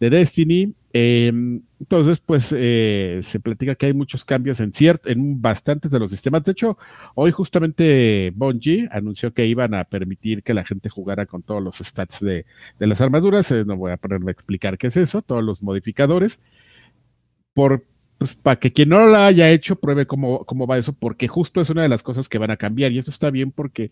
Destiny. 0.00 0.74
Em, 0.92 1.62
entonces, 1.80 2.20
pues 2.20 2.54
eh, 2.56 3.20
se 3.24 3.40
platica 3.40 3.74
que 3.74 3.86
hay 3.86 3.92
muchos 3.92 4.24
cambios 4.24 4.60
en 4.60 4.72
cierto, 4.72 5.08
en 5.08 5.42
bastantes 5.42 5.90
de 5.90 5.98
los 5.98 6.10
sistemas. 6.10 6.44
De 6.44 6.52
hecho, 6.52 6.78
hoy 7.14 7.32
justamente 7.32 8.32
Bungie 8.34 8.88
anunció 8.92 9.34
que 9.34 9.46
iban 9.46 9.74
a 9.74 9.84
permitir 9.84 10.42
que 10.42 10.54
la 10.54 10.64
gente 10.64 10.88
jugara 10.88 11.26
con 11.26 11.42
todos 11.42 11.62
los 11.62 11.78
stats 11.78 12.20
de, 12.20 12.46
las 12.78 13.00
armaduras. 13.00 13.50
Eh, 13.50 13.64
no 13.66 13.76
voy 13.76 13.92
a 13.92 13.96
ponerme 13.96 14.30
a 14.30 14.32
explicar 14.32 14.78
qué 14.78 14.86
es 14.88 14.96
eso, 14.96 15.22
todos 15.22 15.42
los 15.42 15.62
modificadores. 15.62 16.38
Por 17.54 17.84
pues 18.18 18.36
para 18.36 18.58
que 18.60 18.72
quien 18.72 18.90
no 18.90 19.04
lo 19.06 19.16
haya 19.16 19.50
hecho 19.50 19.76
pruebe 19.76 20.06
cómo, 20.06 20.44
cómo 20.44 20.66
va 20.66 20.78
eso, 20.78 20.92
porque 20.92 21.28
justo 21.28 21.60
es 21.60 21.70
una 21.70 21.82
de 21.82 21.88
las 21.88 22.02
cosas 22.02 22.28
que 22.28 22.38
van 22.38 22.50
a 22.50 22.56
cambiar 22.56 22.92
y 22.92 22.98
eso 22.98 23.10
está 23.10 23.30
bien 23.30 23.50
porque 23.50 23.90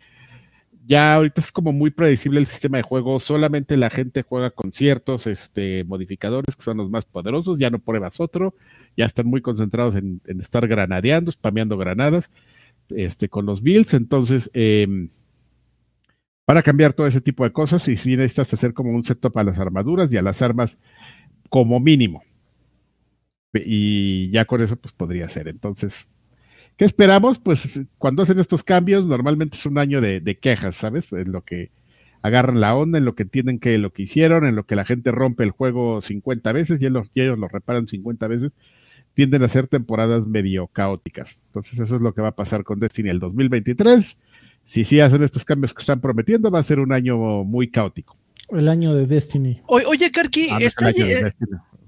ya 0.86 1.14
ahorita 1.14 1.40
es 1.40 1.52
como 1.52 1.72
muy 1.72 1.90
predecible 1.90 2.40
el 2.40 2.46
sistema 2.46 2.78
de 2.78 2.82
juego, 2.82 3.20
solamente 3.20 3.76
la 3.76 3.90
gente 3.90 4.22
juega 4.22 4.50
con 4.50 4.72
ciertos 4.72 5.26
este, 5.26 5.84
modificadores 5.84 6.56
que 6.56 6.62
son 6.62 6.78
los 6.78 6.90
más 6.90 7.04
poderosos, 7.04 7.58
ya 7.58 7.70
no 7.70 7.78
pruebas 7.78 8.20
otro, 8.20 8.54
ya 8.96 9.06
están 9.06 9.26
muy 9.26 9.40
concentrados 9.42 9.94
en, 9.94 10.20
estar 10.40 10.66
granadeando, 10.66 11.30
spameando 11.32 11.76
granadas 11.78 12.30
este, 12.90 13.28
con 13.28 13.46
los 13.46 13.62
builds, 13.62 13.94
entonces 13.94 14.50
eh, 14.54 15.08
para 16.44 16.62
cambiar 16.62 16.92
todo 16.92 17.06
ese 17.06 17.20
tipo 17.20 17.44
de 17.44 17.52
cosas 17.52 17.86
y 17.88 17.96
si 17.96 18.16
necesitas 18.16 18.52
hacer 18.52 18.74
como 18.74 18.90
un 18.90 19.04
setup 19.04 19.38
a 19.38 19.44
las 19.44 19.58
armaduras 19.58 20.12
y 20.12 20.16
a 20.16 20.22
las 20.22 20.42
armas 20.42 20.76
como 21.48 21.80
mínimo. 21.80 22.22
Y 23.54 24.30
ya 24.30 24.44
con 24.46 24.62
eso 24.62 24.76
pues 24.76 24.92
podría 24.94 25.28
ser. 25.28 25.48
Entonces, 25.48 26.08
¿Qué 26.76 26.84
esperamos? 26.84 27.38
Pues 27.38 27.80
cuando 27.98 28.22
hacen 28.22 28.38
estos 28.38 28.64
cambios, 28.64 29.06
normalmente 29.06 29.56
es 29.56 29.66
un 29.66 29.78
año 29.78 30.00
de, 30.00 30.38
quejas, 30.40 30.76
¿sabes? 30.76 31.12
En 31.12 31.32
lo 31.32 31.44
que 31.44 31.70
agarran 32.22 32.60
la 32.60 32.74
onda, 32.74 32.98
en 32.98 33.04
lo 33.04 33.14
que 33.14 33.24
entienden 33.24 33.58
que 33.58 33.78
lo 33.78 33.92
que 33.92 34.02
hicieron, 34.02 34.46
en 34.46 34.56
lo 34.56 34.64
que 34.64 34.76
la 34.76 34.84
gente 34.84 35.10
rompe 35.10 35.44
el 35.44 35.50
juego 35.50 36.00
50 36.00 36.52
veces 36.52 36.80
y, 36.80 36.86
ellos 36.86 37.38
lo 37.38 37.48
reparan 37.48 37.88
50 37.88 38.28
veces, 38.28 38.54
tienden 39.14 39.42
a 39.42 39.48
ser 39.48 39.66
temporadas 39.66 40.26
medio 40.26 40.68
caóticas. 40.68 41.40
Entonces 41.46 41.78
eso 41.78 41.96
es 41.96 42.02
lo 42.02 42.14
que 42.14 42.22
va 42.22 42.28
a 42.28 42.36
pasar 42.36 42.64
con 42.64 42.80
Destiny 42.80 43.10
el 43.10 43.20
2023. 43.20 44.16
Si 44.64 44.84
sí 44.84 45.00
hacen 45.00 45.22
estos 45.22 45.44
cambios 45.44 45.74
que 45.74 45.82
están 45.82 46.00
prometiendo, 46.00 46.50
va 46.50 46.60
a 46.60 46.62
ser 46.62 46.78
un 46.78 46.92
año 46.92 47.44
muy 47.44 47.68
caótico. 47.68 48.16
El 48.50 48.68
año 48.68 48.94
de 48.94 49.06
Destiny. 49.06 49.60
oye, 49.66 50.10
Karki, 50.10 50.48
ah, 50.50 50.58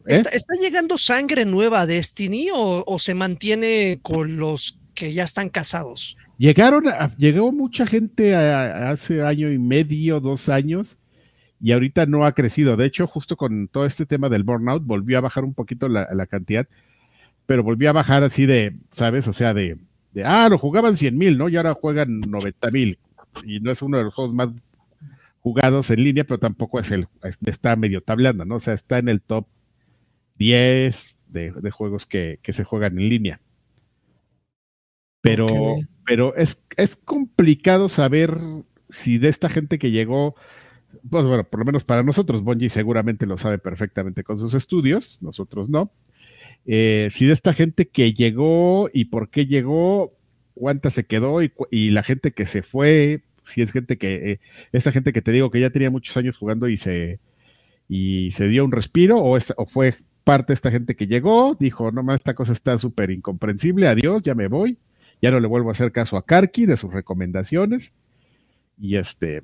está, 0.07 0.55
llegando 0.61 0.99
sangre 0.99 1.45
nueva 1.45 1.83
a 1.83 1.87
Destiny 1.87 2.49
o 2.53 2.99
se 2.99 3.15
mantiene 3.15 3.99
con 4.03 4.37
los 4.37 4.79
que 4.95 5.13
ya 5.13 5.25
están 5.25 5.49
casados. 5.49 6.17
Llegaron, 6.39 6.85
llegó 7.17 7.53
mucha 7.53 7.87
gente 7.87 8.35
hace 8.35 9.23
año 9.23 9.53
y 9.53 9.59
medio, 9.59 10.21
dos 10.21 10.49
años, 10.49 10.97
y 11.61 11.73
ahorita 11.73 12.07
no 12.07 12.25
ha 12.25 12.33
crecido. 12.33 12.77
De 12.77 12.87
hecho, 12.87 13.07
justo 13.07 13.37
con 13.37 13.69
todo 13.69 13.87
este 13.87 14.05
tema 14.05 14.29
del 14.29 14.43
burnout, 14.43 14.85
volvió 14.85 15.19
a 15.19 15.21
bajar 15.21 15.45
un 15.45 15.55
poquito 15.55 15.89
la, 15.89 16.27
cantidad, 16.27 16.67
pero 17.47 17.63
volvió 17.63 17.91
a 17.91 17.93
bajar 17.93 18.25
así 18.25 18.47
de, 18.47 18.75
¿sabes? 18.91 19.29
O 19.29 19.33
sea, 19.33 19.55
de, 19.55 19.79
de 20.13 20.25
ah, 20.25 20.49
lo 20.49 20.59
jugaban 20.59 20.97
100 20.97 21.17
mil, 21.17 21.39
¿no? 21.39 21.49
Y 21.49 21.57
ahora 21.57 21.75
juegan 21.75 22.21
90 22.21 22.71
mil. 22.73 22.99
Y 23.45 23.61
no 23.61 23.71
es 23.71 23.81
uno 23.83 23.99
de 23.99 24.05
los 24.05 24.15
juegos 24.15 24.35
más 24.35 24.49
jugados 25.41 25.91
en 25.91 26.03
línea, 26.03 26.25
pero 26.25 26.39
tampoco 26.39 26.81
es 26.81 26.91
el, 26.91 27.07
está 27.47 27.77
medio 27.77 28.01
tablando, 28.01 28.45
¿no? 28.45 28.57
O 28.57 28.61
sea, 28.61 28.75
está 28.75 28.99
en 28.99 29.09
el 29.09 29.21
top 29.21 29.47
10 30.37 31.17
de, 31.29 31.71
juegos 31.71 32.07
que 32.07 32.39
se 32.45 32.65
juegan 32.65 32.99
en 32.99 33.09
línea. 33.09 33.41
Pero, 35.25 35.47
pero 36.05 36.37
es, 36.37 36.59
es 36.77 36.97
complicado 36.97 37.89
saber 37.89 38.37
si 38.91 39.17
de 39.17 39.31
esta 39.31 39.49
gente 39.49 39.79
que 39.79 39.91
llegó, 39.91 40.35
pues 41.09 41.25
bueno, 41.25 41.45
por 41.45 41.61
lo 41.61 41.65
menos 41.65 41.83
para 41.83 42.03
nosotros, 42.03 42.43
Bonji 42.43 42.69
seguramente 42.69 43.25
lo 43.25 43.39
sabe 43.39 43.57
perfectamente 43.59 44.23
con 44.23 44.39
sus 44.39 44.53
estudios, 44.53 45.23
nosotros 45.23 45.71
no. 45.71 45.91
Eh, 46.67 47.09
si 47.11 47.25
de 47.25 47.33
esta 47.33 47.55
gente 47.55 47.89
que 47.89 48.13
llegó 48.13 48.91
y 48.93 49.07
por 49.07 49.31
qué 49.31 49.47
llegó, 49.47 50.13
cuánta 50.53 50.91
se 50.91 51.07
quedó 51.07 51.41
y, 51.43 51.91
la 51.91 52.03
gente 52.03 52.33
que 52.33 52.45
se 52.45 52.63
fue, 52.63 53.23
si 53.45 53.63
es 53.63 53.73
gente 53.73 53.97
que, 53.97 54.33
eh, 54.33 54.41
esta 54.73 54.93
gente 54.93 55.15
que 55.15 55.23
te 55.23 55.33
digo 55.33 55.51
que 55.51 55.61
ya 55.61 55.71
tenía 55.71 55.91
muchos 55.91 56.15
años 56.19 56.37
jugando 56.37 56.69
y 56.69 56.77
se, 56.77 57.19
y 57.89 58.31
se 58.33 58.47
dio 58.49 58.63
un 58.63 58.73
respiro, 58.73 59.21
o, 59.21 59.39
o 59.39 59.67
fue 59.67 59.95
parte 60.25 60.53
de 60.53 60.55
esta 60.55 60.71
gente 60.71 60.97
que 60.97 61.07
llegó, 61.07 61.57
dijo, 61.59 61.93
no 61.93 62.03
más, 62.03 62.17
esta 62.17 62.35
cosa 62.35 62.53
está 62.53 62.79
súper 62.79 63.11
incomprensible, 63.11 63.87
adiós, 63.87 64.23
ya 64.23 64.35
me 64.35 64.49
voy 64.49 64.79
ya 65.25 65.31
no 65.31 65.41
le 65.41 65.49
vuelvo 65.49 65.71
a 65.71 65.73
hacer 65.73 65.91
caso 65.91 66.19
a 66.19 66.27
Karki 66.27 66.67
de 66.67 66.77
sus 66.77 66.93
recomendaciones. 66.93 67.93
Y 68.79 68.97
este, 68.97 69.43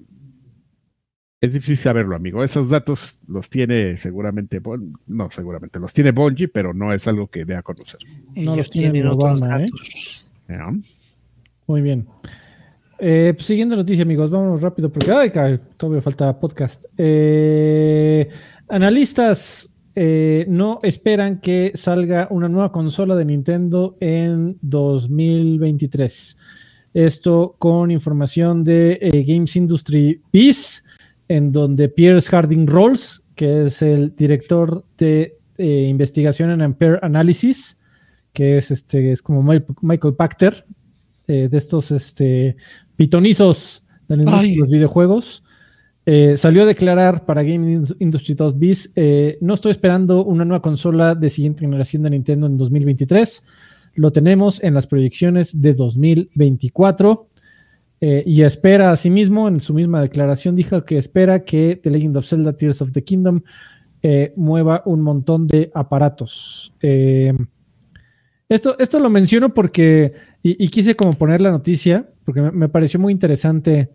es 1.41 1.53
difícil 1.55 1.79
saberlo, 1.79 2.15
amigo. 2.17 2.45
Esos 2.45 2.69
datos 2.69 3.17
los 3.27 3.49
tiene 3.49 3.97
seguramente, 3.97 4.61
no 5.07 5.31
seguramente, 5.31 5.79
los 5.79 5.95
tiene 5.95 6.13
Bonji, 6.13 6.49
pero 6.49 6.75
no 6.75 6.93
es 6.93 7.09
algo 7.09 7.29
que 7.29 7.47
dé 7.47 7.57
a 7.57 7.63
conocer. 7.63 8.01
No 8.35 8.57
los 8.57 8.69
tienen 8.69 9.07
otros 9.07 9.41
¿eh? 9.43 9.67
Muy 11.67 11.81
bien. 11.81 12.07
Eh, 12.99 13.33
pues, 13.35 13.47
siguiendo 13.47 13.75
noticia, 13.75 14.03
amigos, 14.03 14.31
vamos 14.31 14.61
rápido 14.61 14.93
porque 14.93 15.11
ay, 15.11 15.31
todavía 15.79 16.03
falta 16.03 16.39
podcast. 16.39 16.85
Eh, 16.99 18.29
analistas 18.69 19.70
eh, 19.97 20.45
no 20.49 20.79
esperan 20.83 21.41
que 21.41 21.73
salga 21.75 22.29
una 22.31 22.49
nueva 22.49 22.71
consola 22.71 23.17
de 23.17 23.25
Nintendo 23.25 23.97
en 24.01 24.57
2023. 24.63 26.37
Esto 26.95 27.57
con 27.59 27.91
información 27.91 28.63
de 28.63 28.99
eh, 29.01 29.25
Games 29.27 29.57
Industry 29.57 30.23
Peace, 30.31 30.83
en 31.29 31.51
donde 31.51 31.89
Pierce 31.89 32.31
Harding 32.31 32.67
Rolls, 32.67 33.23
que 33.35 33.67
es 33.67 33.83
el 33.83 34.15
director 34.15 34.85
de 34.97 35.39
eh, 35.59 35.87
investigación 35.89 36.51
en 36.51 36.63
Ampere 36.63 36.99
Analysis, 37.03 37.79
que 38.33 38.59
es 38.59 38.71
este 38.71 39.13
es 39.13 39.23
como 39.23 39.43
Michael 39.43 40.15
Pachter, 40.15 40.65
de 41.27 41.49
estos 41.57 41.93
este, 41.93 42.57
pitonizos 42.97 43.87
de 44.09 44.17
los 44.17 44.69
videojuegos, 44.69 45.45
eh, 46.07 46.37
salió 46.39 46.63
a 46.63 46.67
declarar 46.67 47.27
para 47.27 47.43
Game 47.43 47.85
Industry 47.99 48.35
2 48.35 48.59
Biz, 48.59 48.93
eh, 48.97 49.39
no 49.43 49.53
estoy 49.53 49.73
esperando 49.73 50.25
una 50.25 50.47
nueva 50.47 50.63
consola 50.63 51.15
de 51.15 51.29
siguiente 51.29 51.61
generación 51.61 52.03
de 52.03 52.11
Nintendo 52.11 52.47
en 52.47 52.57
2023, 52.57 53.45
lo 53.97 54.11
tenemos 54.11 54.63
en 54.63 54.73
las 54.75 54.87
proyecciones 54.87 55.61
de 55.61 55.75
2024 55.75 57.29
eh, 58.01 58.23
y 58.25 58.43
espera 58.43 58.93
asimismo, 58.93 59.47
en 59.47 59.61
su 59.61 59.75
misma 59.75 60.01
declaración 60.01 60.57
dijo 60.57 60.85
que 60.87 60.97
espera 60.97 61.45
que 61.45 61.79
The 61.83 61.91
Legend 61.91 62.17
of 62.17 62.27
Zelda 62.27 62.55
Tears 62.55 62.81
of 62.81 62.93
the 62.93 63.05
Kingdom 63.05 63.43
mueva 64.37 64.83
un 64.87 65.03
montón 65.03 65.47
de 65.47 65.71
aparatos. 65.75 66.75
esto, 66.81 68.79
esto 68.79 68.99
lo 68.99 69.11
menciono 69.11 69.53
porque, 69.53 70.15
y, 70.43 70.67
quise 70.69 70.97
como 70.97 71.13
poner 71.13 71.43
la 71.43 71.51
noticia, 71.51 72.09
porque 72.25 72.41
me 72.41 72.71
pareció 72.71 72.99
muy 72.99 73.13
interesante 73.13 73.91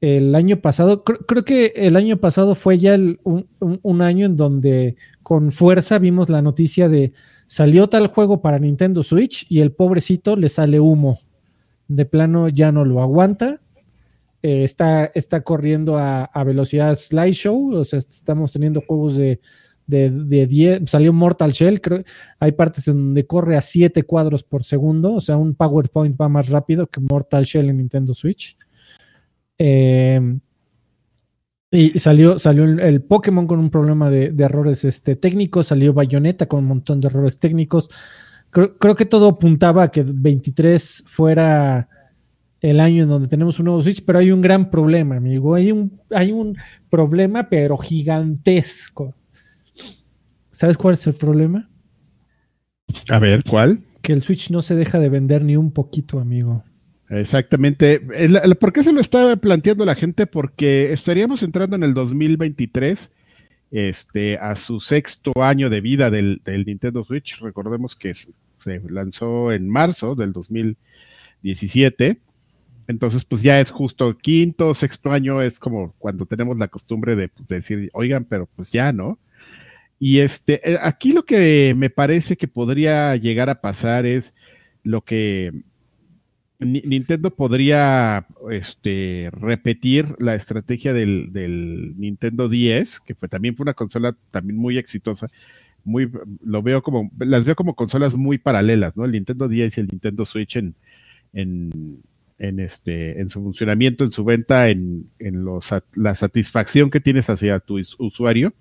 el 0.00 0.34
año 0.36 0.60
pasado, 0.60 1.02
creo, 1.02 1.44
que 1.44 1.72
el 1.74 1.96
año 1.96 2.18
pasado 2.18 2.54
fue 2.54 2.78
ya 2.78 2.96
un, 3.24 4.02
año 4.02 4.26
en 4.26 4.36
donde 4.36 4.96
con 5.24 5.50
fuerza 5.50 5.98
vimos 5.98 6.28
la 6.28 6.40
noticia 6.40 6.88
de 6.88 7.12
salió 7.46 7.88
tal 7.88 8.06
juego 8.06 8.40
para 8.40 8.60
Nintendo 8.60 9.02
Switch 9.02 9.46
y 9.48 9.60
el 9.60 9.72
pobrecito 9.72 10.36
le 10.36 10.48
sale 10.50 10.78
humo. 10.78 11.18
De 11.88 12.04
plano 12.04 12.48
ya 12.48 12.70
no 12.70 12.84
lo 12.84 13.02
aguanta. 13.02 13.60
Eh, 14.42 14.62
está, 14.62 15.06
está 15.06 15.42
corriendo 15.42 15.98
a, 15.98 16.30
velocidad 16.44 16.96
slideshow. 16.96 17.74
O 17.74 17.84
sea, 17.84 17.98
estamos 17.98 18.52
teniendo 18.52 18.82
juegos 18.86 19.16
de, 19.16 19.40
de, 19.88 20.46
10. 20.46 20.88
Salió 20.88 21.12
Mortal 21.12 21.50
Shell. 21.50 21.80
Creo, 21.80 22.04
hay 22.38 22.52
partes 22.52 22.86
en 22.86 22.94
donde 22.94 23.26
corre 23.26 23.56
a 23.56 23.62
7 23.62 24.04
cuadros 24.04 24.44
por 24.44 24.62
segundo. 24.62 25.14
O 25.14 25.20
sea, 25.20 25.38
un 25.38 25.56
PowerPoint 25.56 26.20
va 26.20 26.28
más 26.28 26.48
rápido 26.50 26.86
que 26.86 27.00
Mortal 27.00 27.42
Shell 27.42 27.70
en 27.70 27.78
Nintendo 27.78 28.14
Switch. 28.14 28.56
Eh, 29.58 30.38
Y 31.70 31.98
salió, 31.98 32.38
salió 32.38 32.64
el, 32.64 33.02
Pokémon 33.02 33.46
con 33.46 33.58
un 33.58 33.70
problema 33.70 34.08
de, 34.08 34.34
errores 34.38 34.84
este, 34.84 35.16
técnicos, 35.16 35.66
salió 35.66 35.92
Bayonetta 35.92 36.46
con 36.46 36.60
un 36.60 36.66
montón 36.66 37.00
de 37.00 37.08
errores 37.08 37.38
técnicos. 37.38 37.90
Creo, 38.50 38.78
creo, 38.78 38.94
que 38.94 39.04
todo 39.04 39.28
apuntaba 39.28 39.82
a 39.82 39.90
que 39.90 40.02
23 40.02 41.04
fuera 41.06 41.88
el 42.60 42.80
año 42.80 43.04
en 43.04 43.08
donde 43.08 43.28
tenemos 43.28 43.58
un 43.58 43.66
nuevo 43.66 43.82
Switch, 43.82 44.04
pero 44.04 44.18
hay 44.18 44.30
un 44.30 44.40
gran 44.40 44.70
problema, 44.70 45.16
amigo. 45.16 45.54
Hay 45.54 45.70
un, 45.70 46.00
hay 46.10 46.32
un 46.32 46.56
problema, 46.90 47.48
pero 47.48 47.76
gigantesco. 47.76 49.14
¿Sabes 50.50 50.76
cuál 50.76 50.94
es 50.94 51.06
el 51.06 51.14
problema? 51.14 51.68
A 53.08 53.18
ver, 53.18 53.44
¿cuál? 53.44 53.80
Que 54.02 54.12
el 54.12 54.22
Switch 54.22 54.50
no 54.50 54.62
se 54.62 54.74
deja 54.74 54.98
de 54.98 55.08
vender 55.08 55.44
ni 55.44 55.56
un 55.56 55.70
poquito, 55.70 56.18
amigo. 56.18 56.64
Exactamente. 57.10 58.00
¿Por 58.60 58.72
qué 58.72 58.84
se 58.84 58.92
lo 58.92 59.00
está 59.00 59.34
planteando 59.36 59.84
la 59.84 59.94
gente? 59.94 60.26
Porque 60.26 60.92
estaríamos 60.92 61.42
entrando 61.42 61.76
en 61.76 61.82
el 61.82 61.94
2023, 61.94 63.10
este, 63.70 64.38
a 64.38 64.56
su 64.56 64.80
sexto 64.80 65.32
año 65.42 65.70
de 65.70 65.80
vida 65.80 66.10
del, 66.10 66.42
Nintendo 66.66 67.04
Switch. 67.04 67.40
Recordemos 67.40 67.96
que 67.96 68.14
se 68.14 68.82
lanzó 68.88 69.52
en 69.52 69.68
marzo 69.68 70.14
del 70.14 70.32
2017 70.32 72.20
entonces, 72.88 73.26
pues 73.26 73.42
ya 73.42 73.60
es 73.60 73.70
justo 73.70 74.16
quinto, 74.16 74.74
sexto 74.74 75.12
año, 75.12 75.42
es 75.42 75.58
como 75.60 75.94
cuando 75.98 76.24
tenemos 76.24 76.58
la 76.58 76.68
costumbre 76.68 77.16
de, 77.16 77.28
pues, 77.28 77.46
decir, 77.46 77.90
oigan, 77.92 78.24
pero 78.24 78.48
pues 78.56 78.72
ya, 78.72 78.92
¿no? 78.92 79.18
Y 80.00 80.20
este, 80.20 80.72
eh, 80.72 80.78
aquí 80.80 81.12
lo 81.12 81.24
que 81.24 81.74
me 81.76 81.90
parece 81.90 82.38
que 82.38 82.48
podría 82.48 83.14
llegar 83.16 83.50
a 83.50 83.60
pasar 83.60 84.06
es 84.06 84.32
lo 84.84 85.02
que 85.02 85.52
Nintendo 86.60 87.34
podría 87.34 88.26
este, 88.50 89.30
repetir 89.32 90.16
la 90.18 90.34
estrategia 90.34 90.92
del, 90.92 91.94
Nintendo 91.96 92.48
10, 92.48 93.00
que 93.00 93.14
también 93.14 93.54
fue 93.54 93.64
una 93.64 93.74
consola 93.74 94.16
también 94.30 94.58
muy 94.58 94.76
exitosa. 94.76 95.28
Muy, 95.84 96.10
lo 96.42 96.62
veo 96.62 96.82
como, 96.82 97.10
las 97.18 97.44
veo 97.44 97.54
como 97.54 97.76
consolas 97.76 98.16
muy 98.16 98.38
paralelas, 98.38 98.96
¿no? 98.96 99.04
El 99.04 99.12
Nintendo 99.12 99.48
10 99.48 99.76
y 99.76 99.80
el 99.80 99.86
Nintendo 99.86 100.26
Switch 100.26 100.56
en, 100.56 100.74
en, 101.32 102.02
en, 102.38 102.60
este, 102.60 103.20
en 103.20 103.30
su 103.30 103.40
funcionamiento, 103.40 104.04
en 104.04 104.10
su 104.10 104.24
venta, 104.24 104.68
en, 104.68 105.10
la 105.94 106.14
satisfacción 106.16 106.90
que 106.90 107.00
tienes 107.00 107.30
hacia 107.30 107.60
tu 107.60 107.80
usuario. 107.98 108.52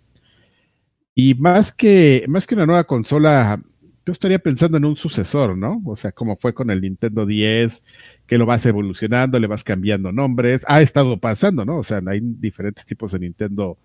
Y 1.15 1.33
más 1.33 1.73
que, 1.73 2.25
más 2.27 2.45
que 2.45 2.53
una 2.53 2.67
nueva 2.67 2.83
consola, 2.83 3.61
yo 4.07 4.13
estaría 4.13 4.39
pensando 4.39 4.77
en 4.77 4.85
un 4.85 4.95
sucesor, 4.95 5.57
¿no? 5.57 5.81
O 5.85 5.97
sea, 5.97 6.13
como 6.13 6.37
fue 6.37 6.53
con 6.53 6.71
el 6.71 6.79
Nintendo 6.79 7.25
10, 7.25 7.83
que 8.25 8.37
lo 8.37 8.45
vas 8.45 8.65
evolucionando, 8.65 9.37
le 9.37 9.47
vas 9.47 9.65
cambiando 9.65 10.13
nombres. 10.13 10.63
Ha 10.69 10.81
estado 10.81 11.17
pasando, 11.17 11.65
¿no? 11.65 11.79
O 11.79 11.83
sea, 11.83 12.01
hay 12.07 12.21
diferentes 12.21 12.85
tipos 12.85 13.11
de 13.11 13.19
Nintendo 13.19 13.77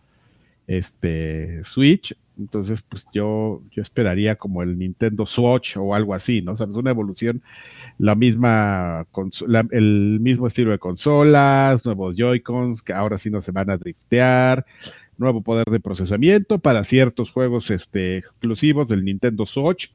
este, 0.68 1.64
Switch. 1.64 2.16
Entonces, 2.38 2.82
pues 2.82 3.04
yo, 3.12 3.62
yo 3.72 3.82
esperaría 3.82 4.36
como 4.36 4.62
el 4.62 4.78
Nintendo 4.78 5.26
Switch 5.26 5.76
o 5.76 5.92
algo 5.92 6.14
así, 6.14 6.40
¿no? 6.40 6.52
O 6.52 6.56
sea, 6.56 6.68
es 6.70 6.76
una 6.76 6.90
evolución 6.90 7.42
la 7.98 8.14
misma, 8.14 9.04
el 9.72 10.18
mismo 10.20 10.46
estilo 10.46 10.70
de 10.70 10.78
consolas, 10.78 11.84
nuevos 11.84 12.14
Joy-Cons 12.16 12.80
que 12.82 12.92
ahora 12.92 13.18
sí 13.18 13.28
no 13.28 13.40
se 13.40 13.50
van 13.50 13.70
a 13.70 13.76
driftear, 13.76 14.64
nuevo 15.18 15.42
poder 15.42 15.66
de 15.66 15.80
procesamiento 15.80 16.60
para 16.60 16.84
ciertos 16.84 17.32
juegos 17.32 17.72
este, 17.72 18.18
exclusivos 18.18 18.86
del 18.86 19.04
Nintendo 19.04 19.46
Switch 19.46 19.92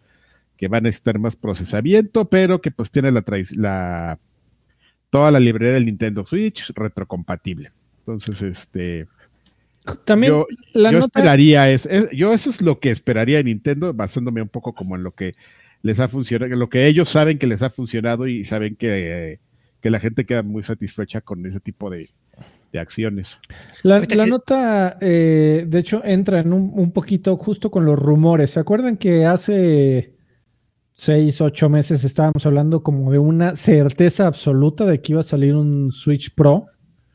que 0.57 0.67
van 0.67 0.79
a 0.79 0.89
necesitar 0.89 1.19
más 1.19 1.35
procesamiento, 1.35 2.25
pero 2.25 2.61
que 2.61 2.71
pues 2.71 2.91
tiene 2.91 3.11
la, 3.11 3.23
la 3.55 4.19
toda 5.09 5.31
la 5.31 5.39
librería 5.39 5.75
del 5.75 5.85
Nintendo 5.85 6.25
Switch 6.25 6.71
retrocompatible. 6.75 7.71
Entonces, 7.99 8.41
este 8.41 9.07
también 10.03 10.33
yo, 10.33 10.47
la 10.73 10.91
esperaría 10.91 11.69
es, 11.71 11.87
yo 12.11 12.33
eso 12.33 12.49
es 12.49 12.61
lo 12.61 12.79
que 12.79 12.91
esperaría 12.91 13.37
de 13.37 13.45
Nintendo, 13.45 13.93
basándome 13.93 14.41
un 14.41 14.49
poco 14.49 14.73
como 14.73 14.95
en 14.95 15.03
lo 15.03 15.11
que 15.11 15.35
les 15.81 15.99
ha 15.99 16.07
funcionado, 16.07 16.53
lo 16.55 16.69
que 16.69 16.87
ellos 16.87 17.09
saben 17.09 17.37
que 17.37 17.47
les 17.47 17.61
ha 17.61 17.69
funcionado 17.69 18.27
y 18.27 18.43
saben 18.43 18.75
que, 18.75 19.39
la 19.83 20.01
gente 20.01 20.25
queda 20.25 20.43
muy 20.43 20.63
satisfecha 20.63 21.21
con 21.21 21.45
ese 21.45 21.61
tipo 21.61 21.89
de, 21.89 22.09
acciones. 22.77 23.39
La, 23.81 24.01
nota, 24.27 24.97
eh, 24.99 25.65
de 25.65 25.79
hecho, 25.79 26.03
entra 26.03 26.41
en 26.41 26.51
un, 26.51 26.91
poquito 26.91 27.37
justo 27.37 27.71
con 27.71 27.85
los 27.85 27.97
rumores. 27.97 28.51
¿Se 28.51 28.59
acuerdan 28.59 28.97
que 28.97 29.25
hace 29.25 30.11
seis, 30.97 31.39
ocho 31.41 31.69
meses 31.69 32.03
estábamos 32.03 32.45
hablando 32.45 32.81
como 32.81 33.11
de 33.11 33.19
una 33.19 33.55
certeza 33.55 34.25
absoluta 34.25 34.85
de 34.85 34.99
que 34.99 35.13
iba 35.13 35.21
a 35.21 35.23
salir 35.23 35.55
un 35.55 35.91
Switch 35.91 36.33
Pro? 36.33 36.65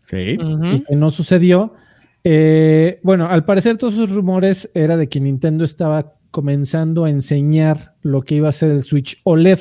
Sí. 0.08 0.38
Y 0.38 0.80
que 0.80 0.96
no 0.96 1.10
sucedió. 1.10 1.74
Eh, 2.24 3.00
bueno, 3.02 3.26
al 3.26 3.44
parecer 3.44 3.76
todos 3.76 3.94
esos 3.94 4.10
rumores 4.10 4.70
era 4.74 4.96
de 4.96 5.08
que 5.08 5.20
Nintendo 5.20 5.64
estaba 5.64 6.14
comenzando 6.30 7.04
a 7.04 7.10
enseñar 7.10 7.96
lo 8.02 8.22
que 8.22 8.36
iba 8.36 8.48
a 8.48 8.52
ser 8.52 8.70
el 8.70 8.82
Switch 8.82 9.20
OLED. 9.24 9.60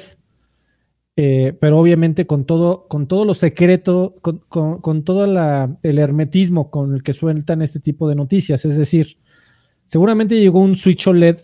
Eh, 1.17 1.57
pero 1.59 1.77
obviamente 1.77 2.25
con 2.25 2.45
todo, 2.45 2.87
con 2.87 3.07
todo 3.07 3.25
lo 3.25 3.33
secreto, 3.33 4.15
con, 4.21 5.03
todo 5.03 5.25
el 5.25 5.99
hermetismo 5.99 6.71
con 6.71 6.93
el 6.93 7.03
que 7.03 7.13
sueltan 7.13 7.61
este 7.61 7.79
tipo 7.79 8.07
de 8.07 8.15
noticias. 8.15 8.65
Es 8.65 8.77
decir, 8.77 9.17
seguramente 9.85 10.39
llegó 10.39 10.59
un 10.59 10.77
Switch 10.77 11.05
OLED 11.07 11.37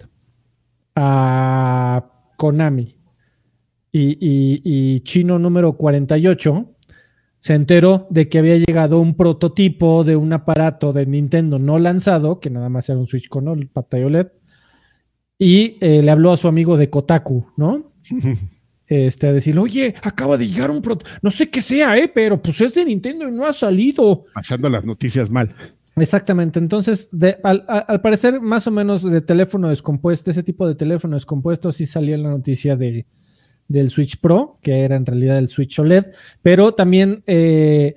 a 0.95 2.16
Konami 2.38 2.97
y, 3.91 4.99
chino 5.01 5.39
número 5.39 5.73
48 5.73 6.73
se 7.39 7.53
enteró 7.53 8.07
de 8.09 8.27
que 8.27 8.39
había 8.39 8.57
llegado 8.57 8.99
un 8.99 9.15
prototipo 9.15 10.03
de 10.03 10.15
un 10.15 10.33
aparato 10.33 10.91
de 10.91 11.05
Nintendo 11.05 11.59
no 11.59 11.79
lanzado, 11.79 12.39
que 12.39 12.49
nada 12.49 12.69
más 12.69 12.89
era 12.89 12.99
un 12.99 13.07
Switch 13.07 13.29
con 13.29 13.69
pantalla 13.71 14.05
OLED, 14.05 14.27
y 15.39 15.77
eh, 15.81 16.01
le 16.01 16.11
habló 16.11 16.31
a 16.31 16.38
su 16.38 16.47
amigo 16.47 16.77
de 16.77 16.89
Kotaku, 16.89 17.47
¿no? 17.57 17.91
Este, 18.89 19.27
a 19.27 19.33
decir, 19.33 19.59
oye, 19.59 19.95
acaba 20.01 20.38
de 20.38 20.47
llegar 20.47 20.71
un 20.71 20.81
proto, 20.81 21.05
no 21.21 21.29
sé 21.29 21.49
qué 21.49 21.61
sea, 21.61 21.97
¿eh? 21.97 22.07
Pero 22.07 22.41
pues 22.41 22.61
es 22.61 22.73
de 22.73 22.85
Nintendo 22.85 23.27
y 23.27 23.33
no 23.33 23.45
ha 23.45 23.51
salido. 23.51 24.23
Pasando 24.33 24.69
las 24.69 24.85
noticias 24.85 25.29
mal. 25.29 25.53
Exactamente, 25.97 26.59
entonces, 26.59 27.09
al, 27.43 28.01
parecer, 28.01 28.39
más 28.39 28.67
o 28.67 28.71
menos 28.71 29.03
de 29.03 29.21
teléfono 29.21 29.69
descompuesto, 29.69 30.31
ese 30.31 30.43
tipo 30.43 30.67
de 30.67 30.75
teléfono 30.75 31.15
descompuesto, 31.15 31.71
sí 31.71 31.85
salió 31.85 32.15
la 32.17 32.29
noticia 32.29 32.75
de, 32.75 33.07
del 33.67 33.89
Switch 33.89 34.19
Pro, 34.19 34.59
que 34.61 34.81
era 34.81 34.95
en 34.95 35.05
realidad 35.05 35.37
el 35.39 35.49
Switch 35.49 35.79
OLED, 35.79 36.11
pero 36.41 36.73
también 36.73 37.23
eh, 37.25 37.95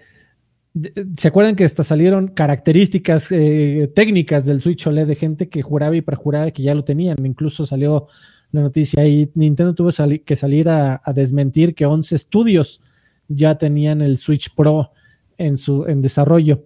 ¿Se 1.17 1.29
acuerdan 1.29 1.57
que 1.57 1.65
hasta 1.65 1.83
salieron 1.83 2.29
características 2.29 3.33
eh, 3.33 3.91
técnicas 3.95 4.47
del 4.47 4.63
Switch 4.63 4.87
OLED 4.87 5.09
de 5.09 5.17
gente 5.17 5.49
que 5.49 5.63
juraba 5.63 5.97
y 5.97 6.01
perjuraba 6.01 6.51
que 6.53 6.63
ya 6.63 6.75
lo 6.75 6.85
tenían? 6.85 7.17
Incluso 7.25 7.67
salió 7.67 8.07
la 8.53 8.61
noticia 8.61 9.05
y 9.07 9.31
Nintendo 9.35 9.75
tuvo 9.75 9.91
que 10.25 10.37
salir 10.37 10.69
a, 10.69 11.03
desmentir 11.13 11.75
que 11.75 11.87
11 11.87 12.15
estudios 12.15 12.81
ya 13.27 13.59
tenían 13.59 14.01
el 14.01 14.17
Switch 14.19 14.55
Pro 14.55 14.93
en 15.39 15.59
su 15.59 15.87
en 15.87 16.03
desarrollo. 16.03 16.65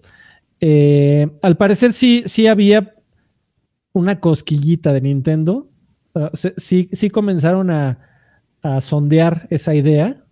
Eh, 0.61 1.29
al 1.43 1.57
parecer 1.57 1.93
sí, 1.93 2.23
sí 2.27 2.47
había 2.47 2.95
una 3.93 4.21
cosquillita 4.21 4.93
de 4.93 5.01
Nintendo. 5.01 5.71
Ah, 6.15 6.31
sí, 6.35 6.89
sí 6.93 7.11
comenzaron 7.11 7.71
a, 7.71 7.99
a 8.63 8.81
sondear 8.81 9.47
esa 9.51 9.75
idea, 9.75 10.25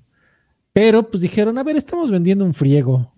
pero 0.73 1.11
pues 1.11 1.21
dijeron, 1.21 1.59
a 1.59 1.63
ver, 1.63 1.77
estamos 1.77 2.11
vendiendo 2.11 2.45
un 2.45 2.55
friego 2.55 3.13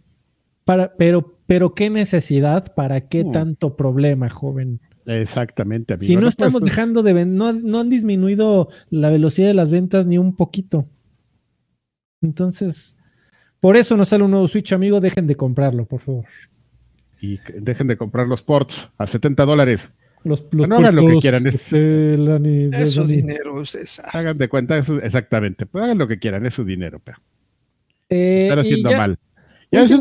para, 0.65 0.95
pero, 0.97 1.39
pero 1.47 1.75
qué 1.75 1.89
necesidad, 1.91 2.75
para 2.75 3.09
qué 3.09 3.25
mm. 3.25 3.33
tanto 3.33 3.77
problema, 3.77 4.29
joven. 4.29 4.81
Exactamente, 5.07 5.95
amigo. 5.95 6.07
Si 6.07 6.17
no, 6.17 6.27
estamos 6.27 6.61
pues, 6.61 6.65
dejando 6.65 7.03
de 7.03 7.13
vender, 7.13 7.37
no, 7.37 7.53
no, 7.53 7.81
han 7.81 7.91
disminuido 7.91 8.71
la 8.91 9.11
velocidad 9.11 9.49
de 9.49 9.55
las 9.55 9.71
ventas 9.71 10.07
ni 10.07 10.19
un 10.19 10.35
poquito. 10.35 10.87
Entonces, 12.23 12.97
por 13.61 13.77
eso 13.77 13.97
no 13.97 14.05
sale 14.05 14.25
un 14.25 14.31
nuevo 14.31 14.49
Switch, 14.49 14.73
amigo, 14.73 15.01
dejen 15.01 15.27
de 15.27 15.37
comprarlo, 15.37 15.85
por 15.85 16.01
favor. 16.01 16.25
Y 17.25 17.41
dejen 17.59 17.87
de 17.87 17.97
comprar 17.97 18.27
los 18.27 18.43
ports 18.43 18.91
a 18.99 19.07
70 19.07 19.47
dólares. 19.47 19.89
Los, 20.25 20.45
los 20.51 20.68
no 20.68 20.77
hagan 20.77 20.95
lo 20.95 21.07
que 21.07 21.18
quieran. 21.20 21.47
Es, 21.47 21.62
su 21.62 23.07
dinero, 23.07 23.62
Hagan 24.12 24.37
de 24.37 24.49
cuenta, 24.49 24.77
eso, 24.77 25.01
exactamente. 25.01 25.64
Pues 25.64 25.85
hagan 25.85 25.97
lo 25.97 26.07
que 26.07 26.18
quieran, 26.18 26.45
es 26.45 26.53
su 26.53 26.64
dinero, 26.64 27.01
pero. 27.03 27.18
Eh, 28.11 28.45
están 28.45 28.59
haciendo 28.59 28.93
mal. 28.93 29.18
Esa 29.70 29.97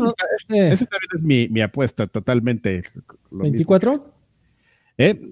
también 0.86 1.46
es 1.46 1.50
mi, 1.50 1.60
apuesta 1.62 2.06
totalmente. 2.06 2.84
¿24? 3.30 4.02
Eh, 4.98 5.30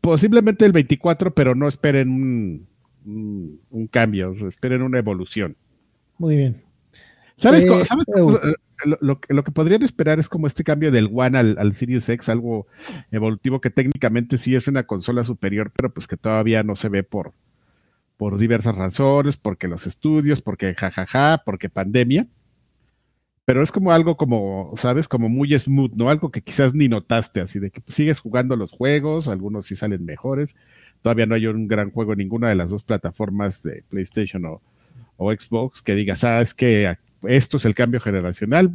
posiblemente 0.00 0.64
el 0.64 0.72
24, 0.72 1.34
pero 1.34 1.54
no 1.54 1.68
esperen 1.68 2.08
un, 2.08 3.60
un, 3.70 3.86
cambio, 3.88 4.34
esperen 4.48 4.80
una 4.80 4.98
evolución. 4.98 5.56
Muy 6.16 6.36
bien. 6.36 6.62
¿Sabes? 7.36 7.64
Eh, 7.64 7.82
eh, 8.84 8.96
lo, 9.00 9.18
que 9.18 9.52
podrían 9.52 9.82
esperar 9.82 10.18
es 10.18 10.28
como 10.28 10.46
este 10.46 10.64
cambio 10.64 10.90
del 10.90 11.10
One 11.12 11.38
al, 11.38 11.56
al 11.58 11.74
Series 11.74 12.08
X, 12.08 12.28
algo 12.28 12.66
evolutivo 13.10 13.60
que 13.60 13.70
técnicamente 13.70 14.38
sí 14.38 14.54
es 14.54 14.68
una 14.68 14.84
consola 14.84 15.24
superior, 15.24 15.72
pero 15.74 15.92
pues 15.92 16.06
que 16.06 16.16
todavía 16.16 16.62
no 16.62 16.76
se 16.76 16.88
ve 16.88 17.02
por, 17.02 17.32
por 18.16 18.38
diversas 18.38 18.74
razones, 18.74 19.36
porque 19.36 19.68
los 19.68 19.86
estudios, 19.86 20.42
porque 20.42 20.74
jajaja, 20.74 21.42
porque 21.44 21.68
pandemia 21.68 22.28
pero 23.44 23.62
es 23.62 23.70
como 23.70 23.92
algo 23.92 24.16
como, 24.16 24.72
¿sabes? 24.76 25.06
Como 25.06 25.28
muy 25.28 25.58
smooth, 25.58 25.92
¿no? 25.94 26.08
Algo 26.08 26.30
que 26.30 26.42
quizás 26.42 26.74
ni 26.74 26.88
notaste, 26.88 27.40
así 27.40 27.58
de 27.58 27.70
que 27.70 27.80
pues, 27.80 27.94
sigues 27.96 28.20
jugando 28.20 28.56
los 28.56 28.70
juegos, 28.72 29.28
algunos 29.28 29.66
sí 29.66 29.76
salen 29.76 30.04
mejores. 30.04 30.54
Todavía 31.02 31.26
no 31.26 31.34
hay 31.34 31.46
un 31.46 31.68
gran 31.68 31.90
juego 31.90 32.12
en 32.12 32.18
ninguna 32.18 32.48
de 32.48 32.54
las 32.54 32.70
dos 32.70 32.82
plataformas 32.82 33.62
de 33.62 33.84
PlayStation 33.90 34.46
o, 34.46 34.62
o 35.18 35.32
Xbox 35.32 35.82
que 35.82 35.94
digas, 35.94 36.24
ah, 36.24 36.40
es 36.40 36.54
que 36.54 36.96
esto 37.28 37.56
es 37.56 37.64
el 37.64 37.74
cambio 37.74 38.00
generacional. 38.00 38.72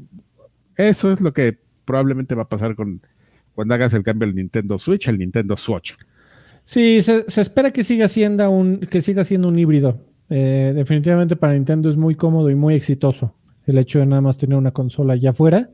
Eso 0.75 1.11
es 1.11 1.21
lo 1.21 1.33
que 1.33 1.57
probablemente 1.85 2.35
va 2.35 2.43
a 2.43 2.49
pasar 2.49 2.75
con 2.75 3.01
cuando 3.53 3.73
hagas 3.73 3.93
el 3.93 4.03
cambio 4.03 4.25
del 4.27 4.35
Nintendo 4.35 4.79
Switch 4.79 5.07
al 5.09 5.17
Nintendo 5.17 5.57
Switch. 5.57 5.97
Sí, 6.63 7.01
se, 7.01 7.25
espera 7.27 7.71
que 7.71 7.83
siga 7.83 8.07
siendo 8.07 8.49
un, 8.49 8.79
que 8.79 9.01
siga 9.01 9.23
siendo 9.23 9.47
un 9.47 9.59
híbrido. 9.59 9.99
Eh, 10.29 10.71
definitivamente 10.75 11.35
para 11.35 11.53
Nintendo 11.53 11.89
es 11.89 11.97
muy 11.97 12.15
cómodo 12.15 12.49
y 12.51 12.55
muy 12.55 12.75
exitoso 12.75 13.35
el 13.65 13.77
hecho 13.77 13.99
de 13.99 14.05
nada 14.05 14.21
más 14.21 14.37
tener 14.37 14.57
una 14.57 14.71
consola 14.71 15.13
allá 15.13 15.31
afuera 15.31 15.69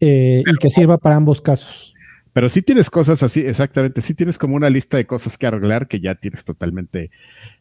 eh, 0.00 0.42
y 0.46 0.54
que 0.56 0.70
sirva 0.70 0.98
para 0.98 1.16
ambos 1.16 1.40
casos. 1.40 1.94
Pero 2.32 2.48
sí 2.48 2.62
tienes 2.62 2.90
cosas 2.90 3.22
así, 3.22 3.40
exactamente, 3.40 4.00
sí 4.00 4.14
tienes 4.14 4.38
como 4.38 4.56
una 4.56 4.68
lista 4.68 4.96
de 4.96 5.06
cosas 5.06 5.38
que 5.38 5.46
arreglar 5.46 5.86
que 5.86 6.00
ya 6.00 6.16
tienes 6.16 6.44
totalmente 6.44 7.10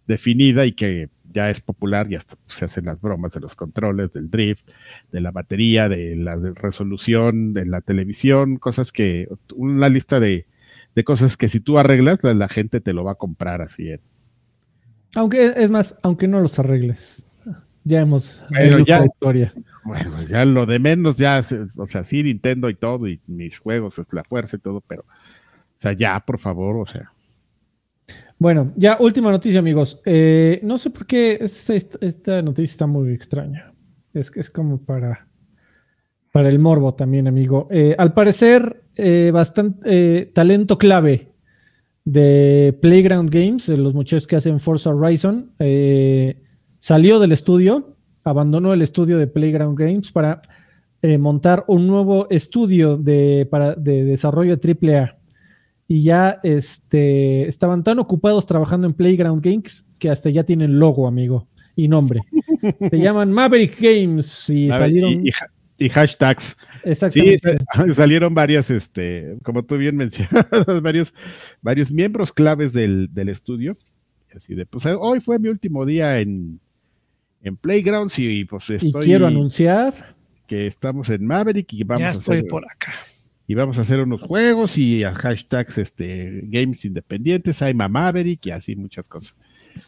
definida 0.08 0.66
y 0.66 0.74
que 0.74 1.10
ya 1.34 1.50
es 1.50 1.62
popular 1.62 2.12
y 2.12 2.16
hasta 2.16 2.38
se 2.46 2.66
hacen 2.66 2.86
las 2.86 3.02
bromas 3.02 3.32
de 3.32 3.40
los 3.40 3.56
controles, 3.56 4.14
del 4.14 4.30
drift, 4.30 4.68
de 5.12 5.22
la 5.22 5.32
batería, 5.32 5.90
de 5.90 6.16
la 6.16 6.36
resolución, 6.36 7.54
de 7.54 7.66
la 7.66 7.82
televisión, 7.82 8.58
cosas 8.58 8.92
que, 8.92 9.28
una 9.56 9.90
lista 9.90 10.20
de, 10.20 10.46
cosas 11.04 11.36
que 11.36 11.50
si 11.50 11.60
tú 11.60 11.80
arreglas, 11.80 12.24
la, 12.24 12.48
gente 12.48 12.82
te 12.82 12.94
lo 12.94 13.04
va 13.04 13.14
a 13.14 13.16
comprar 13.16 13.62
así. 13.62 13.90
Aunque, 15.16 15.54
es 15.58 15.72
más, 15.72 15.96
aunque 16.04 16.28
no 16.28 16.40
los 16.40 16.60
arregles. 16.60 17.26
Ya 17.86 18.00
hemos 18.00 18.42
bueno, 18.50 18.80
ya, 18.80 19.04
historia. 19.04 19.54
Bueno, 19.84 20.24
ya 20.24 20.46
lo 20.46 20.66
de 20.66 20.80
menos, 20.80 21.18
ya, 21.18 21.44
o 21.76 21.86
sea, 21.86 22.06
sí, 22.06 22.24
Nintendo 22.24 22.70
y 22.70 22.76
todo, 22.76 23.08
y 23.08 23.20
mis 23.28 23.60
juegos, 23.60 24.00
es 24.00 24.14
la 24.14 24.24
fuerza 24.24 24.56
y 24.56 24.60
todo, 24.60 24.80
pero, 24.80 25.02
o 25.02 25.82
sea, 25.82 25.92
ya, 25.92 26.20
por 26.22 26.40
favor, 26.40 26.78
o 26.78 26.86
sea. 26.86 27.12
Bueno, 28.38 28.74
ya 28.76 28.98
última 29.00 29.32
noticia, 29.32 29.60
amigos. 29.60 30.02
Eh, 30.06 30.60
no 30.64 30.78
sé 30.78 30.90
por 30.90 31.06
qué 31.06 31.40
esta, 31.42 32.42
noticia 32.42 32.72
está 32.72 32.88
muy 32.88 33.14
extraña. 33.14 33.74
Es 34.14 34.30
que 34.30 34.42
es 34.42 34.50
como 34.50 34.84
para, 34.84 35.28
para 36.32 36.50
el 36.50 36.60
morbo 36.60 36.94
también, 36.94 37.28
amigo. 37.28 37.68
Eh, 37.72 37.96
al 37.98 38.14
parecer, 38.14 38.84
eh, 38.96 39.32
bastante 39.34 40.26
talento 40.34 40.78
clave 40.78 41.30
de 42.06 42.78
Playground 42.82 43.30
Games, 43.30 43.68
de 43.68 43.78
los 43.78 43.94
muchachos 43.94 44.28
que 44.28 44.36
hacen 44.36 44.60
Forza 44.60 44.90
Horizon, 44.90 45.52
salió 46.80 47.20
del 47.20 47.32
estudio, 47.32 47.96
abandonó 48.24 48.74
el 48.74 48.82
estudio 48.82 49.18
de 49.18 49.28
Playground 49.28 49.78
Games 49.80 50.12
para 50.12 50.42
eh, 51.06 51.18
montar 51.18 51.66
un 51.68 51.86
nuevo 51.86 52.28
estudio 52.30 52.96
de, 52.96 53.46
para, 53.52 53.76
de 53.76 54.06
desarrollo 54.06 54.56
de 54.56 54.78
AAA. 54.82 55.18
Y 55.88 56.04
ya 56.04 56.40
este, 56.44 57.48
estaban 57.48 57.84
tan 57.84 58.00
ocupados 58.00 58.46
trabajando 58.46 58.88
en 58.88 58.94
Playground 58.94 59.44
Games 59.44 59.86
que 60.00 60.10
hasta 60.10 60.30
ya 60.30 60.44
tienen 60.44 60.80
logo, 60.80 61.08
amigo, 61.08 61.48
y 61.76 61.88
nombre. 61.88 62.22
Se 62.90 62.98
llaman 62.98 63.32
Maverick 63.32 63.80
Games 63.80 64.50
y 64.50 64.70
salieron... 64.70 65.24
Y, 65.78 65.90
hashtags. 65.90 66.56
Exactamente. 66.86 67.58
Sí, 67.58 67.94
salieron 67.94 68.34
varias, 68.34 68.70
este, 68.70 69.38
como 69.44 69.64
tú 69.64 69.78
bien 69.78 69.98
mencionas, 69.98 70.46
varios, 70.82 71.14
varios 71.62 71.92
miembros 71.92 72.32
claves 72.32 72.72
del, 72.72 73.10
del 73.14 73.30
estudio. 73.30 73.76
Así 74.36 74.56
de, 74.56 74.66
pues 74.66 74.86
hoy 74.86 75.20
fue 75.20 75.40
mi 75.40 75.50
último 75.50 75.86
día 75.86 76.20
en, 76.20 76.60
en 77.42 77.58
Playgrounds 77.58 78.18
y 78.18 78.46
pues 78.46 78.70
estoy... 78.70 79.04
Y 79.04 79.06
quiero 79.06 79.28
anunciar 79.28 80.16
que 80.48 80.68
estamos 80.68 81.10
en 81.10 81.26
Maverick 81.26 81.72
y 81.74 81.84
vamos 81.84 82.02
ya 82.02 82.12
estoy 82.12 82.36
a 82.36 82.40
hacer, 82.40 82.50
por 82.50 82.64
acá. 82.66 82.94
Y 83.48 83.56
vamos 83.56 83.78
a 83.78 83.82
hacer 83.82 84.00
unos 84.00 84.22
juegos 84.22 84.78
y 84.78 85.04
a 85.04 85.14
hashtags 85.14 85.78
este, 85.78 86.42
games 86.46 86.86
independientes, 86.86 87.62
a 87.62 87.74
Maverick 87.74 88.46
y 88.46 88.52
así 88.52 88.76
muchas 88.76 89.08
cosas. 89.08 89.36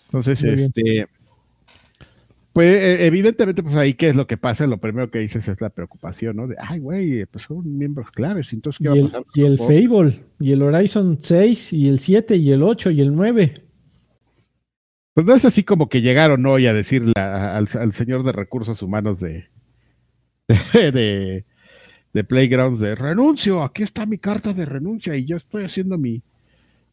Entonces, 0.07 0.43
este... 0.43 1.07
Pues 2.55 2.73
e, 2.73 3.05
evidentemente, 3.05 3.61
pues 3.61 3.75
ahí 3.75 3.95
qué 3.95 4.07
es 4.07 4.15
lo 4.15 4.27
que 4.27 4.37
pasa, 4.37 4.65
lo 4.65 4.77
primero 4.77 5.11
que 5.11 5.19
dices 5.19 5.45
es 5.45 5.59
la 5.59 5.69
preocupación, 5.69 6.37
¿no? 6.37 6.47
De, 6.47 6.55
ay, 6.57 6.79
güey, 6.79 7.25
pues 7.25 7.43
son 7.43 7.77
miembros 7.77 8.11
claves, 8.11 8.53
entonces, 8.53 8.79
¿qué 8.81 8.87
va 8.87 8.95
a 8.95 9.09
pasar? 9.09 9.23
Y 9.35 9.43
el 9.43 9.57
Fable, 9.57 10.23
y 10.39 10.53
el 10.53 10.61
Horizon 10.61 11.19
6, 11.21 11.73
y 11.73 11.89
el 11.89 11.99
7, 11.99 12.37
y 12.37 12.53
el 12.53 12.63
8, 12.63 12.91
y 12.91 13.01
el 13.01 13.13
9. 13.13 13.53
Pues 15.15 15.27
no 15.27 15.35
es 15.35 15.43
así 15.43 15.63
como 15.63 15.89
que 15.89 16.01
llegaron 16.01 16.45
hoy 16.45 16.67
a 16.67 16.73
decirle 16.73 17.11
al, 17.17 17.67
señor 17.91 18.23
de 18.23 18.31
recursos 18.31 18.81
humanos 18.81 19.19
de, 19.19 19.49
de, 20.73 20.91
de, 20.93 21.45
Playgrounds 22.23 22.79
de 22.79 22.95
renuncio, 22.95 23.63
aquí 23.63 23.83
está 23.83 24.05
mi 24.05 24.17
carta 24.17 24.53
de 24.53 24.65
renuncia 24.65 25.15
y 25.15 25.25
yo 25.25 25.37
estoy 25.37 25.65
haciendo 25.65 25.97
mi, 25.97 26.21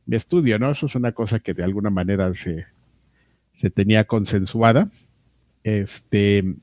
mi 0.06 0.16
estudio, 0.16 0.58
¿no? 0.58 0.70
Eso 0.70 0.86
es 0.86 0.94
una 0.94 1.12
cosa 1.12 1.38
que 1.38 1.54
de 1.54 1.62
alguna 1.62 1.90
manera 1.90 2.34
se, 2.34 2.66
se 3.60 3.70
tenía 3.70 4.04
consensuada. 4.04 4.90
Este, 5.62 6.56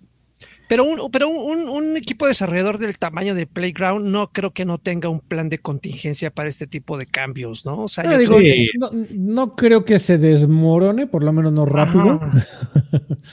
pero 0.68 0.84
un, 0.84 1.10
pero 1.12 1.30
un, 1.30 1.98
equipo 1.98 2.28
desarrollador 2.28 2.78
del 2.78 2.98
tamaño 2.98 3.34
de 3.34 3.48
Playground 3.48 4.06
no 4.06 4.32
creo 4.32 4.52
que 4.52 4.66
no 4.66 4.78
tenga 4.78 5.10
un 5.10 5.20
plan 5.20 5.50
de 5.50 5.58
contingencia 5.58 6.30
para 6.30 6.48
este 6.48 6.68
tipo 6.68 6.98
de 6.98 7.08
cambios, 7.08 7.66
¿no? 7.66 7.80
O 7.80 7.88
sea, 7.88 8.04
no, 8.04 8.16
creo 8.16 8.38
que... 8.38 8.68
no, 9.16 9.56
creo 9.56 9.84
que 9.84 10.00
se 10.00 10.18
desmorone, 10.18 11.08
por 11.08 11.24
lo 11.24 11.34
menos 11.34 11.52
no 11.52 11.66
rápido. 11.66 12.20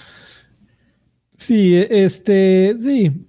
sí, 1.36 1.76
este, 1.76 2.74
sí. 2.78 3.26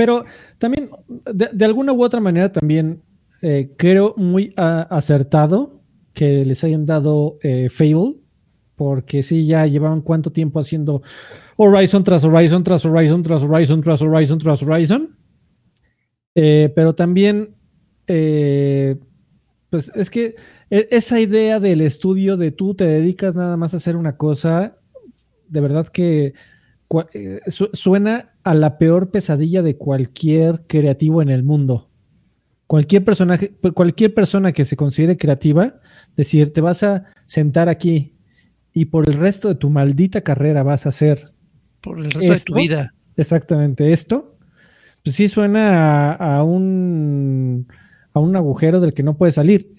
Pero 0.00 0.24
también, 0.56 0.88
de, 1.30 1.62
alguna 1.66 1.92
u 1.92 2.02
otra 2.02 2.20
manera, 2.20 2.50
también 2.50 3.02
eh, 3.42 3.74
creo 3.76 4.14
muy 4.16 4.54
acertado 4.56 5.82
que 6.14 6.42
les 6.42 6.64
hayan 6.64 6.86
dado 6.86 7.36
eh, 7.42 7.68
Fable, 7.68 8.16
porque 8.76 9.22
sí, 9.22 9.44
ya 9.44 9.66
llevaban 9.66 10.00
cuánto 10.00 10.32
tiempo 10.32 10.58
haciendo 10.58 11.02
Horizon 11.58 12.02
tras 12.02 12.24
Horizon, 12.24 12.64
tras 12.64 12.82
Horizon, 12.86 13.22
tras 13.22 13.42
Horizon, 13.42 13.82
tras 13.82 14.00
Horizon, 14.00 14.38
tras 14.38 14.62
Horizon. 14.62 15.18
Eh, 16.34 16.72
pero 16.74 16.94
también, 16.94 17.54
eh, 18.06 18.98
pues 19.68 19.92
es 19.94 20.08
que 20.08 20.34
e, 20.70 20.88
esa 20.92 21.20
idea 21.20 21.60
del 21.60 21.82
estudio 21.82 22.38
de 22.38 22.52
tú 22.52 22.74
te 22.74 22.86
dedicas 22.86 23.34
nada 23.34 23.58
más 23.58 23.74
a 23.74 23.76
hacer 23.76 23.96
una 23.96 24.16
cosa, 24.16 24.78
de 25.46 25.60
verdad 25.60 25.88
que 25.88 26.32
suena 27.74 28.29
a 28.42 28.54
la 28.54 28.78
peor 28.78 29.10
pesadilla 29.10 29.62
de 29.62 29.76
cualquier 29.76 30.62
creativo 30.66 31.22
en 31.22 31.28
el 31.28 31.42
mundo. 31.42 31.90
Cualquier 32.66 33.04
personaje, 33.04 33.52
cualquier 33.74 34.14
persona 34.14 34.52
que 34.52 34.64
se 34.64 34.76
considere 34.76 35.16
creativa, 35.16 35.80
decir, 36.16 36.52
te 36.52 36.60
vas 36.60 36.82
a 36.82 37.04
sentar 37.26 37.68
aquí 37.68 38.14
y 38.72 38.86
por 38.86 39.08
el 39.08 39.16
resto 39.16 39.48
de 39.48 39.56
tu 39.56 39.70
maldita 39.70 40.20
carrera 40.20 40.62
vas 40.62 40.86
a 40.86 40.90
hacer 40.90 41.32
por 41.80 41.98
el 41.98 42.10
resto 42.10 42.32
de 42.32 42.40
tu 42.40 42.54
vida. 42.54 42.94
Exactamente, 43.16 43.92
esto, 43.92 44.38
pues 45.02 45.16
sí 45.16 45.28
suena 45.28 46.12
a, 46.12 46.44
un 46.44 47.66
a 48.12 48.20
un 48.20 48.36
agujero 48.36 48.80
del 48.80 48.94
que 48.94 49.02
no 49.02 49.16
puede 49.16 49.32
salir. 49.32 49.74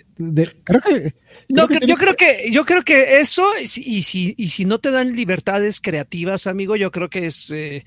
creo 0.64 0.82
que 0.82 1.16
no, 1.50 1.68
yo 1.70 1.96
creo 1.96 2.16
que 2.16 2.52
yo 2.52 2.66
creo 2.66 2.84
que 2.84 3.20
eso 3.20 3.46
y 3.60 3.68
si, 4.02 4.36
y 4.38 4.48
si 4.48 4.66
no 4.66 4.80
te 4.80 4.92
dan 4.92 5.16
libertades 5.16 5.82
creativas, 5.82 6.48
amigo, 6.48 6.76
yo 6.76 6.92
creo 6.92 7.10
que 7.10 7.26
es 7.26 7.50
eh, 7.52 7.84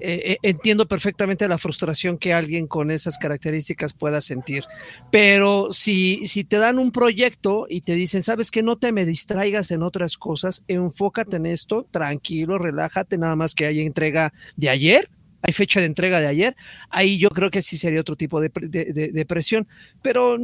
eh, 0.00 0.32
eh, 0.32 0.38
entiendo 0.42 0.86
perfectamente 0.86 1.48
la 1.48 1.58
frustración 1.58 2.18
que 2.18 2.32
alguien 2.32 2.66
con 2.66 2.90
esas 2.90 3.18
características 3.18 3.92
pueda 3.92 4.20
sentir. 4.20 4.64
Pero 5.10 5.68
si, 5.72 6.26
si 6.26 6.44
te 6.44 6.58
dan 6.58 6.78
un 6.78 6.92
proyecto 6.92 7.66
y 7.68 7.80
te 7.80 7.94
dicen, 7.94 8.22
sabes 8.22 8.50
que 8.50 8.62
no 8.62 8.78
te 8.78 8.92
me 8.92 9.04
distraigas 9.04 9.70
en 9.70 9.82
otras 9.82 10.16
cosas, 10.16 10.64
enfócate 10.68 11.36
en 11.36 11.46
esto, 11.46 11.86
tranquilo, 11.90 12.58
relájate, 12.58 13.18
nada 13.18 13.36
más 13.36 13.54
que 13.54 13.66
hay 13.66 13.80
entrega 13.80 14.32
de 14.56 14.68
ayer, 14.68 15.08
hay 15.42 15.52
fecha 15.52 15.80
de 15.80 15.86
entrega 15.86 16.20
de 16.20 16.26
ayer, 16.26 16.56
ahí 16.90 17.18
yo 17.18 17.30
creo 17.30 17.50
que 17.50 17.62
sí 17.62 17.76
sería 17.76 18.00
otro 18.00 18.16
tipo 18.16 18.40
de, 18.40 18.48
de 18.50 19.26
presión. 19.26 19.66
Pero 20.02 20.36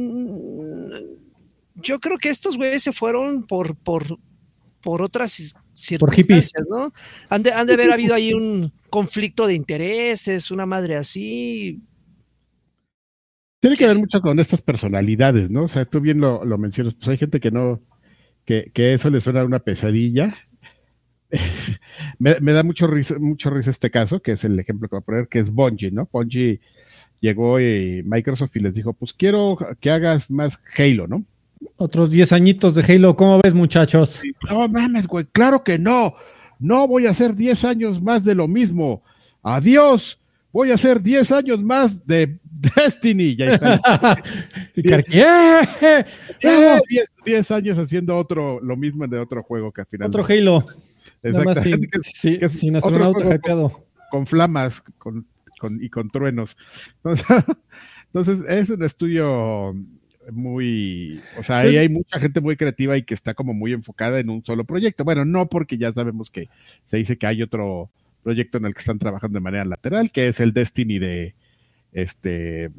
yo 1.75 1.99
creo 1.99 2.17
que 2.17 2.29
estos 2.29 2.57
güeyes 2.57 2.83
se 2.83 2.93
fueron 2.93 3.43
por, 3.43 3.75
por, 3.75 4.19
por 4.81 5.01
otras 5.01 5.55
circunstancias, 5.75 6.67
¿no? 6.69 6.91
Han 7.29 7.43
de, 7.43 7.51
han 7.51 7.67
de 7.67 7.73
haber 7.73 7.91
habido 7.91 8.15
ahí 8.15 8.33
un 8.33 8.71
conflicto 8.89 9.45
de 9.45 9.53
intereses, 9.53 10.49
una 10.49 10.65
madre 10.65 10.95
así. 10.95 11.81
Tiene 13.59 13.77
que 13.77 13.87
ver 13.87 13.99
mucho 13.99 14.21
con 14.21 14.39
estas 14.39 14.61
personalidades, 14.61 15.49
¿no? 15.49 15.63
O 15.63 15.67
sea, 15.67 15.85
tú 15.85 15.99
bien 15.99 16.19
lo, 16.19 16.57
mencionas, 16.57 16.95
pues 16.95 17.09
hay 17.09 17.17
gente 17.17 17.39
que 17.39 17.51
no, 17.51 17.81
que, 18.45 18.71
eso 18.75 19.09
le 19.09 19.21
suena 19.21 19.41
a 19.41 19.45
una 19.45 19.59
pesadilla. 19.59 20.35
me, 22.19 22.39
da 22.39 22.63
mucho 22.63 22.87
risa, 22.87 23.17
mucho 23.19 23.49
risa 23.49 23.71
este 23.71 23.91
caso, 23.91 24.21
que 24.21 24.33
es 24.33 24.43
el 24.43 24.57
ejemplo 24.59 24.87
que 24.87 24.95
voy 24.95 25.01
a 25.01 25.05
poner, 25.05 25.27
que 25.27 25.39
es 25.39 25.51
Bungie, 25.51 25.91
¿no? 25.91 26.07
Bungie 26.11 26.61
llegó 27.19 27.59
y 27.59 28.03
Microsoft 28.05 28.55
y 28.55 28.59
les 28.59 28.75
dijo, 28.75 28.93
pues 28.93 29.13
quiero 29.13 29.57
que 29.81 29.89
hagas 29.89 30.29
más 30.29 30.61
Halo, 30.77 31.07
¿no? 31.07 31.25
Otros 31.77 32.11
10 32.11 32.31
añitos 32.31 32.75
de 32.75 32.83
Halo, 32.83 33.15
¿cómo 33.15 33.39
ves, 33.43 33.53
muchachos? 33.53 34.21
No 34.49 34.67
mames, 34.67 35.07
güey, 35.07 35.25
claro 35.25 35.63
que 35.63 35.77
no. 35.77 36.15
No 36.59 36.87
voy 36.87 37.05
a 37.05 37.11
hacer 37.11 37.35
10 37.35 37.65
años 37.65 38.01
más 38.01 38.23
de 38.23 38.35
lo 38.35 38.47
mismo. 38.47 39.03
Adiós. 39.43 40.19
voy 40.51 40.71
a 40.71 40.75
hacer 40.75 41.01
10 41.01 41.31
años 41.31 41.61
más 41.61 42.05
de 42.07 42.39
Destiny. 42.75 43.35
Ya 43.35 43.53
está. 43.53 44.17
10 47.25 47.51
años 47.51 47.77
haciendo 47.77 48.17
otro, 48.17 48.59
lo 48.61 48.77
mismo 48.77 49.07
de 49.07 49.19
otro 49.19 49.43
juego 49.43 49.71
que 49.71 49.81
al 49.81 49.87
final. 49.87 50.07
Otro 50.07 50.25
Halo. 50.27 50.65
Exactamente. 51.21 51.99
Sin, 52.03 52.49
sin 52.49 52.75
astronauta 52.75 53.39
Con, 54.11 54.27
flamas 54.27 54.83
con, 54.97 55.25
y 55.81 55.89
con 55.89 56.09
truenos. 56.09 56.55
Entonces, 58.13 58.39
es 58.47 58.69
un 58.69 58.83
estudio 58.83 59.75
muy, 60.31 61.21
o 61.37 61.43
sea, 61.43 61.59
ahí 61.59 61.77
hay 61.77 61.89
mucha 61.89 62.19
gente 62.19 62.41
muy 62.41 62.55
creativa 62.55 62.97
y 62.97 63.03
que 63.03 63.13
está 63.13 63.33
como 63.33 63.53
muy 63.53 63.73
enfocada 63.73 64.19
en 64.19 64.29
un 64.29 64.43
solo 64.43 64.65
proyecto. 64.65 65.03
Bueno, 65.03 65.25
no 65.25 65.47
porque 65.47 65.77
ya 65.77 65.93
sabemos 65.93 66.31
que 66.31 66.49
se 66.85 66.97
dice 66.97 67.17
que 67.17 67.27
hay 67.27 67.41
otro 67.41 67.89
proyecto 68.23 68.57
en 68.57 68.65
el 68.65 68.73
que 68.73 68.79
están 68.79 68.99
trabajando 68.99 69.37
de 69.37 69.43
manera 69.43 69.65
lateral, 69.65 70.11
que 70.11 70.27
es 70.27 70.39
el 70.39 70.53
Destiny 70.53 70.99
de 70.99 71.35
este 71.91 72.71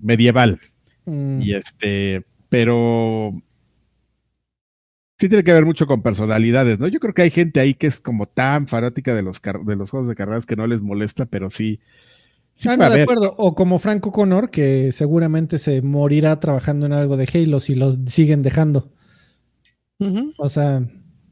medieval. 0.00 0.60
Mm. 1.04 1.40
Y 1.42 1.54
este, 1.54 2.22
pero 2.48 3.34
sí 5.18 5.28
tiene 5.28 5.44
que 5.44 5.52
ver 5.52 5.64
mucho 5.64 5.86
con 5.86 6.02
personalidades, 6.02 6.78
¿no? 6.78 6.88
Yo 6.88 7.00
creo 7.00 7.14
que 7.14 7.22
hay 7.22 7.30
gente 7.30 7.60
ahí 7.60 7.74
que 7.74 7.86
es 7.86 8.00
como 8.00 8.26
tan 8.26 8.68
fanática 8.68 9.14
de 9.14 9.22
los, 9.22 9.40
de 9.42 9.76
los 9.76 9.90
juegos 9.90 10.08
de 10.08 10.14
carreras 10.14 10.46
que 10.46 10.56
no 10.56 10.66
les 10.66 10.80
molesta, 10.80 11.26
pero 11.26 11.50
sí. 11.50 11.80
Ah, 12.66 12.76
no, 12.76 12.90
de 12.90 13.02
acuerdo. 13.02 13.34
O 13.36 13.54
como 13.54 13.78
Franco 13.78 14.12
Connor, 14.12 14.50
que 14.50 14.92
seguramente 14.92 15.58
se 15.58 15.82
morirá 15.82 16.38
trabajando 16.40 16.86
en 16.86 16.92
algo 16.92 17.16
de 17.16 17.28
Halo 17.32 17.60
si 17.60 17.74
lo 17.74 17.96
siguen 18.06 18.42
dejando. 18.42 18.92
O 20.38 20.48
sea, 20.48 20.86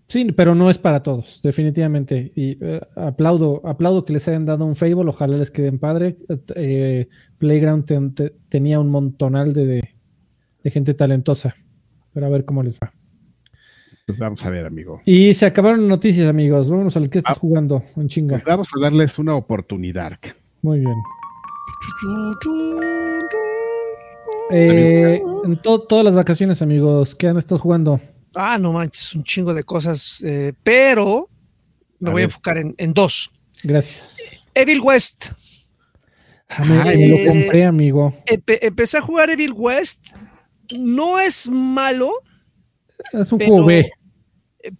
sí, 0.08 0.32
pero 0.32 0.54
no 0.54 0.70
es 0.70 0.78
para 0.78 1.02
todos, 1.02 1.40
definitivamente. 1.42 2.32
Y 2.34 2.58
eh, 2.64 2.80
aplaudo, 2.96 3.60
aplaudo 3.66 4.04
que 4.04 4.14
les 4.14 4.26
hayan 4.28 4.46
dado 4.46 4.64
un 4.64 4.76
Fable, 4.76 5.08
ojalá 5.08 5.36
les 5.36 5.50
queden 5.50 5.78
padre. 5.78 6.16
Eh, 6.54 7.08
Playground 7.38 8.30
tenía 8.48 8.80
un 8.80 8.88
montonal 8.88 9.52
de, 9.52 9.90
de 10.62 10.70
gente 10.70 10.94
talentosa. 10.94 11.54
Pero 12.12 12.26
a 12.26 12.30
ver 12.30 12.44
cómo 12.44 12.62
les 12.62 12.78
va. 12.78 12.92
Pues 14.06 14.18
vamos 14.18 14.44
a 14.44 14.50
ver, 14.50 14.66
amigo. 14.66 15.00
Y 15.04 15.32
se 15.34 15.46
acabaron 15.46 15.86
noticias, 15.88 16.28
amigos. 16.28 16.68
Vámonos 16.68 16.96
al 16.96 17.08
que 17.08 17.18
estás 17.18 17.36
ah, 17.36 17.40
jugando 17.40 17.84
en 17.96 18.08
chinga. 18.08 18.36
Pues 18.36 18.44
vamos 18.44 18.68
a 18.76 18.80
darles 18.80 19.18
una 19.18 19.34
oportunidad. 19.36 20.18
Muy 20.62 20.80
bien. 20.80 21.02
Eh, 24.50 25.20
en 25.44 25.62
todas 25.62 26.04
las 26.04 26.14
vacaciones, 26.14 26.62
amigos, 26.62 27.14
¿qué 27.14 27.28
han 27.28 27.38
estado 27.38 27.58
jugando? 27.58 28.00
Ah, 28.34 28.58
no 28.58 28.72
manches, 28.72 29.14
un 29.14 29.24
chingo 29.24 29.52
de 29.52 29.64
cosas, 29.64 30.22
eh, 30.24 30.52
pero 30.62 31.26
me 31.98 32.10
voy 32.10 32.22
a 32.22 32.24
enfocar 32.26 32.56
en, 32.58 32.94
dos. 32.94 33.30
Gracias. 33.62 34.44
Evil 34.54 34.80
West. 34.80 35.32
Ah, 36.48 36.64
me, 36.64 37.08
lo 37.08 37.30
compré, 37.30 37.64
amigo. 37.64 38.14
empecé 38.26 38.98
a 38.98 39.02
jugar 39.02 39.30
Evil 39.30 39.52
West. 39.54 40.16
No 40.70 41.18
es 41.18 41.48
malo 41.48 42.12
es 43.12 43.32
un 43.32 43.38
juego 43.38 43.64
B. 43.64 43.90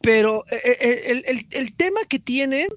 Pero 0.01 0.45
eh, 0.51 0.61
eh, 0.65 1.23
eh, 1.27 1.47
el, 1.51 1.75
tema 1.75 2.01
que 2.09 2.19
tiene 2.19 2.69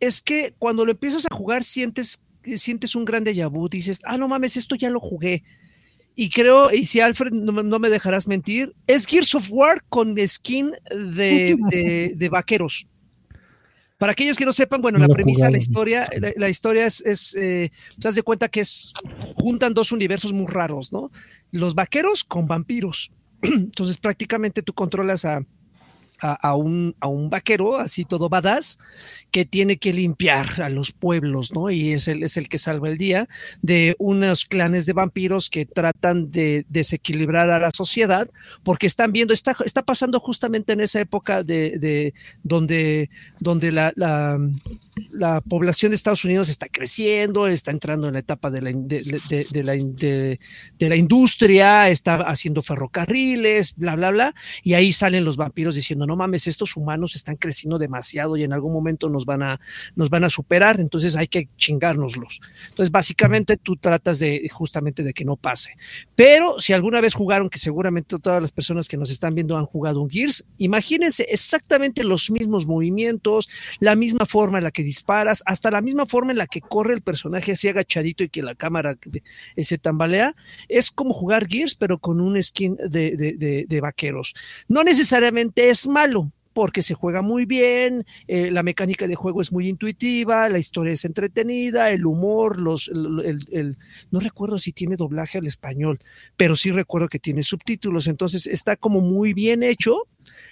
es 0.00 0.22
que 0.22 0.54
cuando 0.58 0.84
lo 0.84 0.90
empiezas 0.90 1.24
a 1.30 1.34
jugar 1.34 1.62
sientes, 1.62 2.24
sientes 2.56 2.94
un 2.94 3.04
gran 3.04 3.24
déjà 3.24 3.48
vu, 3.48 3.68
dices, 3.68 4.00
ah, 4.04 4.16
no 4.16 4.28
mames, 4.28 4.56
esto 4.56 4.76
ya 4.76 4.90
lo 4.90 5.00
jugué. 5.00 5.42
Y 6.14 6.30
creo, 6.30 6.72
y 6.72 6.86
si 6.86 7.00
Alfred 7.00 7.32
no, 7.32 7.78
me 7.78 7.90
dejarás 7.90 8.26
mentir, 8.26 8.74
es 8.86 9.06
Gears 9.06 9.34
of 9.34 9.48
War 9.50 9.84
con 9.88 10.16
skin 10.26 10.72
de, 10.90 12.28
vaqueros. 12.30 12.88
Para 13.98 14.12
aquellos 14.12 14.36
que 14.36 14.44
no 14.44 14.52
sepan, 14.52 14.80
bueno, 14.80 14.98
la 14.98 15.08
premisa, 15.08 15.50
la 15.50 15.58
historia, 15.58 16.08
la, 16.36 16.48
historia 16.48 16.86
es, 16.86 17.00
es 17.00 17.32
te 17.32 17.70
das 17.98 18.14
de 18.14 18.22
cuenta 18.22 18.48
que 18.48 18.60
es, 18.60 18.92
juntan 19.34 19.74
dos 19.74 19.92
universos 19.92 20.32
muy 20.32 20.46
raros, 20.46 20.92
¿no? 20.92 21.10
Los 21.50 21.74
vaqueros 21.74 22.24
con 22.24 22.46
vampiros. 22.46 23.12
Entonces 23.42 23.96
prácticamente 23.96 24.62
tú 24.62 24.72
controlas 24.72 25.24
a, 25.24 25.44
a, 26.20 26.54
un, 26.54 26.96
a 27.00 27.08
un 27.08 27.30
vaquero, 27.30 27.76
así 27.76 28.04
todo 28.04 28.28
badass, 28.28 28.78
que 29.30 29.44
tiene 29.44 29.76
que 29.76 29.92
limpiar 29.92 30.62
a 30.62 30.68
los 30.68 30.92
pueblos, 30.92 31.52
¿no? 31.52 31.70
Y 31.70 31.92
es 31.92 32.08
el, 32.08 32.22
es 32.22 32.36
el 32.36 32.48
que 32.48 32.58
salva 32.58 32.88
el 32.88 32.96
día 32.96 33.28
de 33.62 33.94
unos 33.98 34.46
clanes 34.46 34.86
de 34.86 34.94
vampiros 34.94 35.50
que 35.50 35.66
tratan 35.66 36.30
de 36.30 36.64
desequilibrar 36.68 37.50
a 37.50 37.58
la 37.58 37.70
sociedad 37.70 38.28
porque 38.62 38.86
están 38.86 39.12
viendo, 39.12 39.34
está, 39.34 39.54
está 39.64 39.82
pasando 39.82 40.18
justamente 40.20 40.72
en 40.72 40.80
esa 40.80 41.00
época 41.00 41.42
de, 41.42 41.78
de 41.78 42.14
donde, 42.42 43.10
donde 43.38 43.72
la, 43.72 43.92
la, 43.96 44.38
la, 45.10 45.40
población 45.42 45.90
de 45.90 45.96
Estados 45.96 46.24
Unidos 46.24 46.48
está 46.48 46.66
creciendo, 46.68 47.46
está 47.46 47.70
entrando 47.70 48.08
en 48.08 48.14
la 48.14 48.20
etapa 48.20 48.50
de 48.50 48.62
la, 48.62 48.70
de, 48.72 49.02
la, 49.62 49.74
de, 49.74 50.88
la 50.88 50.96
industria, 50.96 51.88
está 51.90 52.16
haciendo 52.16 52.62
ferrocarriles, 52.62 53.74
bla, 53.76 53.94
bla, 53.96 54.10
bla, 54.10 54.34
y 54.62 54.74
ahí 54.74 54.92
salen 54.92 55.24
los 55.24 55.36
vampiros 55.36 55.74
diciendo, 55.74 56.06
no 56.06 56.16
mames, 56.16 56.46
estos 56.46 56.76
humanos 56.76 57.14
están 57.14 57.36
creciendo 57.36 57.78
demasiado 57.78 58.36
y 58.36 58.44
en 58.44 58.52
algún 58.52 58.72
momento 58.72 59.08
nos 59.18 59.26
van 59.26 59.42
a, 59.42 59.60
nos 59.96 60.10
van 60.10 60.24
a 60.24 60.30
superar, 60.30 60.78
entonces 60.78 61.16
hay 61.16 61.26
que 61.26 61.48
chingárnoslos. 61.56 62.40
Entonces, 62.68 62.92
básicamente 62.92 63.56
tú 63.56 63.76
tratas 63.76 64.20
de 64.20 64.48
justamente 64.48 65.02
de 65.02 65.12
que 65.12 65.24
no 65.24 65.34
pase. 65.36 65.74
Pero 66.14 66.60
si 66.60 66.72
alguna 66.72 67.00
vez 67.00 67.14
jugaron, 67.14 67.48
que 67.48 67.58
seguramente 67.58 68.18
todas 68.18 68.40
las 68.40 68.52
personas 68.52 68.86
que 68.86 68.96
nos 68.96 69.10
están 69.10 69.34
viendo 69.34 69.56
han 69.56 69.64
jugado 69.64 70.00
un 70.00 70.08
Gears, 70.08 70.44
imagínense 70.58 71.26
exactamente 71.30 72.04
los 72.04 72.30
mismos 72.30 72.64
movimientos, 72.66 73.48
la 73.80 73.96
misma 73.96 74.24
forma 74.24 74.58
en 74.58 74.64
la 74.64 74.70
que 74.70 74.84
disparas, 74.84 75.42
hasta 75.46 75.70
la 75.70 75.80
misma 75.80 76.06
forma 76.06 76.30
en 76.30 76.38
la 76.38 76.46
que 76.46 76.60
corre 76.60 76.94
el 76.94 77.02
personaje 77.02 77.52
así 77.52 77.68
agachadito 77.68 78.22
y 78.22 78.28
que 78.28 78.42
la 78.42 78.54
cámara 78.54 78.96
se 79.56 79.78
tambalea. 79.78 80.34
Es 80.68 80.90
como 80.92 81.12
jugar 81.12 81.48
Gears, 81.48 81.74
pero 81.74 81.98
con 81.98 82.20
un 82.20 82.40
skin 82.40 82.76
de, 82.76 83.16
de, 83.16 83.66
de 83.66 83.80
vaqueros. 83.80 84.34
No 84.68 84.84
necesariamente 84.84 85.70
es 85.70 85.88
malo, 85.88 86.30
porque 86.58 86.82
se 86.82 86.94
juega 86.94 87.22
muy 87.22 87.44
bien, 87.44 88.04
eh, 88.26 88.50
la 88.50 88.64
mecánica 88.64 89.06
de 89.06 89.14
juego 89.14 89.40
es 89.40 89.52
muy 89.52 89.68
intuitiva, 89.68 90.48
la 90.48 90.58
historia 90.58 90.92
es 90.92 91.04
entretenida, 91.04 91.92
el 91.92 92.04
humor, 92.04 92.58
los, 92.58 92.88
el, 92.88 93.76
no 94.10 94.18
recuerdo 94.18 94.58
si 94.58 94.72
tiene 94.72 94.96
doblaje 94.96 95.38
al 95.38 95.46
español, 95.46 96.00
pero 96.36 96.56
sí 96.56 96.72
recuerdo 96.72 97.06
que 97.06 97.20
tiene 97.20 97.44
subtítulos, 97.44 98.08
entonces 98.08 98.48
está 98.48 98.74
como 98.74 99.00
muy 99.00 99.34
bien 99.34 99.62
hecho, 99.62 100.08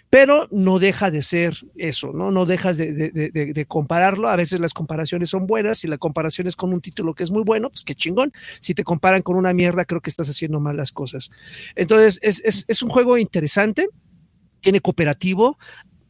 pero 0.09 0.47
no 0.53 0.79
deja 0.79 1.11
de 1.11 1.23
ser 1.23 1.57
eso, 1.75 2.13
¿no? 2.13 2.31
No 2.31 2.47
dejas 2.47 2.77
de, 2.77 2.93
de, 2.93 3.67
compararlo. 3.67 4.29
A 4.29 4.37
veces 4.37 4.61
las 4.61 4.73
comparaciones 4.73 5.29
son 5.29 5.47
buenas. 5.49 5.79
Si 5.79 5.89
la 5.89 5.99
comparación 5.99 6.47
es 6.47 6.55
con 6.55 6.73
un 6.73 6.81
título 6.81 7.15
que 7.15 7.25
es 7.25 7.33
muy 7.33 7.43
bueno, 7.43 7.69
pues 7.69 7.83
qué 7.85 7.97
chingón. 7.97 8.33
Si 8.61 8.73
te 8.73 8.85
comparan 8.85 9.23
con 9.23 9.37
una 9.37 9.53
mierda, 9.53 9.85
creo 9.85 10.01
que 10.01 10.09
estás 10.09 10.31
haciendo 10.31 10.61
mal 10.61 10.77
las 10.77 10.93
cosas. 10.93 11.31
Entonces, 11.75 12.21
es, 12.23 12.41
es, 12.45 12.65
es 12.69 12.83
un 12.83 12.89
juego 12.89 13.19
interesante 13.19 13.89
tiene 14.67 14.81
cooperativo, 14.81 15.59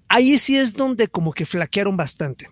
ahí 0.09 0.39
sí 0.39 0.57
es 0.57 0.75
donde 0.75 1.09
como 1.09 1.33
que 1.33 1.47
flaquearon 1.47 1.97
bastante. 1.97 2.49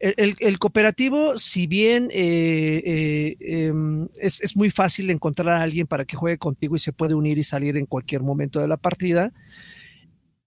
El, 0.00 0.60
cooperativo, 0.60 1.36
si 1.36 1.66
bien 1.66 2.08
eh, 2.12 2.82
eh, 2.86 3.36
em, 3.40 4.06
es, 4.20 4.56
muy 4.56 4.70
fácil 4.70 5.10
encontrar 5.10 5.56
a 5.56 5.62
alguien 5.62 5.88
para 5.88 6.04
que 6.04 6.16
juegue 6.16 6.38
contigo 6.38 6.76
y 6.76 6.78
se 6.78 6.92
puede 6.92 7.14
unir 7.14 7.36
y 7.36 7.42
salir 7.42 7.76
en 7.76 7.84
cualquier 7.84 8.22
momento 8.22 8.60
de 8.60 8.68
la 8.68 8.76
partida, 8.76 9.32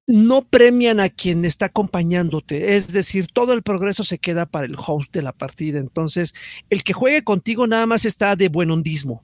no 0.08 0.44
premian 0.44 1.02
a 1.02 1.10
quien 1.10 1.44
está 1.44 1.66
acompañándote. 1.66 2.78
Es 2.78 2.94
decir, 2.94 3.28
todo 3.28 3.52
el 3.52 3.62
progreso 3.62 4.06
se 4.06 4.20
queda 4.20 4.46
para 4.46 4.68
el 4.68 4.78
host 4.78 5.14
de 5.14 5.22
la 5.22 5.34
partida. 5.34 5.80
Entonces, 5.80 6.34
el 6.70 6.84
que 6.84 6.94
juegue 6.94 7.26
contigo 7.26 7.68
nada 7.68 7.86
más 7.86 8.06
está 8.06 8.38
de 8.38 8.48
buen 8.48 8.72
hondismo 8.72 9.22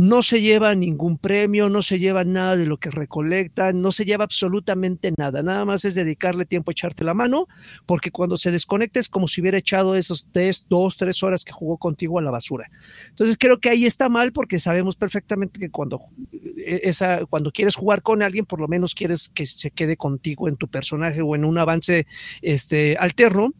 no 0.00 0.22
se 0.22 0.40
lleva 0.40 0.74
ningún 0.74 1.18
premio, 1.18 1.68
no 1.68 1.82
se 1.82 1.98
lleva 1.98 2.24
nada 2.24 2.56
de 2.56 2.64
lo 2.64 2.78
que 2.78 2.90
recolecta, 2.90 3.74
no 3.74 3.92
se 3.92 4.06
lleva 4.06 4.24
absolutamente 4.24 5.12
nada, 5.18 5.42
nada 5.42 5.66
más 5.66 5.84
es 5.84 5.94
dedicarle 5.94 6.46
tiempo 6.46 6.70
a 6.70 6.72
echarte 6.72 7.04
la 7.04 7.12
mano, 7.12 7.48
porque 7.84 8.10
cuando 8.10 8.38
se 8.38 8.50
desconecta 8.50 8.98
es 8.98 9.10
como 9.10 9.28
si 9.28 9.42
hubiera 9.42 9.58
echado 9.58 9.94
esos 9.96 10.30
tres, 10.32 10.64
dos, 10.70 10.96
tres 10.96 11.22
horas 11.22 11.44
que 11.44 11.52
jugó 11.52 11.76
contigo 11.76 12.18
a 12.18 12.22
la 12.22 12.30
basura. 12.30 12.70
Entonces 13.10 13.36
creo 13.38 13.60
que 13.60 13.68
ahí 13.68 13.84
está 13.84 14.08
mal 14.08 14.32
porque 14.32 14.58
sabemos 14.58 14.96
perfectamente 14.96 15.60
que 15.60 15.68
cuando, 15.68 16.00
eh, 16.32 16.80
esa, 16.84 17.26
cuando 17.26 17.52
quieres 17.52 17.76
jugar 17.76 18.00
con 18.00 18.22
alguien, 18.22 18.46
por 18.46 18.58
lo 18.58 18.68
menos 18.68 18.94
quieres 18.94 19.28
que 19.28 19.44
se 19.44 19.70
quede 19.70 19.98
contigo 19.98 20.48
en 20.48 20.56
tu 20.56 20.66
personaje 20.66 21.20
o 21.20 21.34
en 21.34 21.44
un 21.44 21.58
avance 21.58 22.06
este, 22.40 22.96
alterno 22.98 23.52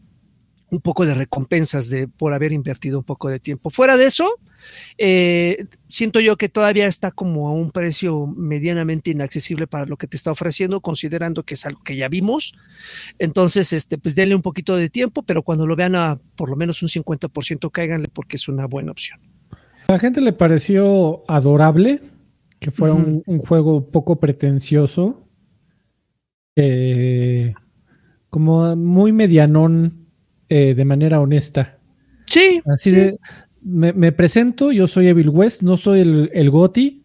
un 0.71 0.79
poco 0.79 1.05
de 1.05 1.13
recompensas 1.13 1.89
de, 1.89 2.07
por 2.07 2.33
haber 2.33 2.53
invertido 2.53 2.97
un 2.97 3.03
poco 3.03 3.29
de 3.29 3.39
tiempo. 3.39 3.69
Fuera 3.69 3.97
de 3.97 4.05
eso, 4.05 4.39
eh, 4.97 5.65
siento 5.85 6.21
yo 6.21 6.37
que 6.37 6.47
todavía 6.47 6.87
está 6.87 7.11
como 7.11 7.49
a 7.49 7.51
un 7.51 7.71
precio 7.71 8.25
medianamente 8.25 9.11
inaccesible 9.11 9.67
para 9.67 9.85
lo 9.85 9.97
que 9.97 10.07
te 10.07 10.15
está 10.15 10.31
ofreciendo, 10.31 10.79
considerando 10.79 11.43
que 11.43 11.55
es 11.55 11.65
algo 11.65 11.83
que 11.83 11.97
ya 11.97 12.07
vimos. 12.07 12.55
Entonces, 13.19 13.73
este, 13.73 13.97
pues 13.97 14.15
denle 14.15 14.33
un 14.33 14.41
poquito 14.41 14.77
de 14.77 14.89
tiempo, 14.89 15.23
pero 15.23 15.43
cuando 15.43 15.67
lo 15.67 15.75
vean 15.75 15.95
a 15.95 16.15
por 16.37 16.49
lo 16.49 16.55
menos 16.55 16.81
un 16.81 16.87
50%, 16.87 17.69
cáiganle 17.69 18.07
porque 18.07 18.37
es 18.37 18.47
una 18.47 18.65
buena 18.65 18.91
opción. 18.91 19.19
A 19.89 19.91
la 19.91 19.99
gente 19.99 20.21
le 20.21 20.31
pareció 20.31 21.29
adorable 21.29 21.99
que 22.59 22.71
fuera 22.71 22.93
un, 22.93 23.39
juego 23.39 23.91
poco 23.91 24.21
pretencioso, 24.21 25.27
eh, 26.55 27.53
como 28.29 28.73
muy 28.77 29.11
medianón 29.11 30.00
eh, 30.53 30.75
de 30.75 30.83
manera 30.83 31.21
honesta. 31.21 31.77
Sí. 32.25 32.61
Así 32.65 32.91
de. 32.91 33.17
me, 33.61 34.11
presento, 34.11 34.73
yo 34.73 34.85
soy 34.85 35.07
Evil 35.07 35.29
West, 35.29 35.61
no 35.61 35.77
soy 35.77 36.01
el, 36.01 36.29
el 36.33 36.49
Goti, 36.49 37.03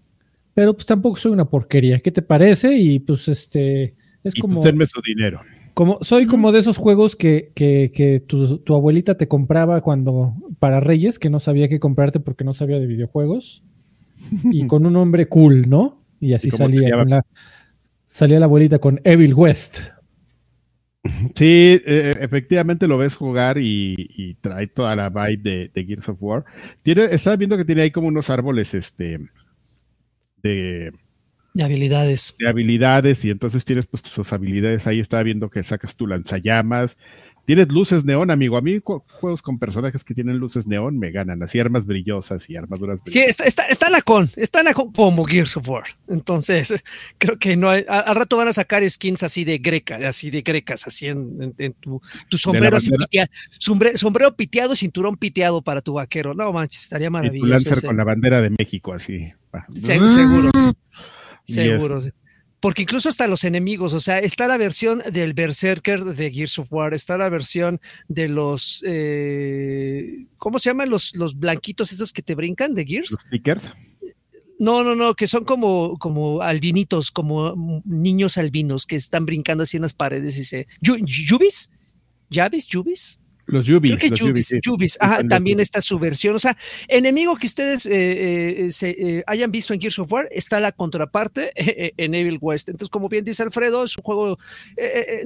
pero 0.52 0.74
pues 0.74 0.84
tampoco 0.84 1.16
soy 1.16 1.30
una 1.30 1.44
porquería. 1.44 2.00
¿Qué 2.00 2.10
te 2.10 2.22
parece? 2.22 2.76
Y 2.76 2.98
pues 2.98 3.28
este 3.28 3.94
es 4.24 4.36
y 4.36 4.40
como. 4.40 4.60
Pues, 4.60 4.90
su 4.90 5.00
dinero. 5.00 5.42
Como, 5.74 5.98
soy 6.02 6.26
como 6.26 6.50
de 6.50 6.58
esos 6.58 6.76
juegos 6.76 7.14
que, 7.14 7.52
que, 7.54 7.92
que 7.94 8.18
tu, 8.18 8.58
tu, 8.58 8.74
abuelita 8.74 9.16
te 9.16 9.28
compraba 9.28 9.80
cuando 9.80 10.34
para 10.58 10.80
Reyes, 10.80 11.20
que 11.20 11.30
no 11.30 11.38
sabía 11.38 11.68
qué 11.68 11.78
comprarte 11.78 12.18
porque 12.18 12.42
no 12.42 12.52
sabía 12.52 12.80
de 12.80 12.86
videojuegos. 12.88 13.62
Y 14.42 14.66
con 14.66 14.86
un 14.86 14.94
nombre 14.94 15.28
cool, 15.28 15.68
¿no? 15.68 16.02
Y 16.18 16.32
así 16.32 16.50
salía, 16.50 17.04
la, 17.04 17.24
salía 18.06 18.40
la 18.40 18.46
abuelita 18.46 18.80
con 18.80 19.00
Evil 19.04 19.34
West. 19.34 19.82
Sí, 21.34 21.80
eh, 21.86 22.14
efectivamente 22.20 22.88
lo 22.88 22.98
ves 22.98 23.16
jugar 23.16 23.58
y, 23.58 24.36
trae 24.40 24.66
toda 24.66 24.96
la 24.96 25.10
vibe 25.10 25.70
de, 25.72 25.84
Gears 25.84 26.08
of 26.08 26.18
War. 26.20 26.44
Tiene, 26.82 27.04
estaba 27.10 27.36
viendo 27.36 27.56
que 27.56 27.64
tiene 27.64 27.82
ahí 27.82 27.90
como 27.90 28.08
unos 28.08 28.30
árboles 28.30 28.74
este, 28.74 29.18
de, 30.42 30.92
de 31.56 31.64
habilidades. 31.64 32.36
De 32.38 32.48
habilidades, 32.48 33.24
y 33.24 33.30
entonces 33.30 33.64
tienes 33.64 33.86
pues 33.86 34.02
tus 34.02 34.32
habilidades. 34.32 34.86
Ahí 34.86 35.00
estaba 35.00 35.22
viendo 35.22 35.48
que 35.48 35.62
sacas 35.62 35.96
tu 35.96 36.06
lanzallamas, 36.06 36.98
Tienes 37.46 37.68
luces 37.68 38.04
neón, 38.04 38.32
amigo. 38.32 38.56
A 38.56 38.60
mí 38.60 38.80
juegos 38.82 39.40
con 39.40 39.60
personajes 39.60 40.02
que 40.02 40.14
tienen 40.14 40.38
luces 40.38 40.66
neón 40.66 40.98
me 40.98 41.12
ganan, 41.12 41.40
así 41.44 41.60
armas 41.60 41.86
brillosas 41.86 42.50
y 42.50 42.56
armaduras 42.56 42.96
brillosas. 42.96 43.12
Sí, 43.12 43.20
está, 43.20 43.44
está, 43.44 43.62
está 43.66 43.88
la 43.88 44.02
con, 44.02 44.28
está 44.34 44.64
la 44.64 44.74
con 44.74 44.90
como 44.90 45.24
Gears 45.24 45.56
of 45.56 45.68
War. 45.68 45.84
Entonces, 46.08 46.74
creo 47.18 47.38
que 47.38 47.56
no 47.56 47.70
hay, 47.70 47.84
al 47.88 48.16
rato 48.16 48.36
van 48.36 48.48
a 48.48 48.52
sacar 48.52 48.88
skins 48.90 49.22
así 49.22 49.44
de 49.44 49.58
greca, 49.58 49.96
así 50.08 50.30
de 50.30 50.42
grecas, 50.42 50.88
así 50.88 51.06
en, 51.06 51.54
tu, 51.78 52.00
sombrero 52.36 52.78
así 52.78 52.90
piteado, 52.90 53.30
sombrero 53.58 54.34
piteado, 54.34 54.74
cinturón 54.74 55.16
piteado 55.16 55.62
para 55.62 55.82
tu 55.82 55.94
vaquero. 55.94 56.34
No 56.34 56.52
manches, 56.52 56.82
estaría 56.82 57.10
maravilloso. 57.10 57.46
Y 57.46 57.48
tu 57.48 57.52
Lancer 57.52 57.86
con 57.86 57.96
la 57.96 58.02
bandera 58.02 58.42
de 58.42 58.50
México 58.58 58.92
así. 58.92 59.32
seguro. 59.70 60.50
seguro. 61.44 62.00
Porque 62.66 62.82
incluso 62.82 63.08
hasta 63.08 63.28
los 63.28 63.44
enemigos, 63.44 63.94
o 63.94 64.00
sea, 64.00 64.18
está 64.18 64.48
la 64.48 64.56
versión 64.56 65.00
del 65.12 65.34
Berserker 65.34 66.02
de 66.02 66.32
Gears 66.32 66.58
of 66.58 66.72
War, 66.72 66.94
está 66.94 67.16
la 67.16 67.28
versión 67.28 67.80
de 68.08 68.26
los, 68.26 68.82
eh, 68.84 70.26
¿cómo 70.36 70.58
se 70.58 70.70
llaman 70.70 70.90
los, 70.90 71.14
los 71.14 71.38
blanquitos 71.38 71.92
esos 71.92 72.12
que 72.12 72.22
te 72.22 72.34
brincan 72.34 72.74
de 72.74 72.84
Gears? 72.84 73.12
Los 73.12 73.20
stickers. 73.20 73.72
No, 74.58 74.82
no, 74.82 74.96
no, 74.96 75.14
que 75.14 75.28
son 75.28 75.44
como, 75.44 75.96
como 75.98 76.42
albinitos, 76.42 77.12
como 77.12 77.54
niños 77.84 78.36
albinos 78.36 78.84
que 78.84 78.96
están 78.96 79.26
brincando 79.26 79.62
así 79.62 79.76
en 79.76 79.84
las 79.84 79.94
paredes 79.94 80.36
y 80.36 80.44
se... 80.44 80.66
¿Yubis? 80.80 81.70
¿Yabis? 82.30 82.66
¿Yubis? 82.66 83.20
Los 83.46 83.64
Yubis. 83.64 83.96
Creo 83.96 84.10
que 84.10 84.60
Yubis, 84.60 84.98
también 85.28 85.60
está 85.60 85.80
su 85.80 85.98
versión. 85.98 86.34
O 86.34 86.38
sea, 86.38 86.56
enemigo 86.88 87.36
que 87.36 87.46
ustedes 87.46 87.86
eh, 87.86 88.66
eh, 88.66 88.70
se, 88.70 88.90
eh, 88.90 89.24
hayan 89.26 89.52
visto 89.52 89.72
en 89.72 89.80
Gears 89.80 89.98
of 90.00 90.12
War, 90.12 90.28
está 90.30 90.58
la 90.58 90.72
contraparte 90.72 91.52
en 91.96 92.14
Evil 92.14 92.38
West. 92.40 92.68
Entonces, 92.68 92.90
como 92.90 93.08
bien 93.08 93.24
dice 93.24 93.44
Alfredo, 93.44 93.84
es 93.84 93.96
un 93.96 94.02
juego, 94.02 94.38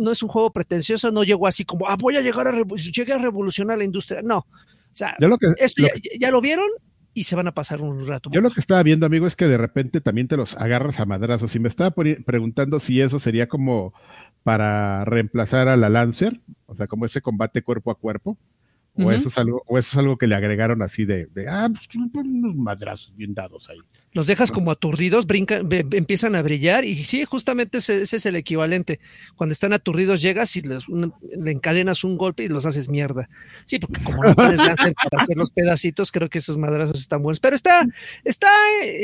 no 0.00 0.12
es 0.12 0.22
un 0.22 0.28
juego 0.28 0.52
pretencioso, 0.52 1.10
no 1.10 1.24
llegó 1.24 1.46
así 1.46 1.64
como, 1.64 1.88
ah, 1.88 1.96
voy 1.96 2.16
a 2.16 2.20
llegar 2.20 2.46
a, 2.46 2.52
llegué 2.92 3.12
a 3.12 3.18
revolucionar 3.18 3.78
la 3.78 3.84
industria. 3.84 4.20
No. 4.22 4.38
O 4.38 4.96
sea, 4.96 5.16
esto 5.58 5.82
ya, 6.18 6.30
lo 6.30 6.40
vieron, 6.40 6.66
y 7.14 7.24
se 7.24 7.36
van 7.36 7.48
a 7.48 7.52
pasar 7.52 7.80
un 7.80 8.06
rato. 8.06 8.30
Yo 8.32 8.40
lo 8.40 8.50
que 8.50 8.60
estaba 8.60 8.82
viendo, 8.82 9.06
amigo, 9.06 9.26
es 9.26 9.34
que 9.34 9.46
de 9.46 9.56
repente 9.56 10.00
también 10.00 10.28
te 10.28 10.36
los 10.36 10.56
agarras 10.56 11.00
a 11.00 11.06
madrazos. 11.06 11.54
Y 11.54 11.58
me 11.58 11.68
estaba 11.68 11.90
preguntando 11.92 12.80
si 12.80 13.00
eso 13.00 13.18
sería 13.18 13.48
como 13.48 13.94
para 14.42 15.04
reemplazar 15.04 15.68
a 15.68 15.76
la 15.76 15.88
Lancer, 15.88 16.40
o 16.66 16.74
sea, 16.74 16.86
como 16.86 17.06
ese 17.06 17.20
combate 17.20 17.62
cuerpo 17.62 17.90
a 17.90 17.94
cuerpo. 17.96 18.38
O, 18.96 19.10
eso 19.12 19.28
es 19.28 19.38
algo, 19.38 19.62
o 19.66 19.78
eso 19.78 19.88
es 19.92 19.96
algo 19.96 20.18
que 20.18 20.26
le 20.26 20.34
agregaron 20.34 20.82
así 20.82 21.04
de, 21.04 21.28
ah, 21.48 21.70
pues 21.72 21.88
unos 22.12 22.56
madrazos 22.56 23.14
bien 23.16 23.34
dados 23.34 23.68
ahí. 23.70 23.78
Los 24.12 24.26
dejas 24.26 24.50
como 24.50 24.72
aturdidos, 24.72 25.26
brincan, 25.26 25.68
empiezan 25.70 26.34
a 26.34 26.42
brillar, 26.42 26.84
y 26.84 26.96
sí, 26.96 27.24
justamente 27.24 27.78
ese, 27.78 28.02
es 28.02 28.26
el 28.26 28.36
equivalente. 28.36 28.98
Cuando 29.36 29.52
están 29.52 29.72
aturdidos, 29.72 30.20
llegas 30.20 30.54
y 30.56 30.62
les, 30.62 30.86
le 30.88 31.50
encadenas 31.50 32.02
un 32.02 32.18
golpe 32.18 32.42
y 32.42 32.48
los 32.48 32.66
haces 32.66 32.88
mierda. 32.88 33.30
Sí, 33.64 33.78
porque 33.78 34.02
como 34.02 34.24
no 34.24 34.34
láser 34.34 34.92
para 34.94 35.22
hacer 35.22 35.36
los 35.36 35.50
pedacitos, 35.50 36.10
creo 36.10 36.28
que 36.28 36.38
esos 36.38 36.58
madrazos 36.58 37.00
están 37.00 37.22
buenos. 37.22 37.40
Pero 37.40 37.54
está, 37.54 37.86
está 38.24 38.50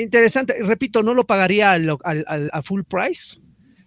interesante. 0.02 0.56
Repito, 0.62 1.04
no 1.04 1.14
lo 1.14 1.24
pagaría 1.24 1.74
a 1.74 2.62
full 2.62 2.82
price 2.82 3.38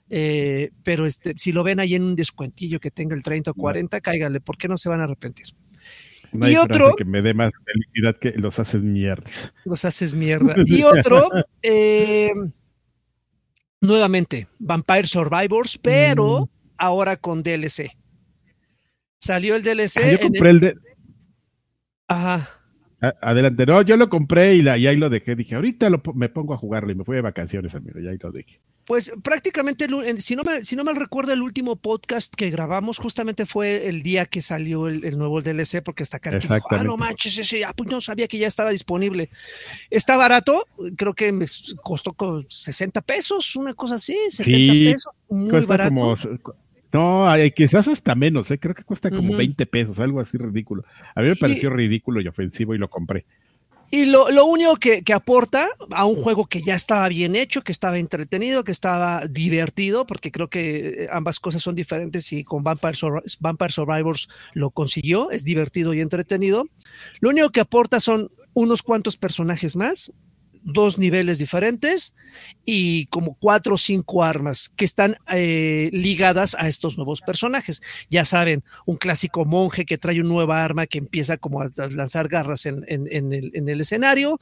eh, 0.09 0.71
pero 0.83 1.05
este, 1.05 1.33
si 1.37 1.51
lo 1.51 1.63
ven 1.63 1.79
ahí 1.79 1.95
en 1.95 2.03
un 2.03 2.15
descuentillo 2.15 2.79
que 2.79 2.91
tenga 2.91 3.15
el 3.15 3.23
30 3.23 3.51
o 3.51 3.53
40, 3.53 4.01
cáigale, 4.01 4.39
¿por 4.41 4.57
qué 4.57 4.67
no 4.67 4.77
se 4.77 4.89
van 4.89 5.01
a 5.01 5.03
arrepentir? 5.03 5.47
y 6.31 6.55
otro 6.57 6.95
que 6.95 7.05
me 7.05 7.21
dé 7.21 7.33
más 7.33 7.51
felicidad 7.65 8.17
que 8.19 8.31
los 8.37 8.59
haces 8.59 8.81
mierda. 8.81 9.29
Los 9.65 9.85
haces 9.85 10.13
mierda. 10.15 10.55
Y 10.65 10.83
otro, 10.83 11.27
eh, 11.61 12.31
nuevamente, 13.81 14.47
Vampire 14.59 15.07
Survivors, 15.07 15.77
pero 15.77 16.41
mm. 16.41 16.49
ahora 16.77 17.17
con 17.17 17.43
DLC. 17.43 17.91
Salió 19.17 19.55
el 19.55 19.63
DLC. 19.63 19.97
Ah, 19.97 20.11
yo 20.11 20.19
compré 20.19 20.49
el, 20.49 20.59
de... 20.59 20.73
Ajá. 22.07 22.58
Adelante, 23.01 23.65
no, 23.65 23.81
yo 23.81 23.95
lo 23.95 24.09
compré 24.09 24.55
y, 24.55 24.61
la, 24.61 24.77
y 24.77 24.87
ahí 24.87 24.97
lo 24.97 25.09
dejé. 25.09 25.35
Dije, 25.35 25.55
ahorita 25.55 25.89
me 26.13 26.29
pongo 26.29 26.53
a 26.53 26.57
jugarlo 26.57 26.91
y 26.91 26.95
me 26.95 27.05
fui 27.05 27.15
de 27.15 27.21
vacaciones, 27.21 27.73
amigo, 27.73 27.99
y 27.99 28.07
ahí 28.07 28.17
lo 28.21 28.31
dejé. 28.31 28.59
Pues 28.85 29.13
prácticamente, 29.21 29.87
si 30.19 30.35
no, 30.35 30.43
me, 30.43 30.63
si 30.63 30.75
no 30.75 30.83
mal 30.83 30.95
recuerdo, 30.95 31.31
el 31.31 31.43
último 31.43 31.75
podcast 31.75 32.33
que 32.33 32.49
grabamos 32.49 32.97
justamente 32.97 33.45
fue 33.45 33.87
el 33.87 34.01
día 34.01 34.25
que 34.25 34.41
salió 34.41 34.87
el, 34.87 35.15
nuevo 35.15 35.41
DLC, 35.41 35.83
porque 35.83 36.01
hasta 36.01 36.17
acá 36.17 36.31
dijo, 36.31 36.55
ah, 36.71 36.83
no 36.83 36.97
manches, 36.97 37.37
ese, 37.37 37.63
ah, 37.63 37.73
pues 37.73 37.91
no 37.91 38.01
sabía 38.01 38.27
que 38.27 38.39
ya 38.39 38.47
estaba 38.47 38.71
disponible. 38.71 39.29
Está 39.91 40.17
barato, 40.17 40.65
creo 40.97 41.13
que 41.13 41.31
me 41.31 41.45
costó 41.83 42.15
60 42.47 43.01
pesos, 43.01 43.55
una 43.55 43.75
cosa 43.75 43.95
así, 43.95 44.17
70 44.27 44.91
pesos, 44.91 45.13
muy 45.29 45.61
barato. 45.65 45.93
Como, 45.93 46.15
no, 46.91 47.27
quizás 47.55 47.87
hasta 47.87 48.15
menos, 48.15 48.49
¿eh? 48.51 48.59
creo 48.59 48.73
que 48.73 48.83
cuesta 48.83 49.09
como 49.09 49.35
20 49.35 49.65
pesos, 49.65 49.99
algo 49.99 50.19
así 50.19 50.37
ridículo. 50.37 50.83
A 51.15 51.21
mí 51.21 51.27
me 51.27 51.35
pareció 51.35 51.69
ridículo 51.69 52.21
y 52.21 52.27
ofensivo 52.27 52.73
y 52.73 52.77
lo 52.77 52.89
compré. 52.89 53.25
Y 53.91 54.05
lo, 54.05 54.29
lo 54.29 54.45
único 54.45 54.75
que, 54.75 55.01
que, 55.01 55.13
aporta 55.13 55.67
a 55.91 56.05
un 56.05 56.15
juego 56.15 56.45
que 56.45 56.61
ya 56.61 56.75
estaba 56.75 57.07
bien 57.09 57.35
hecho, 57.35 57.63
que 57.63 57.71
estaba 57.71 57.97
entretenido, 57.97 58.63
que 58.63 58.71
estaba 58.71 59.25
divertido, 59.27 60.05
porque 60.05 60.31
creo 60.31 60.47
que 60.47 61.07
ambas 61.11 61.39
cosas 61.39 61.63
son 61.63 61.73
diferentes 61.73 62.31
y 62.31 62.43
con 62.43 62.63
Vampire, 62.63 62.95
Vampire 63.39 63.71
Survivors 63.71 64.29
lo 64.53 64.69
consiguió, 64.69 65.31
es 65.31 65.43
divertido 65.43 65.95
y 65.95 66.01
entretenido. 66.01 66.65
Lo 67.19 67.29
único 67.29 67.49
que 67.49 67.61
aporta 67.61 67.99
son 67.99 68.29
unos 68.53 68.83
cuantos 68.83 69.17
personajes 69.17 69.75
más, 69.75 70.11
dos 70.63 70.99
niveles 70.99 71.37
diferentes 71.37 72.15
y 72.65 73.07
como 73.07 73.35
cuatro 73.35 73.75
o 73.75 73.77
cinco 73.77 74.23
armas 74.23 74.69
que 74.75 74.85
están 74.85 75.17
eh, 75.31 75.89
ligadas 75.91 76.55
a 76.55 76.67
estos 76.67 76.97
nuevos 76.97 77.21
personajes. 77.21 77.81
Ya 78.09 78.25
saben, 78.25 78.63
un 78.85 78.97
clásico 78.97 79.45
monje 79.45 79.85
que 79.85 79.97
trae 79.97 80.19
una 80.19 80.29
nueva 80.29 80.63
arma 80.63 80.87
que 80.87 80.99
empieza 80.99 81.37
como 81.37 81.61
a 81.61 81.69
lanzar 81.91 82.27
garras 82.27 82.65
en, 82.65 82.85
el, 82.87 83.81
escenario. 83.81 84.39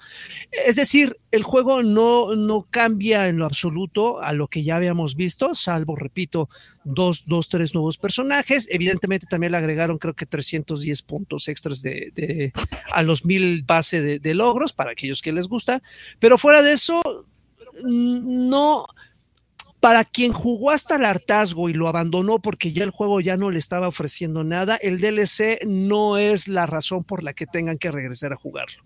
Es 0.51 0.75
decir, 0.75 1.17
el 1.31 1.43
juego 1.43 1.83
no, 1.83 2.35
no 2.35 2.67
cambia 2.69 3.27
en 3.27 3.37
lo 3.37 3.45
absoluto 3.45 4.21
a 4.21 4.33
lo 4.33 4.47
que 4.47 4.63
ya 4.63 4.75
habíamos 4.75 5.15
visto, 5.15 5.55
salvo, 5.55 5.95
repito, 5.95 6.49
dos, 6.87 7.25
dos, 7.25 7.49
tres 7.49 7.73
nuevos 7.73 7.97
personajes. 7.97 8.67
Evidentemente 8.71 9.27
también 9.29 9.51
le 9.51 9.57
agregaron 9.57 9.97
creo 9.97 10.13
que 10.13 10.25
310 10.25 11.01
puntos 11.03 11.47
extras 11.47 11.81
de, 11.81 12.53
a 12.91 13.03
los 13.03 13.25
mil 13.25 13.63
base 13.63 14.01
de, 14.01 14.19
de 14.19 14.33
logros 14.33 14.73
para 14.73 14.91
aquellos 14.91 15.21
que 15.21 15.31
les 15.31 15.47
gusta. 15.47 15.81
Pero 16.19 16.37
fuera 16.37 16.61
de 16.61 16.73
eso, 16.73 17.01
no, 17.83 18.85
para 19.79 20.03
quien 20.05 20.33
jugó 20.33 20.71
hasta 20.71 20.95
el 20.95 21.05
hartazgo 21.05 21.69
y 21.69 21.73
lo 21.73 21.87
abandonó 21.87 22.39
porque 22.39 22.73
ya 22.73 22.83
el 22.83 22.89
juego 22.89 23.19
ya 23.21 23.37
no 23.37 23.51
le 23.51 23.59
estaba 23.59 23.87
ofreciendo 23.87 24.43
nada, 24.43 24.75
el 24.75 24.99
DLC 24.99 25.65
no 25.65 26.17
es 26.17 26.47
la 26.47 26.65
razón 26.65 27.03
por 27.03 27.23
la 27.23 27.33
que 27.33 27.45
tengan 27.45 27.77
que 27.77 27.91
regresar 27.91 28.33
a 28.33 28.37
jugarlo. 28.37 28.83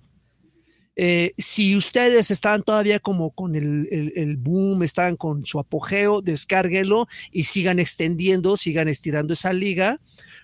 Eh, 1.04 1.34
si 1.36 1.76
ustedes 1.76 2.30
estaban 2.30 2.62
todavía 2.62 3.00
como 3.00 3.32
con 3.32 3.56
el, 3.56 4.38
boom, 4.38 4.84
estaban 4.84 5.16
con 5.16 5.44
su 5.44 5.58
apogeo, 5.58 6.22
descárguenlo 6.22 7.08
y 7.32 7.46
sigan 7.46 7.80
extendiendo, 7.80 8.56
sigan 8.56 8.88
estirando 8.88 9.34
esa 9.34 9.52
liga 9.52 10.00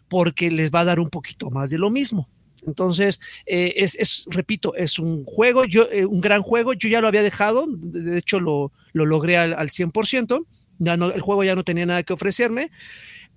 porque 0.07 0.49
les 0.49 0.71
va 0.71 0.79
a 0.79 0.85
dar 0.85 0.99
un 0.99 1.09
poquito 1.09 1.51
más 1.51 1.69
de 1.69 1.77
lo 1.77 1.91
mismo. 1.91 2.27
Entonces, 2.65 3.19
eh, 3.45 3.75
es, 3.75 4.25
repito, 4.31 4.73
es 4.73 4.97
un 4.97 5.23
juego, 5.25 5.63
yo, 5.63 5.91
eh, 5.91 6.07
un 6.07 6.21
gran 6.21 6.41
juego. 6.41 6.73
Yo 6.73 6.89
ya 6.89 7.01
lo 7.01 7.07
había 7.07 7.21
dejado, 7.21 7.67
de 7.67 8.17
hecho 8.17 8.39
lo, 8.39 8.71
logré 8.93 9.37
al, 9.37 9.69
100%. 9.69 10.43
Ya 10.79 10.97
no, 10.97 11.11
el 11.11 11.21
juego 11.21 11.43
ya 11.43 11.53
no 11.53 11.63
tenía 11.65 11.85
nada 11.85 12.01
que 12.01 12.13
ofrecerme, 12.13 12.71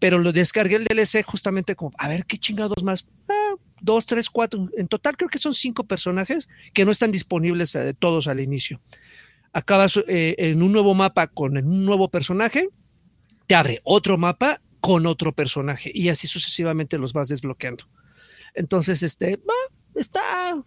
pero 0.01 0.19
lo 0.19 0.33
descargué 0.33 0.77
el 0.77 0.85
DLC 0.85 1.23
justamente 1.25 1.77
como, 1.77 1.93
a 1.99 2.09
ver 2.09 2.25
qué 2.25 2.39
chingados 2.39 2.83
más. 2.83 3.07
Ah, 3.29 3.55
dos, 3.81 4.07
tres, 4.07 4.29
cuatro. 4.29 4.67
En 4.77 4.89
total 4.89 5.17
creo 5.17 5.29
que 5.29 5.39
son 5.39 5.55
cinco 5.55 5.85
personajes 5.85 6.49
que 6.73 6.85
no 6.85 6.91
están 6.91 7.13
disponibles 7.13 7.75
eh, 7.77 7.95
todos 7.97 8.27
al 8.27 8.41
inicio. 8.41 8.81
Acabas 9.53 10.01
en 10.07 10.63
un 10.63 10.73
nuevo 10.73 10.95
mapa 10.95 11.27
con 11.27 11.57
un 11.57 11.85
nuevo 11.85 12.09
personaje, 12.09 12.69
te 13.47 13.57
abre 13.57 13.81
otro 13.83 14.17
mapa 14.17 14.61
con 14.81 15.07
otro 15.07 15.33
personaje 15.33 15.91
y 15.93 16.09
así 16.09 16.27
sucesivamente 16.27 16.99
los 16.99 17.13
vas 17.13 17.29
desbloqueando. 17.29 17.85
Entonces, 18.55 19.03
este, 19.03 19.39
está, 19.95 20.63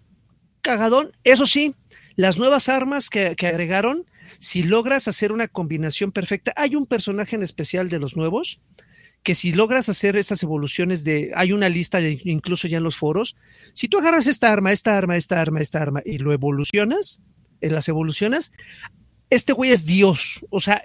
cagadón. 0.62 1.12
Eso 1.24 1.46
sí, 1.46 1.76
las 2.16 2.38
nuevas 2.38 2.70
armas 2.70 3.10
que, 3.10 3.36
que 3.36 3.48
agregaron, 3.48 4.06
si 4.40 4.64
logras 4.64 5.08
hacer 5.08 5.32
una 5.32 5.48
combinación 5.48 6.12
perfecta, 6.12 6.54
hay 6.56 6.76
un 6.76 6.86
personaje 6.86 7.36
en 7.36 7.44
especial 7.44 7.90
de 7.90 8.00
los 8.00 8.18
nuevos 8.18 8.62
que 9.24 9.36
si 9.36 9.54
logras 9.54 9.90
hacer 9.90 10.18
esas 10.18 10.44
evoluciones 10.44 11.04
de, 11.04 11.32
hay 11.36 11.54
una 11.54 11.70
lista 11.70 12.00
de, 12.00 12.20
incluso 12.26 12.68
ya 12.68 12.78
en 12.78 12.84
los 12.84 12.98
foros, 12.98 13.36
si 13.74 13.88
tú 13.88 13.98
agarras 13.98 14.28
esta 14.28 14.52
arma, 14.52 14.72
esta 14.72 14.98
arma, 14.98 15.16
esta 15.16 15.42
arma, 15.42 15.62
esta 15.62 15.82
arma 15.82 16.02
y 16.06 16.18
lo 16.18 16.34
evolucionas, 16.34 17.22
en 17.62 17.74
las 17.74 17.88
evoluciones, 17.88 18.52
este 19.30 19.54
güey 19.54 19.72
es 19.72 19.86
Dios, 19.86 20.46
o 20.50 20.60
sea, 20.60 20.82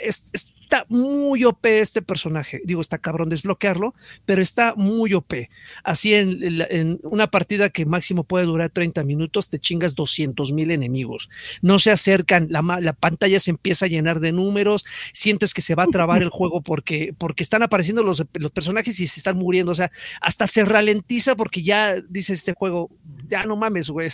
está 0.68 0.84
muy 0.90 1.44
OP 1.44 1.64
este 1.64 2.02
personaje. 2.02 2.60
Digo, 2.62 2.82
está 2.82 2.98
cabrón 2.98 3.30
desbloquearlo, 3.30 3.94
pero 4.26 4.42
está 4.42 4.74
muy 4.76 5.14
OP. 5.14 5.48
Así 5.82 6.12
en, 6.12 7.00
una 7.04 7.30
partida 7.30 7.70
que 7.70 7.86
máximo 7.86 8.22
puede 8.22 8.44
durar 8.44 8.68
30 8.68 9.02
minutos, 9.04 9.48
te 9.48 9.58
chingas 9.58 9.94
200 9.94 10.52
mil 10.52 10.70
enemigos. 10.70 11.30
No 11.62 11.78
se 11.78 11.90
acercan, 11.90 12.48
la, 12.50 12.60
la, 12.82 12.92
pantalla 12.92 13.40
se 13.40 13.50
empieza 13.50 13.86
a 13.86 13.88
llenar 13.88 14.20
de 14.20 14.32
números, 14.32 14.84
sientes 15.14 15.54
que 15.54 15.62
se 15.62 15.74
va 15.74 15.84
a 15.84 15.86
trabar 15.86 16.22
el 16.22 16.28
juego 16.28 16.60
porque, 16.60 17.14
porque 17.16 17.44
están 17.44 17.62
apareciendo 17.62 18.02
los, 18.02 18.22
los 18.34 18.50
personajes 18.50 19.00
y 19.00 19.06
se 19.06 19.20
están 19.20 19.38
muriendo. 19.38 19.72
O 19.72 19.74
sea, 19.74 19.90
hasta 20.20 20.46
se 20.46 20.66
ralentiza 20.66 21.34
porque 21.34 21.62
ya 21.62 21.98
dice 21.98 22.34
este 22.34 22.52
juego, 22.52 22.90
ya 23.26 23.44
no 23.44 23.56
mames, 23.56 23.88
güey, 23.88 24.08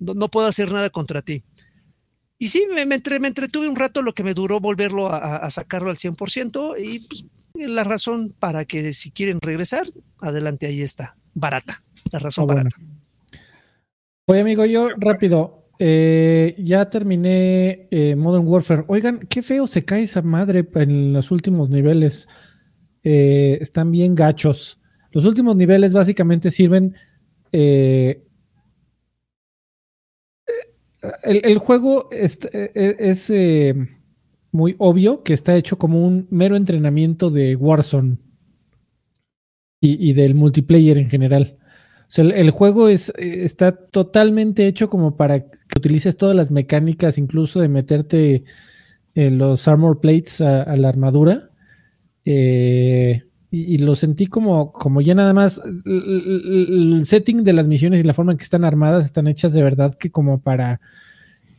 no 0.00 0.28
puedo 0.28 0.48
hacer 0.48 0.70
nada 0.70 0.90
contra 0.90 1.22
ti. 1.22 1.42
Y 2.40 2.48
sí, 2.48 2.64
me, 2.72 2.82
entretuve 3.26 3.68
un 3.68 3.74
rato 3.74 4.00
lo 4.00 4.12
que 4.12 4.22
me 4.22 4.32
duró 4.32 4.60
volverlo 4.60 5.12
a, 5.12 5.50
sacarlo 5.50 5.90
al 5.90 5.96
100% 5.96 6.76
y 6.78 7.00
pues, 7.00 7.26
la 7.54 7.82
razón 7.82 8.30
para 8.38 8.64
que 8.64 8.92
si 8.92 9.10
quieren 9.10 9.40
regresar, 9.40 9.86
adelante, 10.20 10.66
ahí 10.66 10.82
está, 10.82 11.16
barata, 11.34 11.82
la 12.12 12.20
razón 12.20 12.44
ah, 12.48 12.54
barata. 12.54 12.76
Oye 14.26 14.40
amigo, 14.40 14.64
yo 14.66 14.90
rápido, 14.98 15.64
eh, 15.80 16.54
ya 16.58 16.88
terminé 16.90 17.88
eh, 17.90 18.14
Modern 18.14 18.46
Warfare. 18.46 18.84
Oigan, 18.86 19.20
qué 19.28 19.42
feo 19.42 19.66
se 19.66 19.84
cae 19.84 20.02
esa 20.02 20.22
madre 20.22 20.68
en 20.74 21.12
los 21.12 21.32
últimos 21.32 21.70
niveles. 21.70 22.28
Eh, 23.02 23.58
están 23.60 23.90
bien 23.90 24.14
gachos. 24.14 24.80
Los 25.10 25.24
últimos 25.24 25.56
niveles 25.56 25.92
básicamente 25.92 26.52
sirven 26.52 26.94
el, 31.22 31.58
juego 31.58 32.08
es, 32.10 32.38
e, 32.52 32.72
e, 32.74 33.16
eh, 33.28 33.74
muy 34.50 34.74
obvio 34.78 35.22
que 35.22 35.34
está 35.34 35.56
hecho 35.56 35.78
como 35.78 36.04
un 36.04 36.26
mero 36.30 36.56
entrenamiento 36.56 37.30
de 37.30 37.54
Warzone 37.56 38.18
y, 39.80 40.12
del 40.12 40.34
multiplayer 40.34 40.98
en 40.98 41.08
general. 41.08 41.56
O 42.00 42.10
sea, 42.10 42.24
el, 42.24 42.50
juego 42.50 42.88
es, 42.88 43.12
está 43.16 43.72
totalmente 43.72 44.66
hecho 44.66 44.88
como 44.88 45.16
para 45.16 45.40
que 45.40 45.78
utilices 45.78 46.16
todas 46.16 46.34
las 46.34 46.50
mecánicas, 46.50 47.18
incluso 47.18 47.60
de 47.60 47.68
meterte 47.68 48.44
los 49.14 49.68
armor 49.68 50.00
plates 50.00 50.40
a, 50.40 50.76
la 50.76 50.88
armadura. 50.88 51.50
Eh, 52.24 53.27
y, 53.50 53.78
lo 53.78 53.96
sentí 53.96 54.26
como, 54.26 54.72
como 54.72 55.00
ya 55.00 55.14
nada 55.14 55.32
más 55.32 55.60
el, 55.64 57.02
setting 57.04 57.44
de 57.44 57.54
las 57.54 57.66
misiones 57.66 58.00
y 58.00 58.06
la 58.06 58.12
forma 58.12 58.32
en 58.32 58.38
que 58.38 58.44
están 58.44 58.64
armadas 58.64 59.06
están 59.06 59.26
hechas 59.26 59.54
de 59.54 59.62
verdad 59.62 59.94
que 59.94 60.10
como 60.10 60.40
para 60.40 60.80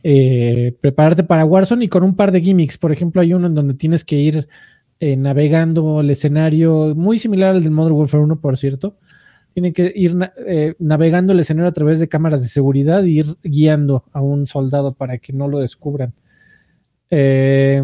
eh, 0.04 0.74
prepararte 0.80 1.24
para 1.24 1.44
Warzone 1.44 1.84
y 1.84 1.88
con 1.88 2.04
un 2.04 2.14
par 2.14 2.30
de 2.30 2.40
gimmicks. 2.40 2.78
Por 2.78 2.92
ejemplo, 2.92 3.20
hay 3.20 3.34
uno 3.34 3.48
en 3.48 3.54
donde 3.54 3.74
tienes 3.74 4.04
que 4.04 4.16
ir 4.16 4.48
eh, 5.00 5.16
navegando 5.16 6.00
el 6.00 6.10
escenario, 6.10 6.94
muy 6.94 7.18
similar 7.18 7.54
al 7.54 7.62
del 7.62 7.72
Modern 7.72 7.96
Warfare 7.96 8.22
1, 8.22 8.40
por 8.40 8.56
cierto. 8.56 8.96
Tiene 9.54 9.72
que 9.72 9.92
ir 9.96 10.16
eh, 10.46 10.74
navegando 10.78 11.32
el 11.32 11.40
escenario 11.40 11.68
a 11.68 11.72
través 11.72 11.98
de 11.98 12.08
cámaras 12.08 12.42
de 12.42 12.48
seguridad 12.48 13.02
e 13.04 13.10
ir 13.10 13.36
guiando 13.42 14.04
a 14.12 14.20
un 14.20 14.46
soldado 14.46 14.92
para 14.94 15.18
que 15.18 15.32
no 15.32 15.48
lo 15.48 15.58
descubran. 15.58 16.12
Eh, 17.10 17.82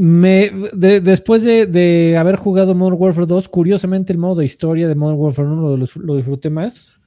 me, 0.00 0.52
después 0.74 1.42
de, 1.42 2.16
haber 2.16 2.36
jugado 2.36 2.72
Modern 2.72 2.96
Warfare 3.00 3.26
2, 3.26 3.48
curiosamente 3.48 4.12
el 4.12 4.18
modo 4.18 4.36
de 4.36 4.44
historia 4.44 4.86
de 4.86 4.94
Modern 4.94 5.18
Warfare 5.18 5.48
1 5.48 5.76
lo, 5.96 6.16
disfruté 6.16 6.50
más. 6.50 7.00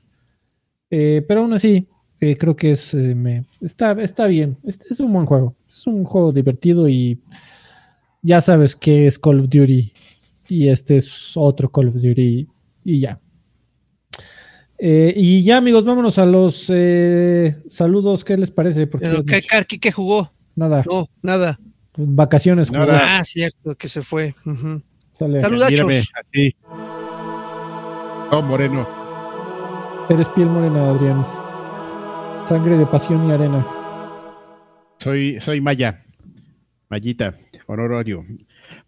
Eh, 0.89 1.23
pero 1.25 1.39
aún 1.39 1.53
así, 1.53 1.87
eh, 2.19 2.35
creo 2.35 2.53
que 2.53 2.71
es, 2.71 2.93
eh, 2.93 3.15
me, 3.15 3.43
está, 3.61 3.93
está 3.93 4.27
bien. 4.27 4.57
Es, 4.63 4.99
un 4.99 5.13
buen 5.13 5.25
juego. 5.25 5.55
Es 5.71 5.87
un 5.87 6.03
juego 6.03 6.33
divertido 6.33 6.89
y 6.89 7.21
ya 8.21 8.41
sabes 8.41 8.75
que 8.75 9.05
es 9.05 9.17
Call 9.17 9.39
of 9.39 9.47
Duty. 9.47 9.93
Y 10.49 10.67
este 10.67 10.97
es 10.97 11.31
otro 11.35 11.71
Call 11.71 11.87
of 11.87 11.95
Duty 11.95 12.45
y 12.83 12.99
ya. 12.99 13.21
y 14.77 15.43
ya, 15.43 15.55
amigos, 15.55 15.85
vámonos 15.85 16.17
a 16.17 16.25
los 16.25 16.69
saludos. 17.69 18.25
¿Qué 18.25 18.35
les 18.35 18.51
parece? 18.51 18.85
Porque, 18.85 19.23
¿Qué, 19.25 19.79
¿Qué 19.79 19.91
jugó? 19.93 20.33
Nada. 20.57 20.83
No, 20.85 21.07
nada. 21.21 21.57
Vacaciones. 21.95 22.71
Ah, 22.73 23.21
cierto, 23.23 23.75
que 23.75 23.87
se 23.87 24.01
fue. 24.01 24.33
Saludachos. 25.13 26.11
Oh, 28.31 28.41
moreno. 28.41 28.87
Eres 30.09 30.29
piel 30.29 30.49
morena, 30.49 30.89
Adrián. 30.89 31.25
Sangre 32.47 32.77
de 32.77 32.85
pasión 32.85 33.27
y 33.27 33.31
arena. 33.31 33.65
Soy, 34.99 35.39
soy 35.41 35.61
Maya. 35.61 36.03
Mayita, 36.89 37.35
honorario. 37.67 38.25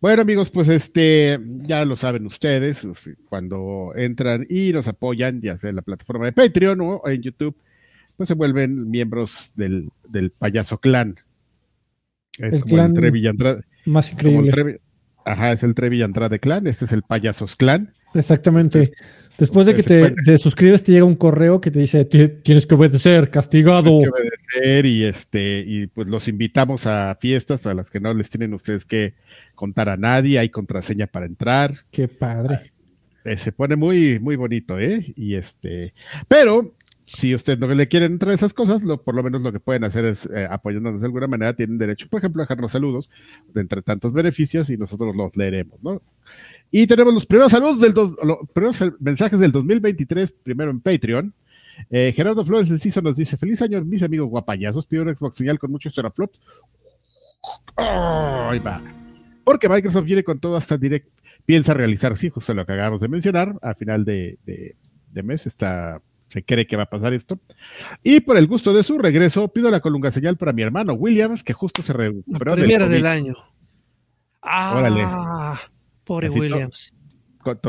Bueno, 0.02 0.22
amigos, 0.22 0.50
pues 0.52 0.68
este, 0.68 1.40
ya 1.62 1.86
lo 1.86 1.96
saben 1.96 2.26
ustedes, 2.26 2.86
cuando 3.30 3.94
entran 3.96 4.46
y 4.50 4.74
nos 4.74 4.88
apoyan, 4.88 5.42
ya 5.42 5.58
sea 5.58 5.70
en 5.70 5.78
la 5.78 5.82
plataforma 5.82 6.26
de 6.26 6.34
Patreon 6.34 6.82
o 6.82 7.02
en 7.08 7.22
YouTube, 7.22 7.56
pues 8.18 8.28
se 8.28 8.34
vuelven 8.34 8.90
miembros 8.90 9.52
del, 9.56 9.90
del 10.10 10.32
payaso 10.32 10.80
clan. 10.80 11.16
Es 12.40 12.54
el 12.54 12.64
clan 12.64 12.94
Más 13.86 14.12
increíble. 14.12 14.80
ajá, 15.26 15.52
es 15.52 15.64
el 15.64 15.76
Trevi 15.76 16.02
Andrade 16.02 16.40
clan. 16.40 16.68
Este 16.68 16.86
es 16.86 16.92
el 16.92 17.04
Payasos 17.04 17.56
clan. 17.56 17.94
Exactamente. 18.14 18.94
Después 19.38 19.66
de 19.66 19.76
que 19.76 19.84
te, 19.84 20.38
suscribes, 20.38 20.84
te 20.84 20.92
llega 20.92 21.06
un 21.06 21.16
correo 21.16 21.60
que 21.60 21.72
te 21.72 21.80
dice 21.80 22.06
tienes 22.06 22.68
que 22.68 22.76
obedecer, 22.76 23.32
castigado. 23.32 24.00
Tienes 24.00 24.12
que 24.12 24.60
obedecer 24.60 24.86
y 24.86 25.04
este, 25.06 25.64
y 25.66 25.88
pues 25.88 26.10
los 26.10 26.28
invitamos 26.28 26.86
a 26.86 27.18
fiestas 27.20 27.66
a 27.66 27.74
las 27.74 27.90
que 27.90 28.00
no 28.00 28.14
les 28.14 28.30
tienen 28.30 28.54
ustedes 28.54 28.86
que 28.86 29.16
contar 29.56 29.90
a 29.90 29.98
nadie. 29.98 30.38
Hay 30.38 30.50
contraseña 30.50 31.08
para 31.08 31.26
entrar. 31.26 31.74
Qué 31.92 32.08
padre. 32.08 32.74
Eh, 33.26 33.38
se 33.38 33.52
pone 33.52 33.76
muy, 33.76 34.20
muy 34.20 34.36
bonito, 34.36 34.78
¿eh? 34.80 35.14
Y 35.16 35.36
este, 35.36 35.94
pero 36.28 36.76
si 37.16 37.36
usted 37.36 37.60
no 37.60 37.68
le 37.68 37.88
quieren 37.88 38.14
entrar 38.14 38.34
esas 38.34 38.54
cosas, 38.54 38.82
lo, 38.82 39.02
por 39.02 39.16
lo 39.16 39.24
menos 39.24 39.42
lo 39.42 39.52
que 39.52 39.60
pueden 39.60 39.84
hacer 39.84 40.06
es 40.06 40.28
eh, 40.34 40.48
apoyándonos 40.50 41.02
de 41.02 41.08
alguna 41.08 41.28
manera, 41.28 41.54
tienen 41.54 41.78
derecho, 41.78 42.08
por 42.10 42.20
ejemplo, 42.20 42.42
a 42.42 42.46
dejarnos 42.46 42.72
saludos 42.72 43.10
de 43.54 43.62
entre 43.62 43.82
tantos 43.82 44.14
beneficios 44.14 44.70
y 44.70 44.78
nosotros 44.78 45.16
los 45.16 45.36
leeremos, 45.38 45.82
¿no? 45.84 46.02
Y 46.72 46.88
tenemos 46.88 47.14
los 47.14 47.26
primeros 47.28 47.52
saludos 47.52 47.80
del 47.80 47.94
los 47.94 48.38
primeros 48.52 48.80
mensajes 49.00 49.40
del 49.40 49.52
2023, 49.52 50.32
primero 50.44 50.72
en 50.72 50.80
Patreon. 50.80 51.34
Eh, 51.92 52.14
Gerardo 52.16 52.44
Flores 52.44 52.70
Enciso 52.72 53.00
nos 53.02 53.16
dice: 53.16 53.38
Feliz 53.38 53.62
año, 53.62 53.84
mis 53.86 54.02
amigos 54.02 54.30
guapayazos. 54.30 54.88
Pido 54.88 55.04
un 55.04 55.16
Xbox 55.16 55.38
señal 55.38 55.60
con 55.60 55.70
muchos 55.70 55.94
teraflops. 55.94 56.40
ahí 57.76 58.58
va. 58.58 58.82
Porque 59.44 59.70
Microsoft 59.70 60.06
viene 60.06 60.24
con 60.24 60.40
todo 60.40 60.56
hasta 60.56 60.76
direct. 60.76 61.08
Piensa 61.46 61.76
realizar, 61.76 62.18
sí, 62.18 62.30
justo 62.30 62.56
lo 62.56 62.66
que 62.66 62.72
acabamos 62.72 63.02
de 63.02 63.08
mencionar, 63.10 63.56
a 63.62 63.76
final 63.76 64.04
de, 64.04 64.40
de 64.46 65.24
mes, 65.24 65.46
está 65.46 66.02
se 66.34 66.44
cree 66.44 66.66
que 66.66 66.76
va 66.76 66.84
a 66.84 66.90
pasar 66.90 67.14
esto. 67.14 67.40
Y 68.02 68.22
por 68.22 68.38
el 68.38 68.48
gusto 68.48 68.74
de 68.74 68.82
su 68.82 68.98
regreso, 68.98 69.48
pido 69.50 69.70
la 69.70 69.82
colunga 69.82 70.10
señal 70.10 70.36
para 70.36 70.52
mi 70.52 70.64
hermano 70.64 70.94
Williams, 70.94 71.44
que 71.44 71.54
justo 71.54 71.84
se 71.84 71.94
recuperó. 71.94 72.56
La 72.56 72.64
primera 72.64 72.88
del, 72.88 73.06
año. 73.06 73.36
Ah, 74.42 74.74
Órale. 74.76 75.06
pobre 76.04 76.30
Williams. 76.30 76.92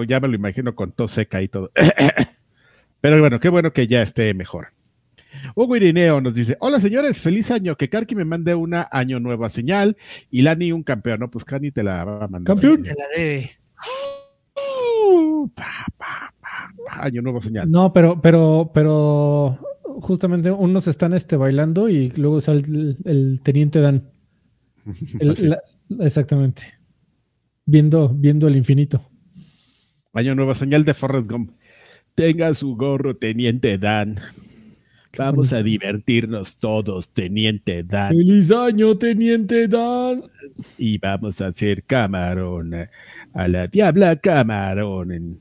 ya 0.08 0.18
me 0.18 0.28
lo 0.28 0.34
imagino 0.34 0.74
con 0.74 0.92
tos 0.92 1.12
seca 1.12 1.42
y 1.42 1.48
todo. 1.48 1.70
Pero 3.02 3.20
bueno, 3.20 3.38
qué 3.38 3.50
bueno 3.50 3.70
que 3.74 3.86
ya 3.86 4.00
esté 4.00 4.32
mejor. 4.32 4.68
Hugo 5.54 5.76
Irineo 5.76 6.22
nos 6.22 6.32
dice: 6.32 6.56
Hola 6.60 6.80
señores, 6.80 7.20
feliz 7.20 7.50
año. 7.50 7.76
Que 7.76 7.90
Karki 7.90 8.14
me 8.14 8.24
mande 8.24 8.54
una 8.54 8.88
año 8.90 9.20
nueva 9.20 9.50
señal 9.50 9.98
y 10.30 10.40
Lani 10.40 10.72
un 10.72 10.84
campeón. 10.84 11.20
No, 11.20 11.30
pues 11.30 11.44
Kani 11.44 11.70
te 11.70 11.82
la 11.82 12.02
va 12.06 12.24
a 12.24 12.28
mandar. 12.28 12.56
Campeón. 12.56 12.82
Te 12.82 12.94
la 12.94 13.04
debe. 13.14 13.50
Uh, 14.56 15.50
año 16.90 17.22
nuevo 17.22 17.42
señal. 17.42 17.70
No, 17.70 17.92
pero, 17.92 18.20
pero, 18.20 18.70
pero 18.72 19.58
justamente 20.00 20.50
unos 20.50 20.86
están 20.86 21.14
este, 21.14 21.36
bailando 21.36 21.88
y 21.88 22.10
luego 22.10 22.40
sale 22.40 22.62
el, 23.04 23.40
teniente 23.42 23.80
Dan. 23.80 24.10
exactamente. 26.00 26.62
Viendo, 27.66 28.08
viendo 28.08 28.48
el 28.48 28.56
infinito. 28.56 29.08
Año 30.12 30.34
nuevo 30.34 30.54
señal 30.54 30.84
de 30.84 30.94
Forrest 30.94 31.30
Gump. 31.30 31.50
Tenga 32.14 32.54
su 32.54 32.76
gorro, 32.76 33.16
teniente 33.16 33.78
Dan. 33.78 34.20
Vamos 35.16 35.52
a 35.52 35.62
divertirnos 35.62 36.56
todos, 36.56 37.08
Teniente 37.08 37.82
Dan. 37.84 38.08
¡Feliz 38.08 38.50
año, 38.50 38.96
Teniente 38.96 39.68
Dan! 39.68 40.24
Y 40.76 40.98
vamos 40.98 41.40
a 41.40 41.48
hacer 41.48 41.84
camarón. 41.84 42.74
A 43.32 43.48
la 43.48 43.66
diabla 43.66 44.16
camarón. 44.16 45.40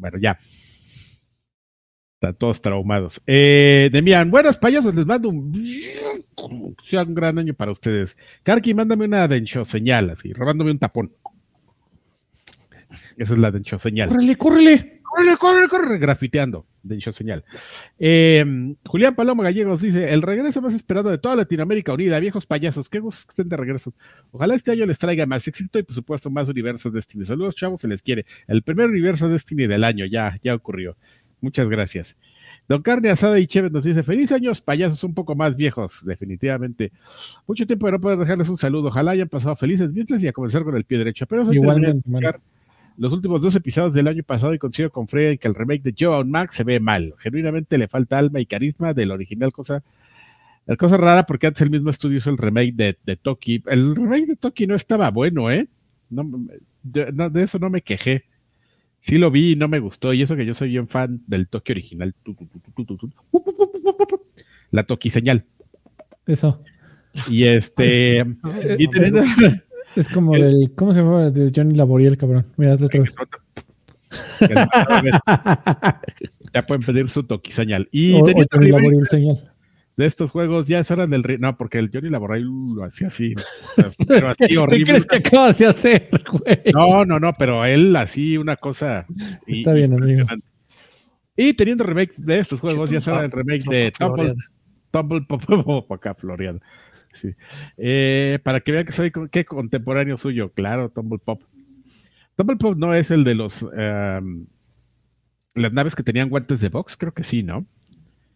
Bueno, 0.00 0.18
ya. 0.18 0.38
Están 2.14 2.34
todos 2.34 2.60
traumados. 2.60 3.22
Eh, 3.26 3.88
Demian, 3.92 4.30
buenas 4.30 4.58
payasos, 4.58 4.94
les 4.94 5.06
mando 5.06 5.30
un, 5.30 5.64
sea 6.84 7.02
un 7.02 7.14
gran 7.14 7.38
año 7.38 7.54
para 7.54 7.72
ustedes. 7.72 8.16
Karki, 8.42 8.74
mándame 8.74 9.06
una 9.06 9.26
dencho 9.26 9.64
señal, 9.64 10.10
así, 10.10 10.32
robándome 10.32 10.70
un 10.72 10.78
tapón. 10.78 11.12
Esa 13.16 13.32
es 13.32 13.38
la 13.38 13.50
dencho 13.50 13.78
señal. 13.78 14.08
¡Córrele, 14.08 14.36
córrele! 14.36 15.00
¡Córrele, 15.02 15.36
córrele, 15.36 15.68
córrele! 15.68 15.98
Grafiteando, 15.98 16.66
dencho 16.82 17.12
señal. 17.12 17.44
Eh, 17.98 18.74
Julián 18.86 19.14
Paloma 19.14 19.42
Gallegos 19.44 19.80
dice: 19.80 20.12
El 20.12 20.22
regreso 20.22 20.60
más 20.60 20.74
esperado 20.74 21.10
de 21.10 21.18
toda 21.18 21.36
Latinoamérica 21.36 21.92
Unida, 21.92 22.18
viejos 22.18 22.46
payasos, 22.46 22.88
qué 22.88 23.00
gusto 23.00 23.26
que 23.26 23.32
estén 23.32 23.48
de 23.48 23.56
regreso. 23.56 23.94
Ojalá 24.32 24.54
este 24.54 24.72
año 24.72 24.86
les 24.86 24.98
traiga 24.98 25.26
más 25.26 25.46
éxito 25.46 25.78
y, 25.78 25.82
por 25.82 25.94
supuesto, 25.94 26.30
más 26.30 26.48
universos 26.48 26.92
Destiny. 26.92 27.24
Saludos, 27.24 27.54
chavos, 27.54 27.80
se 27.80 27.88
les 27.88 28.02
quiere. 28.02 28.26
El 28.46 28.62
primer 28.62 28.88
universo 28.88 29.28
Destiny 29.28 29.66
del 29.66 29.84
año, 29.84 30.06
ya, 30.06 30.38
ya 30.42 30.54
ocurrió. 30.54 30.96
Muchas 31.40 31.68
gracias. 31.68 32.16
Don 32.68 32.82
Carne 32.82 33.10
Asada 33.10 33.40
y 33.40 33.48
Chévez 33.48 33.72
nos 33.72 33.82
dice, 33.82 34.04
feliz 34.04 34.30
años, 34.30 34.60
payasos 34.60 35.02
un 35.02 35.12
poco 35.12 35.34
más 35.34 35.56
viejos, 35.56 36.04
definitivamente. 36.04 36.92
Mucho 37.48 37.66
tiempo 37.66 37.86
de 37.86 37.92
no 37.92 38.00
poder 38.00 38.16
dejarles 38.16 38.48
un 38.48 38.58
saludo. 38.58 38.88
Ojalá 38.88 39.10
hayan 39.10 39.28
pasado 39.28 39.56
felices 39.56 39.92
viernes 39.92 40.22
y 40.22 40.28
a 40.28 40.32
comenzar 40.32 40.62
con 40.62 40.76
el 40.76 40.84
pie 40.84 40.98
derecho. 40.98 41.26
Pero 41.26 41.52
Igualmente, 41.52 42.08
los 42.96 43.12
últimos 43.12 43.40
dos 43.40 43.54
episodios 43.54 43.94
del 43.94 44.08
año 44.08 44.22
pasado 44.22 44.54
y 44.54 44.58
consigo 44.58 44.90
con 44.90 45.08
Fred 45.08 45.38
que 45.38 45.48
el 45.48 45.54
remake 45.54 45.82
de 45.82 45.94
Joe 45.98 46.16
on 46.16 46.30
Max 46.30 46.56
se 46.56 46.64
ve 46.64 46.80
mal. 46.80 47.14
Genuinamente 47.18 47.78
le 47.78 47.88
falta 47.88 48.18
alma 48.18 48.40
y 48.40 48.46
carisma 48.46 48.94
del 48.94 49.10
original, 49.10 49.52
cosa, 49.52 49.82
la 50.66 50.76
cosa 50.76 50.96
rara 50.96 51.26
porque 51.26 51.46
antes 51.46 51.62
el 51.62 51.70
mismo 51.70 51.90
estudio 51.90 52.18
hizo 52.18 52.30
el 52.30 52.38
remake 52.38 52.74
de, 52.74 52.98
de 53.04 53.16
Toki. 53.16 53.62
El 53.66 53.96
remake 53.96 54.26
de 54.26 54.36
Toki 54.36 54.66
no 54.66 54.74
estaba 54.74 55.10
bueno, 55.10 55.50
¿eh? 55.50 55.68
No, 56.10 56.28
de, 56.82 57.12
no, 57.12 57.30
de 57.30 57.42
eso 57.42 57.58
no 57.58 57.70
me 57.70 57.82
quejé. 57.82 58.24
Sí 59.00 59.16
lo 59.16 59.30
vi 59.30 59.52
y 59.52 59.56
no 59.56 59.68
me 59.68 59.80
gustó. 59.80 60.12
Y 60.12 60.22
eso 60.22 60.36
que 60.36 60.44
yo 60.44 60.54
soy 60.54 60.68
bien 60.68 60.88
fan 60.88 61.22
del 61.26 61.48
Toki 61.48 61.72
original. 61.72 62.14
La 64.70 64.84
Toki 64.84 65.10
señal. 65.10 65.44
Eso. 66.26 66.62
Y 67.28 67.44
este. 67.44 68.24
y 68.78 68.88
teniendo, 68.88 69.22
es 69.96 70.08
como 70.08 70.34
el, 70.34 70.42
del. 70.42 70.72
¿Cómo 70.74 70.92
se 70.92 71.00
llama? 71.00 71.30
De 71.30 71.52
Johnny 71.54 71.74
Laboriel, 71.74 72.16
cabrón. 72.16 72.46
Mira, 72.56 72.74
otra 72.74 73.00
vez. 73.00 73.14
ya 76.54 76.66
pueden 76.66 76.82
pedir 76.82 77.08
su 77.08 77.22
Toki 77.22 77.52
señal. 77.52 77.88
Y 77.92 78.14
o, 78.14 78.26
Johnny 78.50 78.70
Laboriel 78.70 79.06
señal 79.08 79.50
de 80.00 80.06
estos 80.06 80.30
juegos 80.30 80.66
ya 80.66 80.82
hora 80.88 81.06
del 81.06 81.22
no 81.40 81.56
porque 81.58 81.78
el 81.78 81.90
Johnny 81.92 82.08
Laboral 82.08 82.42
lo 82.74 82.84
hacía 82.84 83.08
así 83.08 83.34
pero 84.08 84.30
así 84.30 84.56
horrible 84.56 84.84
¿Qué 84.84 84.92
crees 84.92 85.06
que 85.06 85.16
acabas 85.16 85.58
de 85.58 85.66
hacer 85.66 86.08
güey? 86.30 86.72
no 86.72 87.04
no 87.04 87.20
no 87.20 87.34
pero 87.34 87.64
él 87.66 87.94
así 87.96 88.38
una 88.38 88.56
cosa 88.56 89.04
está 89.46 89.74
bien 89.74 89.92
amigo 89.92 90.26
y 91.36 91.52
teniendo 91.52 91.84
remake 91.84 92.14
de 92.16 92.38
estos 92.38 92.60
juegos 92.60 92.90
ya 92.90 92.98
hora 93.10 93.22
del 93.22 93.30
remake 93.30 93.68
de 93.68 93.92
Tumble 93.92 94.32
Tumble 94.90 95.26
Pop 95.28 95.92
acá 95.92 96.14
Florian 96.14 96.60
sí. 97.14 97.34
eh, 97.76 98.38
para 98.42 98.60
que 98.60 98.72
vean 98.72 98.84
que 98.84 98.92
soy 98.92 99.12
qué 99.30 99.44
contemporáneo 99.44 100.18
suyo 100.18 100.52
claro 100.52 100.90
Tumble 100.90 101.18
Pop 101.18 101.42
Tumble 102.36 102.56
Pop 102.56 102.76
no 102.76 102.94
es 102.94 103.10
el 103.10 103.24
de 103.24 103.34
los 103.34 103.62
um, 103.62 104.46
las 105.54 105.72
naves 105.72 105.94
que 105.94 106.02
tenían 106.02 106.28
guantes 106.28 106.60
de 106.60 106.68
box 106.68 106.96
creo 106.96 107.12
que 107.12 107.24
sí 107.24 107.42
no 107.42 107.66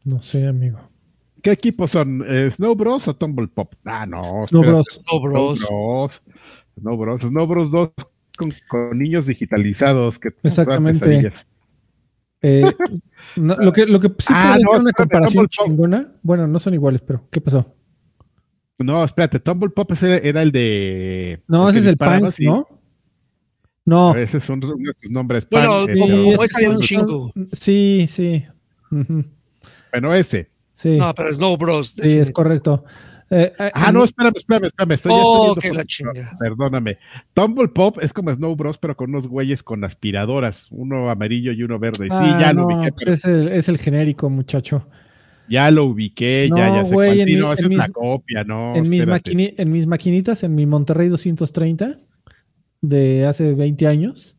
no 0.05 0.23
sé 0.23 0.47
amigo 0.47 0.81
¿Qué 1.45 1.53
equipos 1.53 1.91
son? 1.91 2.25
¿Eh, 2.27 2.51
¿Snow 2.51 2.75
Bros 2.75 3.07
o 3.07 3.15
Tumble 3.15 3.49
Pop? 3.49 3.75
Ah, 3.85 4.07
no. 4.07 4.43
Snow 4.45 4.63
Bros. 4.63 4.87
Snow 4.89 5.21
Bros. 5.21 5.61
Snow 5.61 6.97
Bros. 6.97 7.21
Snow 7.21 7.47
Bros 7.47 7.71
2 7.71 7.91
con, 8.39 8.53
con 8.67 8.99
niños 8.99 9.27
digitalizados. 9.27 10.19
Que 10.19 10.31
Exactamente. 10.43 11.33
Eh, 12.41 12.63
no, 13.37 13.57
lo, 13.57 13.75
que, 13.75 13.85
lo 13.85 14.01
que 14.01 14.09
sí 14.19 14.33
ah, 14.35 14.55
puede 14.55 14.65
no, 14.65 14.73
ser 14.73 14.81
una 14.81 14.91
espérate, 14.91 14.95
comparación 14.95 15.49
chingona. 15.49 16.13
Bueno, 16.23 16.47
no 16.47 16.59
son 16.59 16.73
iguales, 16.73 17.03
pero 17.03 17.29
¿qué 17.31 17.43
pasó? 17.43 17.75
No, 18.79 19.05
espérate, 19.05 19.39
Tumble 19.39 19.71
Pop 19.71 19.93
ese 19.93 20.27
era 20.29 20.43
el 20.43 20.51
de. 20.53 21.43
No, 21.47 21.69
ese 21.69 21.79
es 21.81 21.87
el 21.87 21.97
Punk, 21.97 22.35
y- 22.39 22.47
¿no? 22.47 22.67
No. 23.87 24.15
Ese 24.17 24.41
son 24.41 24.65
uno 24.65 24.75
de 24.77 24.95
tus 25.01 25.11
nombres. 25.11 25.47
Bueno, 25.51 25.87
Punk, 25.87 25.91
Sí, 25.91 25.99
como- 26.01 26.07
pero- 26.09 26.23
como 26.25 26.43
es 26.45 26.51
ese 26.51 26.69
un 26.69 26.81
chingo. 26.81 27.33
Sí, 27.53 28.07
sí. 28.09 28.45
Bueno, 29.93 30.15
ese. 30.15 30.51
Sí, 30.73 30.97
No, 30.97 31.15
pero 31.15 31.33
Snow 31.33 31.57
Bros. 31.57 31.91
sí, 31.91 32.19
es 32.19 32.31
correcto. 32.33 32.85
Eh, 33.31 33.53
eh, 33.59 33.71
Ah, 33.75 33.91
no, 33.93 34.05
espérame, 34.05 34.35
espérame, 34.37 34.67
espérame. 34.67 34.93
Estoy, 34.93 35.13
estoy 35.13 35.25
Oh, 35.25 35.55
que 35.61 35.73
la 35.73 35.85
chinga. 35.85 36.37
Perdóname. 36.39 36.99
Tumble 37.33 37.69
Pop 37.69 37.99
es 38.03 38.13
como 38.13 38.33
Snow 38.33 38.55
Bros, 38.57 38.79
pero 38.79 38.97
con 38.97 39.11
unos 39.11 39.29
güeyes 39.29 39.63
con 39.63 39.83
aspiradoras, 39.85 40.69
uno 40.73 41.09
amarillo 41.11 41.53
y 41.53 41.63
uno 41.63 41.79
verde. 41.79 42.07
Sí, 42.07 42.13
ah, 42.13 42.39
ya 42.41 42.53
no, 42.53 42.69
lo 42.69 42.79
pues 42.79 42.93
pero 42.99 43.13
es, 43.13 43.25
el, 43.25 43.49
es 43.49 43.69
el 43.69 43.79
genérico, 43.79 44.29
muchacho. 44.31 44.87
Ya 45.49 45.71
lo 45.71 45.85
ubiqué, 45.87 46.49
ya, 46.55 46.69
No, 46.69 46.77
ya 46.77 46.85
sé 46.85 46.95
güey, 46.95 47.09
cuál. 47.09 47.21
en 47.21 47.29
Sí, 47.29 47.35
mi- 47.35 47.41
no, 47.41 47.53
esa 47.53 47.67
en 47.67 47.73
es 47.73 47.79
la 47.79 47.89
copia, 47.89 48.45
no. 48.45 48.75
en, 48.77 48.89
mis 48.89 49.07
maquini- 49.07 49.55
en 49.57 49.71
mis 49.71 49.87
maquinitas, 49.87 50.43
en 50.43 50.55
mi 50.55 50.67
Monterrey 50.67 51.09
230 51.09 51.99
de 52.81 53.27
hace 53.27 53.53
20 53.55 53.87
años, 53.87 54.37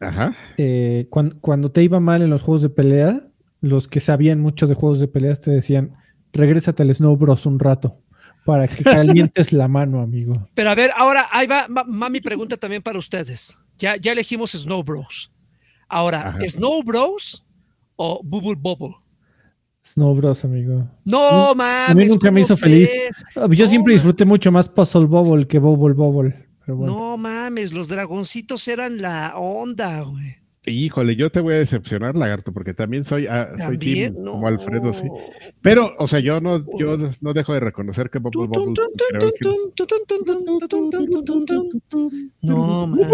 Ajá. 0.00 0.34
eh, 0.56 1.06
cuan- 1.10 1.38
cuando 1.40 1.70
te 1.70 1.82
iba 1.82 2.00
mal 2.00 2.22
en 2.22 2.30
los 2.30 2.42
juegos 2.42 2.62
de 2.62 2.70
pelea, 2.70 3.20
los 3.60 3.88
que 3.88 4.00
sabían 4.00 4.40
mucho 4.40 4.66
de 4.66 4.74
juegos 4.74 5.00
de 5.00 5.08
peleas 5.08 5.40
te 5.40 5.50
decían, 5.50 5.92
regrésate 6.32 6.82
al 6.82 6.94
Snow 6.94 7.16
Bros 7.16 7.46
un 7.46 7.58
rato 7.58 8.00
para 8.44 8.68
que 8.68 8.84
calientes 8.84 9.52
la 9.52 9.68
mano, 9.68 10.00
amigo. 10.02 10.42
Pero 10.54 10.70
a 10.70 10.74
ver, 10.74 10.90
ahora 10.96 11.26
ahí 11.32 11.46
va, 11.46 11.66
ma- 11.68 11.84
mami 11.84 12.20
pregunta 12.20 12.56
también 12.58 12.82
para 12.82 12.98
ustedes. 12.98 13.58
Ya, 13.78 13.96
ya 13.96 14.12
elegimos 14.12 14.52
Snow 14.52 14.82
Bros. 14.84 15.32
Ahora, 15.88 16.28
Ajá. 16.28 16.38
¿Snow 16.48 16.82
Bros 16.82 17.46
o 17.96 18.20
Bubble 18.22 18.56
Bubble? 18.58 18.96
Snow 19.94 20.14
Bros, 20.14 20.44
amigo. 20.44 20.88
No, 21.04 21.54
mames. 21.54 22.08
nunca 22.10 22.30
me 22.30 22.40
¿cómo 22.40 22.44
hizo 22.44 22.56
feliz. 22.56 22.90
Ah, 23.36 23.46
Yo 23.50 23.64
No, 23.64 23.70
siempre 23.70 23.92
disfruté 23.92 24.24
mucho 24.24 24.50
más 24.50 24.68
Puzzle 24.68 25.06
Bobble 25.06 25.46
que 25.46 25.58
Bobble 25.60 25.94
Bobble. 25.94 26.34
Pero 26.66 26.76
bueno. 26.78 26.94
No 26.96 27.16
mames, 27.16 27.72
los 27.72 27.88
dragoncitos 27.88 28.66
eran 28.68 29.00
la 29.00 29.36
onda, 29.36 30.00
güey. 30.02 30.34
Híjole, 30.66 31.14
yo 31.14 31.30
te 31.30 31.40
voy 31.40 31.54
a 31.54 31.58
decepcionar, 31.58 32.16
lagarto, 32.16 32.50
porque 32.50 32.72
también 32.72 33.04
soy, 33.04 33.26
ah, 33.26 33.48
soy 33.50 33.58
También, 33.78 34.14
team 34.14 34.24
no. 34.24 34.32
como 34.32 34.46
Alfredo, 34.48 34.94
sí. 34.94 35.06
Pero, 35.60 35.92
o 35.98 36.08
sea, 36.08 36.20
yo 36.20 36.40
no, 36.40 36.64
yo 36.78 36.96
no 37.20 37.32
dejo 37.34 37.52
de 37.52 37.60
reconocer 37.60 38.08
que 38.08 38.18
Bubble 38.18 38.48
que- 38.50 38.74
No, 42.42 42.86
mames. 42.86 43.06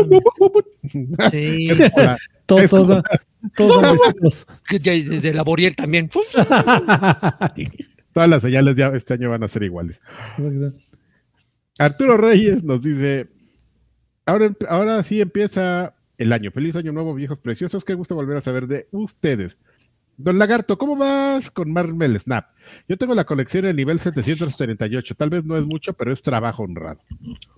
Sí. 1.30 1.70
es 1.70 1.90
como 1.92 2.04
la- 2.04 2.16
Todo, 2.46 2.58
es 2.60 2.70
como- 2.70 2.86
todo, 2.86 3.02
todos 3.56 3.74
son 3.74 3.96
besitos. 3.96 4.46
De, 4.70 4.78
de, 4.78 5.20
de 5.20 5.34
Laboriel 5.34 5.76
también. 5.76 6.08
todas 8.12 8.28
las 8.28 8.42
señales 8.42 8.76
ya 8.76 8.88
este 8.88 9.14
año 9.14 9.30
van 9.30 9.42
a 9.42 9.48
ser 9.48 9.62
iguales. 9.62 10.00
Arturo 11.78 12.16
Reyes 12.16 12.62
nos 12.62 12.82
dice, 12.82 13.28
ahora, 14.26 14.54
ahora 14.68 15.02
sí 15.02 15.20
empieza 15.20 15.94
el 16.18 16.32
año. 16.32 16.50
Feliz 16.50 16.76
año 16.76 16.92
nuevo, 16.92 17.14
viejos 17.14 17.38
preciosos. 17.38 17.84
Qué 17.84 17.94
gusto 17.94 18.14
volver 18.14 18.36
a 18.36 18.42
saber 18.42 18.66
de 18.66 18.88
ustedes. 18.92 19.56
Don 20.22 20.38
Lagarto, 20.38 20.76
¿cómo 20.76 20.96
vas 20.96 21.50
con 21.50 21.72
Marvel 21.72 22.18
Snap? 22.20 22.46
Yo 22.88 22.96
tengo 22.98 23.14
la 23.14 23.24
colección 23.24 23.64
en 23.64 23.74
nivel 23.76 23.98
738. 23.98 25.14
Tal 25.14 25.30
vez 25.30 25.44
no 25.44 25.56
es 25.56 25.64
mucho, 25.64 25.92
pero 25.94 26.12
es 26.12 26.22
trabajo 26.22 26.62
honrado. 26.62 27.00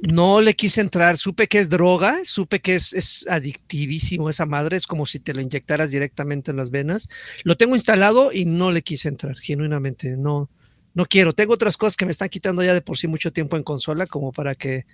No 0.00 0.40
le 0.40 0.54
quise 0.54 0.80
entrar, 0.80 1.16
supe 1.16 1.48
que 1.48 1.58
es 1.58 1.68
droga, 1.68 2.20
supe 2.24 2.60
que 2.60 2.76
es, 2.76 2.92
es 2.92 3.26
adictivísimo 3.28 4.30
esa 4.30 4.46
madre, 4.46 4.76
es 4.76 4.86
como 4.86 5.04
si 5.06 5.18
te 5.18 5.34
lo 5.34 5.40
inyectaras 5.40 5.90
directamente 5.90 6.50
en 6.52 6.56
las 6.56 6.70
venas. 6.70 7.08
Lo 7.44 7.56
tengo 7.56 7.74
instalado 7.74 8.32
y 8.32 8.44
no 8.44 8.70
le 8.70 8.82
quise 8.82 9.08
entrar, 9.08 9.36
genuinamente, 9.36 10.16
no, 10.16 10.48
no 10.94 11.04
quiero. 11.06 11.32
Tengo 11.32 11.54
otras 11.54 11.76
cosas 11.76 11.96
que 11.96 12.06
me 12.06 12.12
están 12.12 12.28
quitando 12.28 12.62
ya 12.62 12.74
de 12.74 12.80
por 12.80 12.96
sí 12.96 13.06
mucho 13.08 13.32
tiempo 13.32 13.56
en 13.56 13.64
consola, 13.64 14.06
como 14.06 14.32
para 14.32 14.54
que 14.54 14.86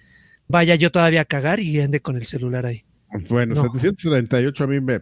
vaya 0.49 0.74
yo 0.74 0.90
todavía 0.90 1.20
a 1.20 1.27
cagar 1.27 1.61
y 1.61 1.78
ande 1.81 2.01
con 2.01 2.16
el 2.16 2.24
celular 2.24 2.66
ahí. 2.66 2.85
Bueno, 3.28 3.55
No. 3.55 3.62
738 3.62 4.65
a 4.65 4.66
mí 4.66 4.81
me- 4.81 5.01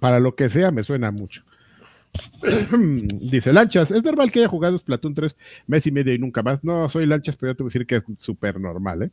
para 0.00 0.18
lo 0.20 0.34
que 0.34 0.48
sea 0.48 0.70
me 0.70 0.82
suena 0.82 1.10
mucho. 1.10 1.42
Dice 3.20 3.52
Lanchas, 3.52 3.90
es 3.90 4.02
normal 4.04 4.30
que 4.30 4.40
haya 4.40 4.48
jugado 4.48 4.78
Splatoon 4.78 5.14
3 5.14 5.36
mes 5.66 5.86
y 5.86 5.90
medio 5.90 6.14
y 6.14 6.18
nunca 6.18 6.42
más. 6.42 6.62
No, 6.62 6.88
soy 6.88 7.06
Lanchas, 7.06 7.36
pero 7.36 7.52
yo 7.52 7.56
te 7.56 7.62
voy 7.62 7.68
a 7.68 7.70
decir 7.70 7.86
que 7.86 7.96
es 7.96 8.02
súper 8.18 8.60
normal, 8.60 9.02
¿eh? 9.04 9.10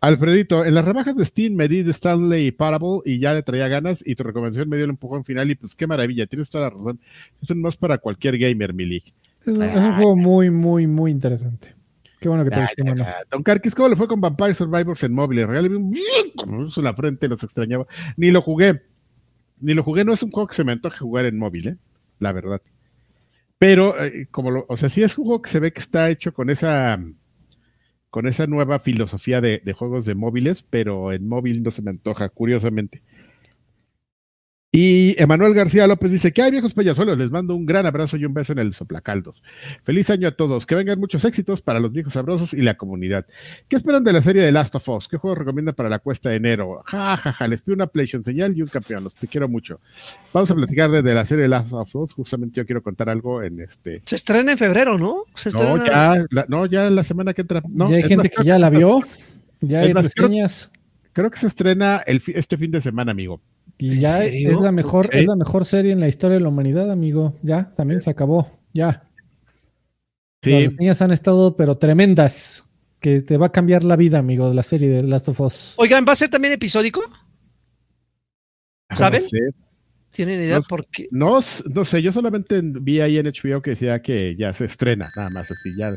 Alfredito, 0.00 0.64
en 0.64 0.74
las 0.74 0.84
rebajas 0.84 1.16
de 1.16 1.24
Steam 1.24 1.54
me 1.54 1.68
di 1.68 1.82
de 1.82 1.92
Stanley 1.92 2.50
Parable 2.50 3.00
y 3.06 3.18
ya 3.18 3.32
le 3.32 3.42
traía 3.42 3.66
ganas 3.68 4.02
y 4.06 4.14
tu 4.14 4.22
recomendación 4.22 4.68
me 4.68 4.76
dio 4.76 4.84
el 4.84 4.90
empujón 4.90 5.24
final 5.24 5.50
y 5.50 5.54
pues 5.54 5.74
qué 5.74 5.86
maravilla, 5.86 6.26
tienes 6.26 6.50
toda 6.50 6.64
la 6.64 6.70
razón. 6.70 7.00
Es 7.42 7.50
un 7.50 7.62
más 7.62 7.76
para 7.76 7.96
cualquier 7.98 8.36
gamer, 8.36 8.74
mi 8.74 8.84
league. 8.84 9.14
Es 9.46 9.56
un, 9.56 9.62
es 9.62 9.76
un 9.76 9.94
juego 9.94 10.16
muy, 10.16 10.50
muy, 10.50 10.86
muy 10.86 11.10
interesante. 11.10 11.74
Qué 12.20 12.28
bueno 12.28 12.44
que 12.44 12.50
te 12.50 12.56
Ya, 12.56 12.70
ya, 12.76 12.84
mano. 12.84 13.04
ya. 13.04 13.16
Don 13.30 13.42
Carquis, 13.42 13.74
¿cómo 13.74 13.88
le 13.88 13.96
fue 13.96 14.08
con 14.08 14.20
Vampire 14.20 14.54
Survivors 14.54 15.02
en 15.02 15.12
móviles? 15.12 15.46
Regálame 15.46 15.76
un 15.76 15.94
en 15.94 16.84
la 16.84 16.94
frente, 16.94 17.28
los 17.28 17.42
extrañaba. 17.42 17.84
Ni 18.16 18.30
lo 18.30 18.40
jugué. 18.42 18.82
Ni 19.60 19.74
lo 19.74 19.82
jugué, 19.82 20.04
no 20.04 20.12
es 20.12 20.22
un 20.22 20.30
juego 20.30 20.46
que 20.48 20.54
se 20.54 20.64
me 20.64 20.72
antoje 20.72 20.98
jugar 20.98 21.26
en 21.26 21.38
móvil, 21.38 21.68
¿eh? 21.68 21.76
La 22.24 22.32
verdad. 22.32 22.62
Pero, 23.58 24.02
eh, 24.02 24.28
como 24.30 24.50
lo, 24.50 24.66
o 24.68 24.76
sea, 24.78 24.88
sí 24.88 25.02
es 25.02 25.18
un 25.18 25.26
juego 25.26 25.42
que 25.42 25.50
se 25.50 25.60
ve 25.60 25.72
que 25.74 25.80
está 25.80 26.08
hecho 26.10 26.32
con 26.32 26.48
esa 26.50 26.98
con 28.08 28.26
esa 28.26 28.46
nueva 28.46 28.78
filosofía 28.78 29.40
de, 29.42 29.60
de 29.64 29.72
juegos 29.74 30.06
de 30.06 30.14
móviles, 30.14 30.62
pero 30.62 31.12
en 31.12 31.28
móvil 31.28 31.62
no 31.62 31.70
se 31.70 31.82
me 31.82 31.90
antoja, 31.90 32.30
curiosamente. 32.30 33.02
Y 34.76 35.14
Emanuel 35.22 35.54
García 35.54 35.86
López 35.86 36.10
dice, 36.10 36.32
¿qué 36.32 36.42
hay 36.42 36.50
viejos 36.50 36.74
payasuelos? 36.74 37.16
Les 37.16 37.30
mando 37.30 37.54
un 37.54 37.64
gran 37.64 37.86
abrazo 37.86 38.16
y 38.16 38.24
un 38.24 38.34
beso 38.34 38.54
en 38.54 38.58
el 38.58 38.74
soplacaldos. 38.74 39.40
Feliz 39.84 40.10
año 40.10 40.26
a 40.26 40.32
todos, 40.32 40.66
que 40.66 40.74
vengan 40.74 40.98
muchos 40.98 41.24
éxitos 41.24 41.62
para 41.62 41.78
los 41.78 41.92
viejos 41.92 42.14
sabrosos 42.14 42.52
y 42.52 42.60
la 42.60 42.74
comunidad. 42.76 43.24
¿Qué 43.68 43.76
esperan 43.76 44.02
de 44.02 44.12
la 44.12 44.20
serie 44.20 44.42
de 44.42 44.50
Last 44.50 44.74
of 44.74 44.88
Us? 44.88 45.06
¿Qué 45.06 45.16
juego 45.16 45.36
recomiendan 45.36 45.76
para 45.76 45.88
la 45.88 46.00
cuesta 46.00 46.30
de 46.30 46.38
enero? 46.38 46.82
Ja, 46.86 47.16
ja, 47.16 47.32
ja, 47.32 47.46
les 47.46 47.62
pido 47.62 47.76
una 47.76 47.86
PlayStation 47.86 48.24
señal 48.24 48.56
y 48.56 48.62
un 48.62 48.66
campeón, 48.66 49.04
los 49.04 49.14
te 49.14 49.28
quiero 49.28 49.48
mucho. 49.48 49.78
Vamos 50.32 50.50
a 50.50 50.56
platicar 50.56 50.90
de, 50.90 51.14
la 51.14 51.24
serie 51.24 51.44
de 51.44 51.50
Last 51.50 51.72
of 51.72 51.94
Us, 51.94 52.12
justamente 52.12 52.56
yo 52.56 52.66
quiero 52.66 52.82
contar 52.82 53.08
algo 53.08 53.44
en 53.44 53.60
este... 53.60 54.00
Se 54.02 54.16
estrena 54.16 54.50
en 54.50 54.58
febrero, 54.58 54.98
¿no? 54.98 55.18
No, 55.52 55.86
ya, 55.86 56.26
la, 56.30 56.46
no, 56.48 56.66
ya 56.66 56.90
la 56.90 57.04
semana 57.04 57.32
que 57.32 57.42
entra. 57.42 57.62
No, 57.68 57.88
ya 57.88 57.98
hay 57.98 58.02
gente 58.02 58.28
que 58.28 58.42
ya 58.42 58.58
la 58.58 58.70
vio, 58.70 59.02
ya 59.60 59.82
hay 59.82 59.92
reseñas. 59.92 60.72
Creo, 61.12 61.30
que 61.30 61.38
se 61.38 61.46
estrena 61.46 61.98
el, 62.04 62.20
este 62.26 62.56
fin 62.56 62.72
de 62.72 62.80
semana, 62.80 63.12
amigo. 63.12 63.40
Y 63.78 64.00
ya 64.00 64.24
es 64.24 64.60
la 64.60 64.72
mejor, 64.72 65.08
es 65.12 65.26
la 65.26 65.36
mejor 65.36 65.64
serie 65.64 65.92
en 65.92 66.00
la 66.00 66.08
historia 66.08 66.36
de 66.36 66.42
la 66.42 66.48
humanidad, 66.48 66.90
amigo. 66.90 67.34
Ya, 67.42 67.72
también 67.74 68.00
se 68.00 68.10
acabó. 68.10 68.50
Ya. 68.72 69.04
Las 70.42 70.74
niñas 70.74 71.02
han 71.02 71.10
estado, 71.10 71.56
pero 71.56 71.76
tremendas. 71.76 72.64
Que 73.00 73.20
te 73.20 73.36
va 73.36 73.46
a 73.46 73.52
cambiar 73.52 73.84
la 73.84 73.96
vida, 73.96 74.18
amigo, 74.18 74.48
de 74.48 74.54
la 74.54 74.62
serie 74.62 74.88
de 74.88 75.02
Last 75.02 75.28
of 75.28 75.40
Us. 75.40 75.74
Oigan, 75.76 76.06
¿va 76.08 76.12
a 76.12 76.16
ser 76.16 76.30
también 76.30 76.54
episódico? 76.54 77.02
¿Saben? 78.90 79.24
¿Tienen 80.10 80.40
idea 80.40 80.60
por 80.60 80.86
qué? 80.86 81.08
No, 81.10 81.40
no 81.66 81.84
sé, 81.84 82.00
yo 82.00 82.12
solamente 82.12 82.60
vi 82.62 83.00
ahí 83.00 83.18
en 83.18 83.26
HBO 83.26 83.60
que 83.60 83.70
decía 83.70 84.00
que 84.00 84.36
ya 84.36 84.52
se 84.52 84.66
estrena, 84.66 85.10
nada 85.16 85.28
más 85.28 85.50
así, 85.50 85.76
ya 85.76 85.88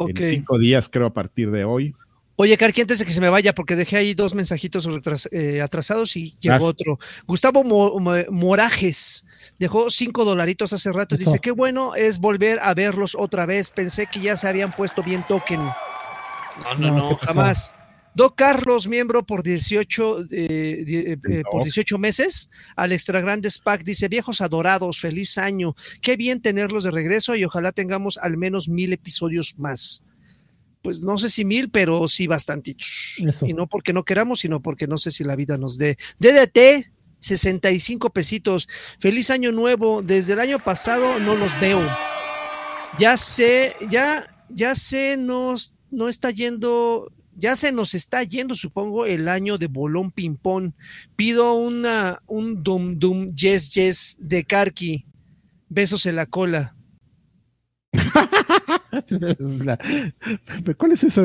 en 0.00 0.16
cinco 0.16 0.58
días, 0.58 0.88
creo, 0.88 1.06
a 1.06 1.14
partir 1.14 1.50
de 1.50 1.64
hoy. 1.64 1.94
Oye, 2.38 2.58
Carqui, 2.58 2.82
antes 2.82 2.98
de 2.98 3.06
que 3.06 3.12
se 3.12 3.20
me 3.22 3.30
vaya, 3.30 3.54
porque 3.54 3.76
dejé 3.76 3.96
ahí 3.96 4.12
dos 4.12 4.34
mensajitos 4.34 4.86
eh, 5.32 5.62
atrasados 5.62 6.16
y 6.16 6.34
llegó 6.38 6.66
otro. 6.66 6.98
Gustavo 7.26 7.64
Morajes 7.64 9.24
dejó 9.58 9.88
cinco 9.88 10.26
dolaritos 10.26 10.74
hace 10.74 10.92
rato. 10.92 11.16
Dice, 11.16 11.38
qué 11.38 11.50
bueno 11.50 11.94
es 11.94 12.18
volver 12.18 12.58
a 12.60 12.74
verlos 12.74 13.16
otra 13.18 13.46
vez. 13.46 13.70
Pensé 13.70 14.06
que 14.06 14.20
ya 14.20 14.36
se 14.36 14.48
habían 14.48 14.70
puesto 14.70 15.02
bien 15.02 15.24
token. 15.26 15.60
No, 15.60 16.74
no, 16.78 16.90
no, 16.90 17.16
jamás. 17.16 17.74
Do 18.14 18.34
Carlos, 18.34 18.86
miembro 18.86 19.24
por 19.24 19.42
18, 19.42 20.24
eh, 20.30 21.16
eh, 21.20 21.42
por 21.50 21.62
18 21.64 21.98
meses. 21.98 22.50
Al 22.74 22.92
Extra 22.92 23.22
Grandes 23.22 23.58
Pack 23.58 23.82
dice, 23.82 24.08
viejos 24.08 24.42
adorados, 24.42 25.00
feliz 25.00 25.38
año. 25.38 25.74
Qué 26.02 26.16
bien 26.16 26.42
tenerlos 26.42 26.84
de 26.84 26.90
regreso 26.90 27.34
y 27.34 27.44
ojalá 27.46 27.72
tengamos 27.72 28.18
al 28.18 28.36
menos 28.36 28.68
mil 28.68 28.92
episodios 28.92 29.58
más 29.58 30.02
pues 30.86 31.02
no 31.02 31.18
sé 31.18 31.28
si 31.28 31.44
mil, 31.44 31.68
pero 31.68 32.06
sí 32.06 32.28
bastantitos. 32.28 33.16
Y 33.44 33.54
no 33.54 33.66
porque 33.66 33.92
no 33.92 34.04
queramos, 34.04 34.38
sino 34.38 34.62
porque 34.62 34.86
no 34.86 34.98
sé 34.98 35.10
si 35.10 35.24
la 35.24 35.34
vida 35.34 35.56
nos 35.56 35.78
dé. 35.78 35.98
DDT, 36.20 36.86
65 37.18 38.10
pesitos. 38.10 38.68
Feliz 39.00 39.32
año 39.32 39.50
nuevo. 39.50 40.00
Desde 40.00 40.34
el 40.34 40.38
año 40.38 40.60
pasado 40.60 41.18
no 41.18 41.34
los 41.34 41.58
veo. 41.58 41.82
Ya 43.00 43.16
sé, 43.16 43.74
ya, 43.90 44.24
ya 44.48 44.76
sé, 44.76 45.16
nos, 45.16 45.74
no 45.90 46.08
está 46.08 46.30
yendo, 46.30 47.10
ya 47.34 47.56
se 47.56 47.72
nos 47.72 47.92
está 47.94 48.22
yendo, 48.22 48.54
supongo, 48.54 49.06
el 49.06 49.26
año 49.26 49.58
de 49.58 49.66
bolón 49.66 50.12
ping-pong. 50.12 50.70
Pido 51.16 51.54
una, 51.54 52.22
un 52.28 52.62
dum 52.62 52.96
dum 52.96 53.34
yes 53.34 53.70
yes 53.70 54.18
de 54.20 54.44
Karki. 54.44 55.04
Besos 55.68 56.06
en 56.06 56.14
la 56.14 56.26
cola. 56.26 56.75
¿Cuál 60.76 60.92
es 60.92 61.04
eso? 61.04 61.24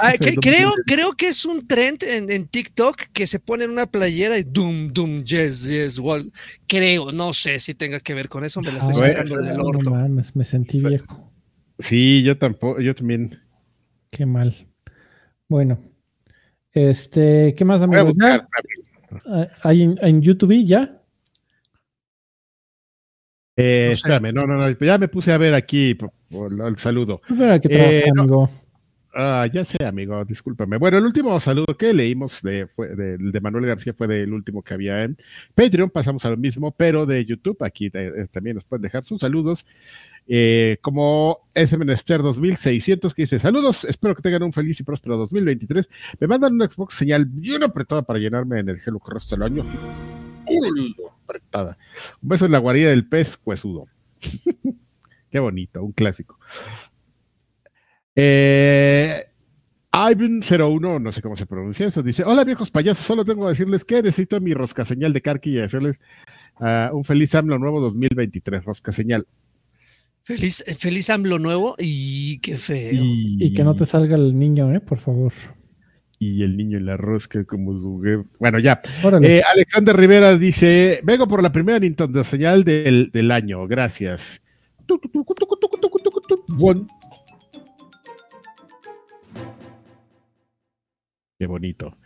Ah, 0.00 0.14
creo, 0.18 0.72
creo 0.86 1.12
que 1.12 1.28
es 1.28 1.44
un 1.44 1.66
trend 1.66 2.02
en, 2.02 2.46
TikTok 2.46 2.96
que 3.12 3.26
se 3.26 3.40
pone 3.40 3.64
en 3.64 3.70
una 3.70 3.86
playera 3.86 4.38
y 4.38 4.42
dum, 4.42 4.92
dum, 4.92 5.22
yes, 5.22 5.68
yes, 5.68 5.98
wall. 5.98 6.30
Creo, 6.66 7.12
no 7.12 7.32
sé 7.32 7.58
si 7.58 7.74
tenga 7.74 8.00
que 8.00 8.14
ver 8.14 8.28
con 8.28 8.44
eso, 8.44 8.60
me 8.60 8.72
la 8.72 8.78
estoy 8.78 8.94
sacando 8.94 9.38
del 9.38 9.60
orto. 9.60 9.90
me 10.34 10.44
sentí 10.44 10.80
viejo. 10.80 11.32
Sí, 11.78 12.22
yo 12.22 12.38
tampoco, 12.38 12.80
yo 12.80 12.94
también. 12.94 13.38
Qué 14.10 14.24
mal. 14.24 14.54
Bueno, 15.48 15.78
este, 16.72 17.54
¿qué 17.56 17.64
más, 17.64 17.82
amigos? 17.82 18.14
Ah, 18.20 19.48
¿Hay 19.62 19.82
en 19.82 20.22
YouTube 20.22 20.64
ya? 20.64 20.95
Eh, 23.56 23.88
espérame, 23.92 24.34
no, 24.34 24.46
no, 24.46 24.56
no, 24.56 24.70
ya 24.78 24.98
me 24.98 25.08
puse 25.08 25.32
a 25.32 25.38
ver 25.38 25.54
aquí 25.54 25.96
el 26.30 26.78
saludo. 26.78 27.22
Eh, 27.30 28.04
amigo. 28.14 28.50
Ah, 29.14 29.48
ya 29.50 29.64
sé, 29.64 29.82
amigo, 29.82 30.22
discúlpame. 30.26 30.76
Bueno, 30.76 30.98
el 30.98 31.04
último 31.04 31.40
saludo 31.40 31.74
que 31.78 31.94
leímos 31.94 32.42
de, 32.42 32.68
de, 32.76 33.40
Manuel 33.40 33.64
García 33.64 33.94
fue 33.94 34.06
del 34.06 34.34
último 34.34 34.62
que 34.62 34.74
había 34.74 35.04
en 35.04 35.16
Patreon. 35.54 35.88
Pasamos 35.88 36.22
a 36.26 36.30
lo 36.30 36.36
mismo, 36.36 36.70
pero 36.70 37.06
de 37.06 37.24
YouTube. 37.24 37.56
Aquí 37.62 37.90
eh, 37.94 38.26
también 38.30 38.56
nos 38.56 38.64
pueden 38.64 38.82
dejar 38.82 39.04
sus 39.04 39.20
saludos. 39.20 39.64
como 40.82 41.48
ese 41.54 41.78
menester 41.78 42.20
2600 42.20 43.14
que 43.14 43.22
dice 43.22 43.38
saludos, 43.38 43.86
espero 43.86 44.14
que 44.14 44.20
tengan 44.20 44.42
un 44.42 44.52
feliz 44.52 44.78
y 44.80 44.82
próspero 44.82 45.16
2023. 45.16 45.88
Me 46.20 46.26
mandan 46.26 46.52
una 46.52 46.68
Xbox 46.68 46.92
señal 46.92 47.24
bien 47.24 47.62
apretada 47.62 48.02
para 48.02 48.18
llenarme 48.18 48.60
en 48.60 48.68
el 48.68 48.80
gelo 48.80 49.00
que 49.00 49.14
resta 49.14 49.34
el 49.34 49.44
año 49.44 49.64
apretada. 51.26 51.76
Un 52.22 52.28
beso 52.28 52.46
en 52.46 52.52
la 52.52 52.58
guarida 52.58 52.90
del 52.90 53.08
pez 53.08 53.36
cuesudo. 53.36 53.86
Qué 55.30 55.38
bonito, 55.38 55.82
un 55.82 55.92
clásico. 55.92 56.38
Eh, 58.14 59.26
Ivan01, 59.92 61.00
no 61.02 61.12
sé 61.12 61.20
cómo 61.20 61.36
se 61.36 61.46
pronuncia 61.46 61.86
eso, 61.86 62.02
dice: 62.02 62.24
Hola 62.24 62.44
viejos 62.44 62.70
payasos, 62.70 63.04
solo 63.04 63.24
tengo 63.24 63.42
que 63.42 63.50
decirles 63.50 63.84
que 63.84 64.02
necesito 64.02 64.40
mi 64.40 64.54
rosca 64.54 64.84
señal 64.84 65.12
de 65.12 65.20
Carqui 65.20 65.50
y 65.50 65.60
decirles 65.60 65.98
uh, 66.60 66.96
un 66.96 67.04
feliz 67.04 67.34
AMLO 67.34 67.58
nuevo 67.58 67.80
2023, 67.80 68.64
rosca 68.64 68.92
señal. 68.92 69.26
Feliz, 70.22 70.64
feliz 70.78 71.10
AMLO 71.10 71.38
nuevo 71.38 71.76
y 71.78 72.38
qué 72.38 72.56
feo. 72.56 72.90
y 72.94 73.52
que 73.54 73.64
no 73.64 73.74
te 73.74 73.86
salga 73.86 74.16
el 74.16 74.38
niño, 74.38 74.74
¿eh? 74.74 74.80
Por 74.80 74.98
favor 74.98 75.32
y 76.18 76.42
el 76.42 76.56
niño 76.56 76.78
en 76.78 76.86
la 76.86 76.96
rosca 76.96 77.44
como 77.44 77.72
su... 77.74 78.26
Bueno, 78.38 78.58
ya. 78.58 78.80
Eh, 79.22 79.42
Alexander 79.52 79.96
Rivera 79.96 80.36
dice, 80.36 81.00
vengo 81.02 81.28
por 81.28 81.42
la 81.42 81.52
primera 81.52 81.78
Nintendo 81.78 82.24
señal 82.24 82.64
del, 82.64 83.10
del 83.12 83.30
año, 83.30 83.66
gracias. 83.66 84.40
Qué 91.38 91.46
bonito. 91.46 91.96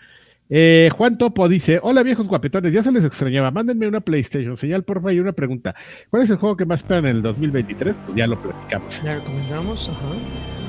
Eh, 0.53 0.91
Juan 0.97 1.16
Topo 1.16 1.49
dice, 1.49 1.78
hola 1.81 2.03
viejos 2.03 2.27
guapetones, 2.27 2.73
ya 2.73 2.82
se 2.82 2.91
les 2.91 3.05
extrañaba, 3.05 3.53
mándenme 3.53 3.87
una 3.87 4.01
PlayStation 4.01 4.57
señal, 4.57 4.82
por 4.82 4.97
favor, 4.97 5.12
y 5.12 5.20
una 5.20 5.32
pregunta. 5.32 5.77
¿Cuál 6.11 6.24
es 6.24 6.31
el 6.31 6.39
juego 6.39 6.57
que 6.57 6.66
más 6.66 6.81
esperan 6.81 7.07
en 7.07 7.16
el 7.16 7.23
2023? 7.23 7.95
Pues 8.05 8.16
ya 8.16 8.27
lo 8.27 8.43
platicamos. 8.43 9.01
Ya 9.05 9.15
lo 9.15 9.23
comentamos, 9.23 9.89
ajá. 9.89 10.60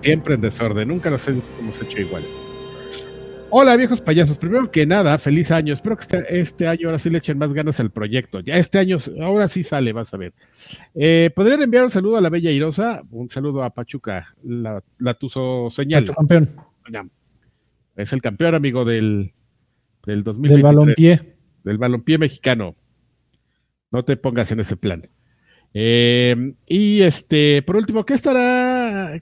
Siempre 0.00 0.34
en 0.34 0.40
desorden, 0.40 0.88
nunca 0.88 1.10
los 1.10 1.26
hemos 1.28 1.82
hecho 1.82 2.00
igual. 2.00 2.22
Hola 3.50 3.76
viejos 3.76 4.02
payasos, 4.02 4.36
primero 4.36 4.70
que 4.70 4.84
nada, 4.84 5.18
feliz 5.18 5.50
año. 5.50 5.72
Espero 5.72 5.96
que 5.96 6.02
este, 6.02 6.38
este, 6.38 6.66
año 6.68 6.88
ahora 6.88 6.98
sí 6.98 7.08
le 7.08 7.18
echen 7.18 7.38
más 7.38 7.52
ganas 7.54 7.80
al 7.80 7.90
proyecto. 7.90 8.40
Ya 8.40 8.58
este 8.58 8.78
año, 8.78 8.98
ahora 9.22 9.48
sí 9.48 9.62
sale, 9.64 9.92
vas 9.94 10.12
a 10.12 10.18
ver. 10.18 10.34
Eh, 10.94 11.30
¿Podrían 11.34 11.62
enviar 11.62 11.84
un 11.84 11.90
saludo 11.90 12.18
a 12.18 12.20
la 12.20 12.28
Bella 12.28 12.50
Irosa? 12.50 13.02
Un 13.10 13.30
saludo 13.30 13.64
a 13.64 13.70
Pachuca, 13.70 14.28
la, 14.44 14.82
la 14.98 15.14
Tuzo 15.14 15.70
Señal. 15.70 16.04
campeón. 16.14 16.50
Es 17.96 18.12
el 18.12 18.20
campeón, 18.20 18.54
amigo, 18.54 18.84
del, 18.84 19.32
del 20.04 20.22
2023. 20.22 20.54
Del 20.54 20.62
balompié. 20.62 21.36
Del 21.64 21.78
balompié 21.78 22.18
mexicano. 22.18 22.76
No 23.90 24.04
te 24.04 24.18
pongas 24.18 24.52
en 24.52 24.60
ese 24.60 24.76
plan. 24.76 25.08
Eh, 25.72 26.54
y 26.66 27.00
este, 27.00 27.62
por 27.62 27.76
último, 27.76 28.04
¿qué 28.04 28.14
estará, 28.14 29.20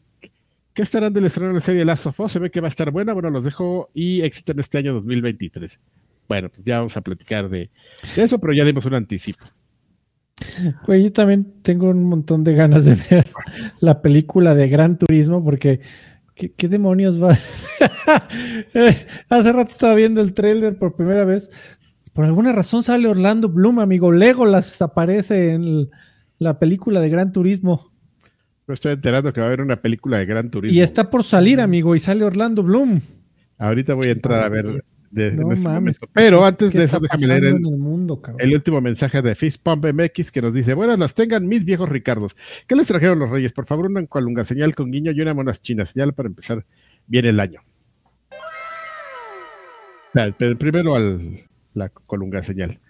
¿Qué 0.76 0.82
estarán 0.82 1.10
del 1.10 1.24
estreno 1.24 1.48
de 1.48 1.54
la 1.54 1.60
serie 1.60 1.86
Last 1.86 2.04
of 2.04 2.20
Us? 2.20 2.32
Se 2.32 2.38
ve 2.38 2.50
que 2.50 2.60
va 2.60 2.66
a 2.66 2.68
estar 2.68 2.90
buena. 2.90 3.14
Bueno, 3.14 3.30
los 3.30 3.44
dejo 3.44 3.88
y 3.94 4.20
éxito 4.20 4.52
en 4.52 4.60
este 4.60 4.76
año 4.76 4.92
2023. 4.92 5.80
Bueno, 6.28 6.50
pues 6.50 6.62
ya 6.66 6.76
vamos 6.76 6.94
a 6.98 7.00
platicar 7.00 7.48
de, 7.48 7.70
eso, 8.14 8.38
pero 8.38 8.52
ya 8.52 8.62
dimos 8.62 8.84
un 8.84 8.92
anticipo. 8.92 9.42
Güey, 10.86 11.04
yo 11.04 11.12
también 11.14 11.50
tengo 11.62 11.88
un 11.88 12.04
montón 12.04 12.44
de 12.44 12.52
ganas 12.52 12.84
de 12.84 12.94
ver 13.10 13.24
la 13.80 14.02
película 14.02 14.54
de 14.54 14.68
Gran 14.68 14.98
Turismo 14.98 15.42
porque 15.42 15.80
¿qué, 16.34 16.68
demonios 16.68 17.22
va? 17.22 17.30
Hace 19.30 19.52
rato 19.52 19.70
estaba 19.70 19.94
viendo 19.94 20.20
el 20.20 20.34
tráiler 20.34 20.76
por 20.76 20.94
primera 20.94 21.24
vez. 21.24 21.50
Por 22.12 22.26
alguna 22.26 22.52
razón 22.52 22.82
sale 22.82 23.08
Orlando 23.08 23.48
Bloom, 23.48 23.78
amigo. 23.78 24.12
Legolas 24.12 24.82
aparece 24.82 25.54
en 25.54 25.88
la 26.38 26.58
película 26.58 27.00
de 27.00 27.08
Gran 27.08 27.32
Turismo. 27.32 27.95
Me 28.66 28.74
estoy 28.74 28.92
enterando 28.92 29.32
que 29.32 29.40
va 29.40 29.46
a 29.46 29.48
haber 29.48 29.60
una 29.60 29.80
película 29.80 30.18
de 30.18 30.26
Gran 30.26 30.50
Turismo. 30.50 30.76
Y 30.76 30.82
está 30.82 31.08
por 31.08 31.22
salir, 31.22 31.60
amigo, 31.60 31.94
y 31.94 32.00
sale 32.00 32.24
Orlando 32.24 32.62
Bloom. 32.64 33.00
Ahorita 33.58 33.94
voy 33.94 34.08
a 34.08 34.10
entrar 34.10 34.42
a 34.42 34.48
ver 34.48 34.82
de, 35.10 35.28
este 35.28 35.44
momento. 35.44 36.08
Pero 36.12 36.44
antes 36.44 36.72
de 36.72 36.84
eso, 36.84 36.98
déjame 36.98 37.26
leer 37.28 37.44
el, 37.44 37.56
el, 38.38 38.54
último 38.54 38.80
mensaje 38.80 39.22
de 39.22 39.36
Pump 39.62 39.86
MX 39.86 40.32
que 40.32 40.42
nos 40.42 40.52
dice: 40.52 40.74
Buenas 40.74 40.98
las 40.98 41.14
tengan 41.14 41.46
mis 41.46 41.64
viejos 41.64 41.88
Ricardos. 41.88 42.36
¿Qué 42.66 42.74
les 42.74 42.88
trajeron 42.88 43.20
los 43.20 43.30
Reyes? 43.30 43.52
Por 43.52 43.66
favor, 43.66 43.86
una 43.86 44.04
cualunga 44.06 44.44
señal 44.44 44.74
con 44.74 44.90
guiño 44.90 45.12
y 45.12 45.20
una 45.20 45.32
monas 45.32 45.62
chinas. 45.62 45.90
Señal 45.90 46.12
para 46.12 46.28
empezar 46.28 46.66
bien 47.06 47.24
el 47.24 47.38
año. 47.38 47.60
primero 50.58 50.96
al 50.96 51.46
la 51.72 51.88
colunga 51.90 52.42
señal. 52.42 52.80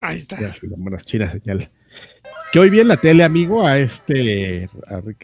Ahí 0.00 0.16
está. 0.16 0.36
la 0.40 0.98
china 0.98 1.32
señal. 1.32 1.70
Que 2.52 2.58
hoy 2.58 2.70
vi 2.70 2.80
en 2.80 2.88
la 2.88 2.96
tele, 2.96 3.24
amigo, 3.24 3.66
a 3.66 3.78
este, 3.78 4.68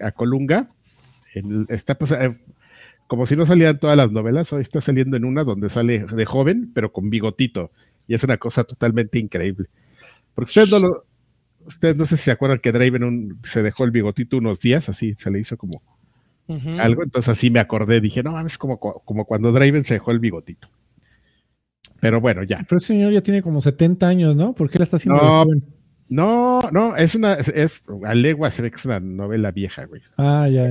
a, 0.00 0.10
Colunga. 0.12 0.68
está 1.68 1.96
pues, 1.96 2.12
como 3.06 3.26
si 3.26 3.36
no 3.36 3.46
salieran 3.46 3.78
todas 3.78 3.96
las 3.96 4.10
novelas, 4.10 4.52
hoy 4.52 4.62
está 4.62 4.80
saliendo 4.80 5.16
en 5.16 5.24
una 5.24 5.44
donde 5.44 5.70
sale 5.70 6.06
de 6.06 6.24
joven, 6.24 6.70
pero 6.74 6.92
con 6.92 7.10
bigotito. 7.10 7.70
Y 8.08 8.14
es 8.14 8.24
una 8.24 8.38
cosa 8.38 8.64
totalmente 8.64 9.18
increíble. 9.18 9.68
Porque 10.34 10.48
ustedes 10.48 10.70
no 10.70 10.78
lo, 10.78 11.04
ustedes 11.66 11.96
no 11.96 12.04
sé 12.06 12.16
si 12.16 12.24
se 12.24 12.30
acuerdan 12.30 12.58
que 12.58 12.72
Draven 12.72 13.38
se 13.44 13.62
dejó 13.62 13.84
el 13.84 13.90
bigotito 13.90 14.36
unos 14.36 14.58
días, 14.60 14.88
así 14.88 15.14
se 15.14 15.30
le 15.30 15.40
hizo 15.40 15.56
como 15.56 15.82
algo, 16.80 17.02
entonces 17.02 17.30
así 17.30 17.50
me 17.50 17.60
acordé, 17.60 18.00
dije, 18.00 18.22
no 18.22 18.32
mames, 18.32 18.58
como, 18.58 18.78
como 18.78 19.24
cuando 19.24 19.52
Draven 19.52 19.84
se 19.84 19.94
dejó 19.94 20.10
el 20.10 20.18
bigotito. 20.18 20.68
Pero 22.00 22.20
bueno, 22.20 22.42
ya. 22.42 22.58
Pero 22.68 22.76
el 22.76 22.80
señor 22.80 23.12
ya 23.12 23.22
tiene 23.22 23.42
como 23.42 23.60
70 23.60 24.06
años, 24.06 24.36
¿no? 24.36 24.52
¿Por 24.54 24.68
qué 24.68 24.78
la 24.78 24.84
está 24.84 24.96
haciendo 24.96 25.22
no, 25.22 25.46
No, 26.12 26.60
no, 26.72 26.94
es 26.94 27.14
una, 27.14 27.34
es, 27.34 27.82
a 28.04 28.14
legua 28.14 28.50
se 28.50 28.60
ve 28.60 28.70
que 28.70 28.76
es 28.76 28.84
una 28.84 29.00
novela 29.00 29.50
vieja, 29.50 29.86
güey. 29.86 30.02
Ah, 30.18 30.46
ya, 30.46 30.70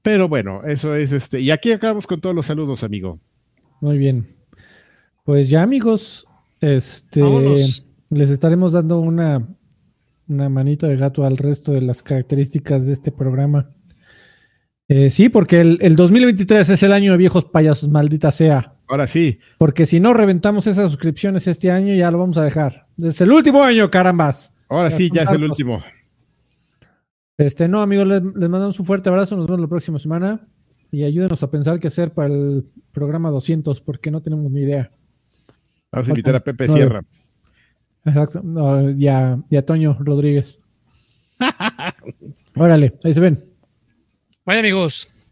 Pero 0.00 0.26
bueno, 0.26 0.62
eso 0.64 0.96
es 0.96 1.12
este. 1.12 1.40
Y 1.40 1.50
aquí 1.50 1.70
acabamos 1.70 2.06
con 2.06 2.22
todos 2.22 2.34
los 2.34 2.46
saludos, 2.46 2.82
amigo. 2.82 3.20
Muy 3.82 3.98
bien. 3.98 4.34
Pues 5.24 5.50
ya, 5.50 5.62
amigos, 5.62 6.26
este 6.62 7.20
les 8.08 8.30
estaremos 8.30 8.72
dando 8.72 9.00
una, 9.00 9.46
una 10.28 10.48
manita 10.48 10.88
de 10.88 10.96
gato 10.96 11.26
al 11.26 11.36
resto 11.36 11.72
de 11.72 11.82
las 11.82 12.02
características 12.02 12.86
de 12.86 12.94
este 12.94 13.12
programa. 13.12 13.68
Eh, 14.88 15.10
sí, 15.10 15.28
porque 15.28 15.60
el, 15.60 15.78
el, 15.80 15.96
2023 15.96 16.68
es 16.68 16.82
el 16.82 16.92
año 16.92 17.12
de 17.12 17.18
viejos 17.18 17.44
payasos, 17.44 17.88
maldita 17.88 18.30
sea. 18.32 18.74
Ahora 18.88 19.06
sí. 19.06 19.38
Porque 19.58 19.86
si 19.86 20.00
no 20.00 20.12
reventamos 20.12 20.66
esas 20.66 20.90
suscripciones 20.90 21.46
este 21.46 21.70
año, 21.70 21.94
ya 21.94 22.10
lo 22.10 22.18
vamos 22.18 22.36
a 22.36 22.44
dejar. 22.44 22.86
Es 22.98 23.20
el 23.20 23.32
último 23.32 23.62
año, 23.62 23.90
carambas. 23.90 24.52
Ahora 24.68 24.90
sí, 24.90 25.10
ya 25.12 25.22
es 25.22 25.30
el 25.30 25.44
último. 25.44 25.82
Este, 27.38 27.68
no, 27.68 27.80
amigos, 27.80 28.06
les, 28.06 28.22
mandamos 28.22 28.78
un 28.78 28.86
fuerte 28.86 29.08
abrazo. 29.08 29.36
Nos 29.36 29.46
vemos 29.46 29.60
la 29.60 29.68
próxima 29.68 29.98
semana. 29.98 30.46
Y 30.90 31.04
ayúdenos 31.04 31.42
a 31.42 31.50
pensar 31.50 31.80
qué 31.80 31.88
hacer 31.88 32.12
para 32.12 32.28
el 32.28 32.66
programa 32.92 33.30
200, 33.30 33.80
porque 33.80 34.10
no 34.10 34.20
tenemos 34.20 34.50
ni 34.50 34.60
idea. 34.60 34.90
Vamos 35.90 36.08
a 36.08 36.10
invitar 36.10 36.34
a 36.34 36.40
Pepe 36.40 36.68
Sierra. 36.68 37.02
Exacto. 38.04 38.42
y, 38.90 39.06
a, 39.08 39.62
Toño 39.64 39.96
Rodríguez. 40.00 40.60
Órale, 42.56 42.94
ahí 43.04 43.14
se 43.14 43.20
ven. 43.20 43.51
Vaya 44.44 44.58
amigos. 44.58 45.22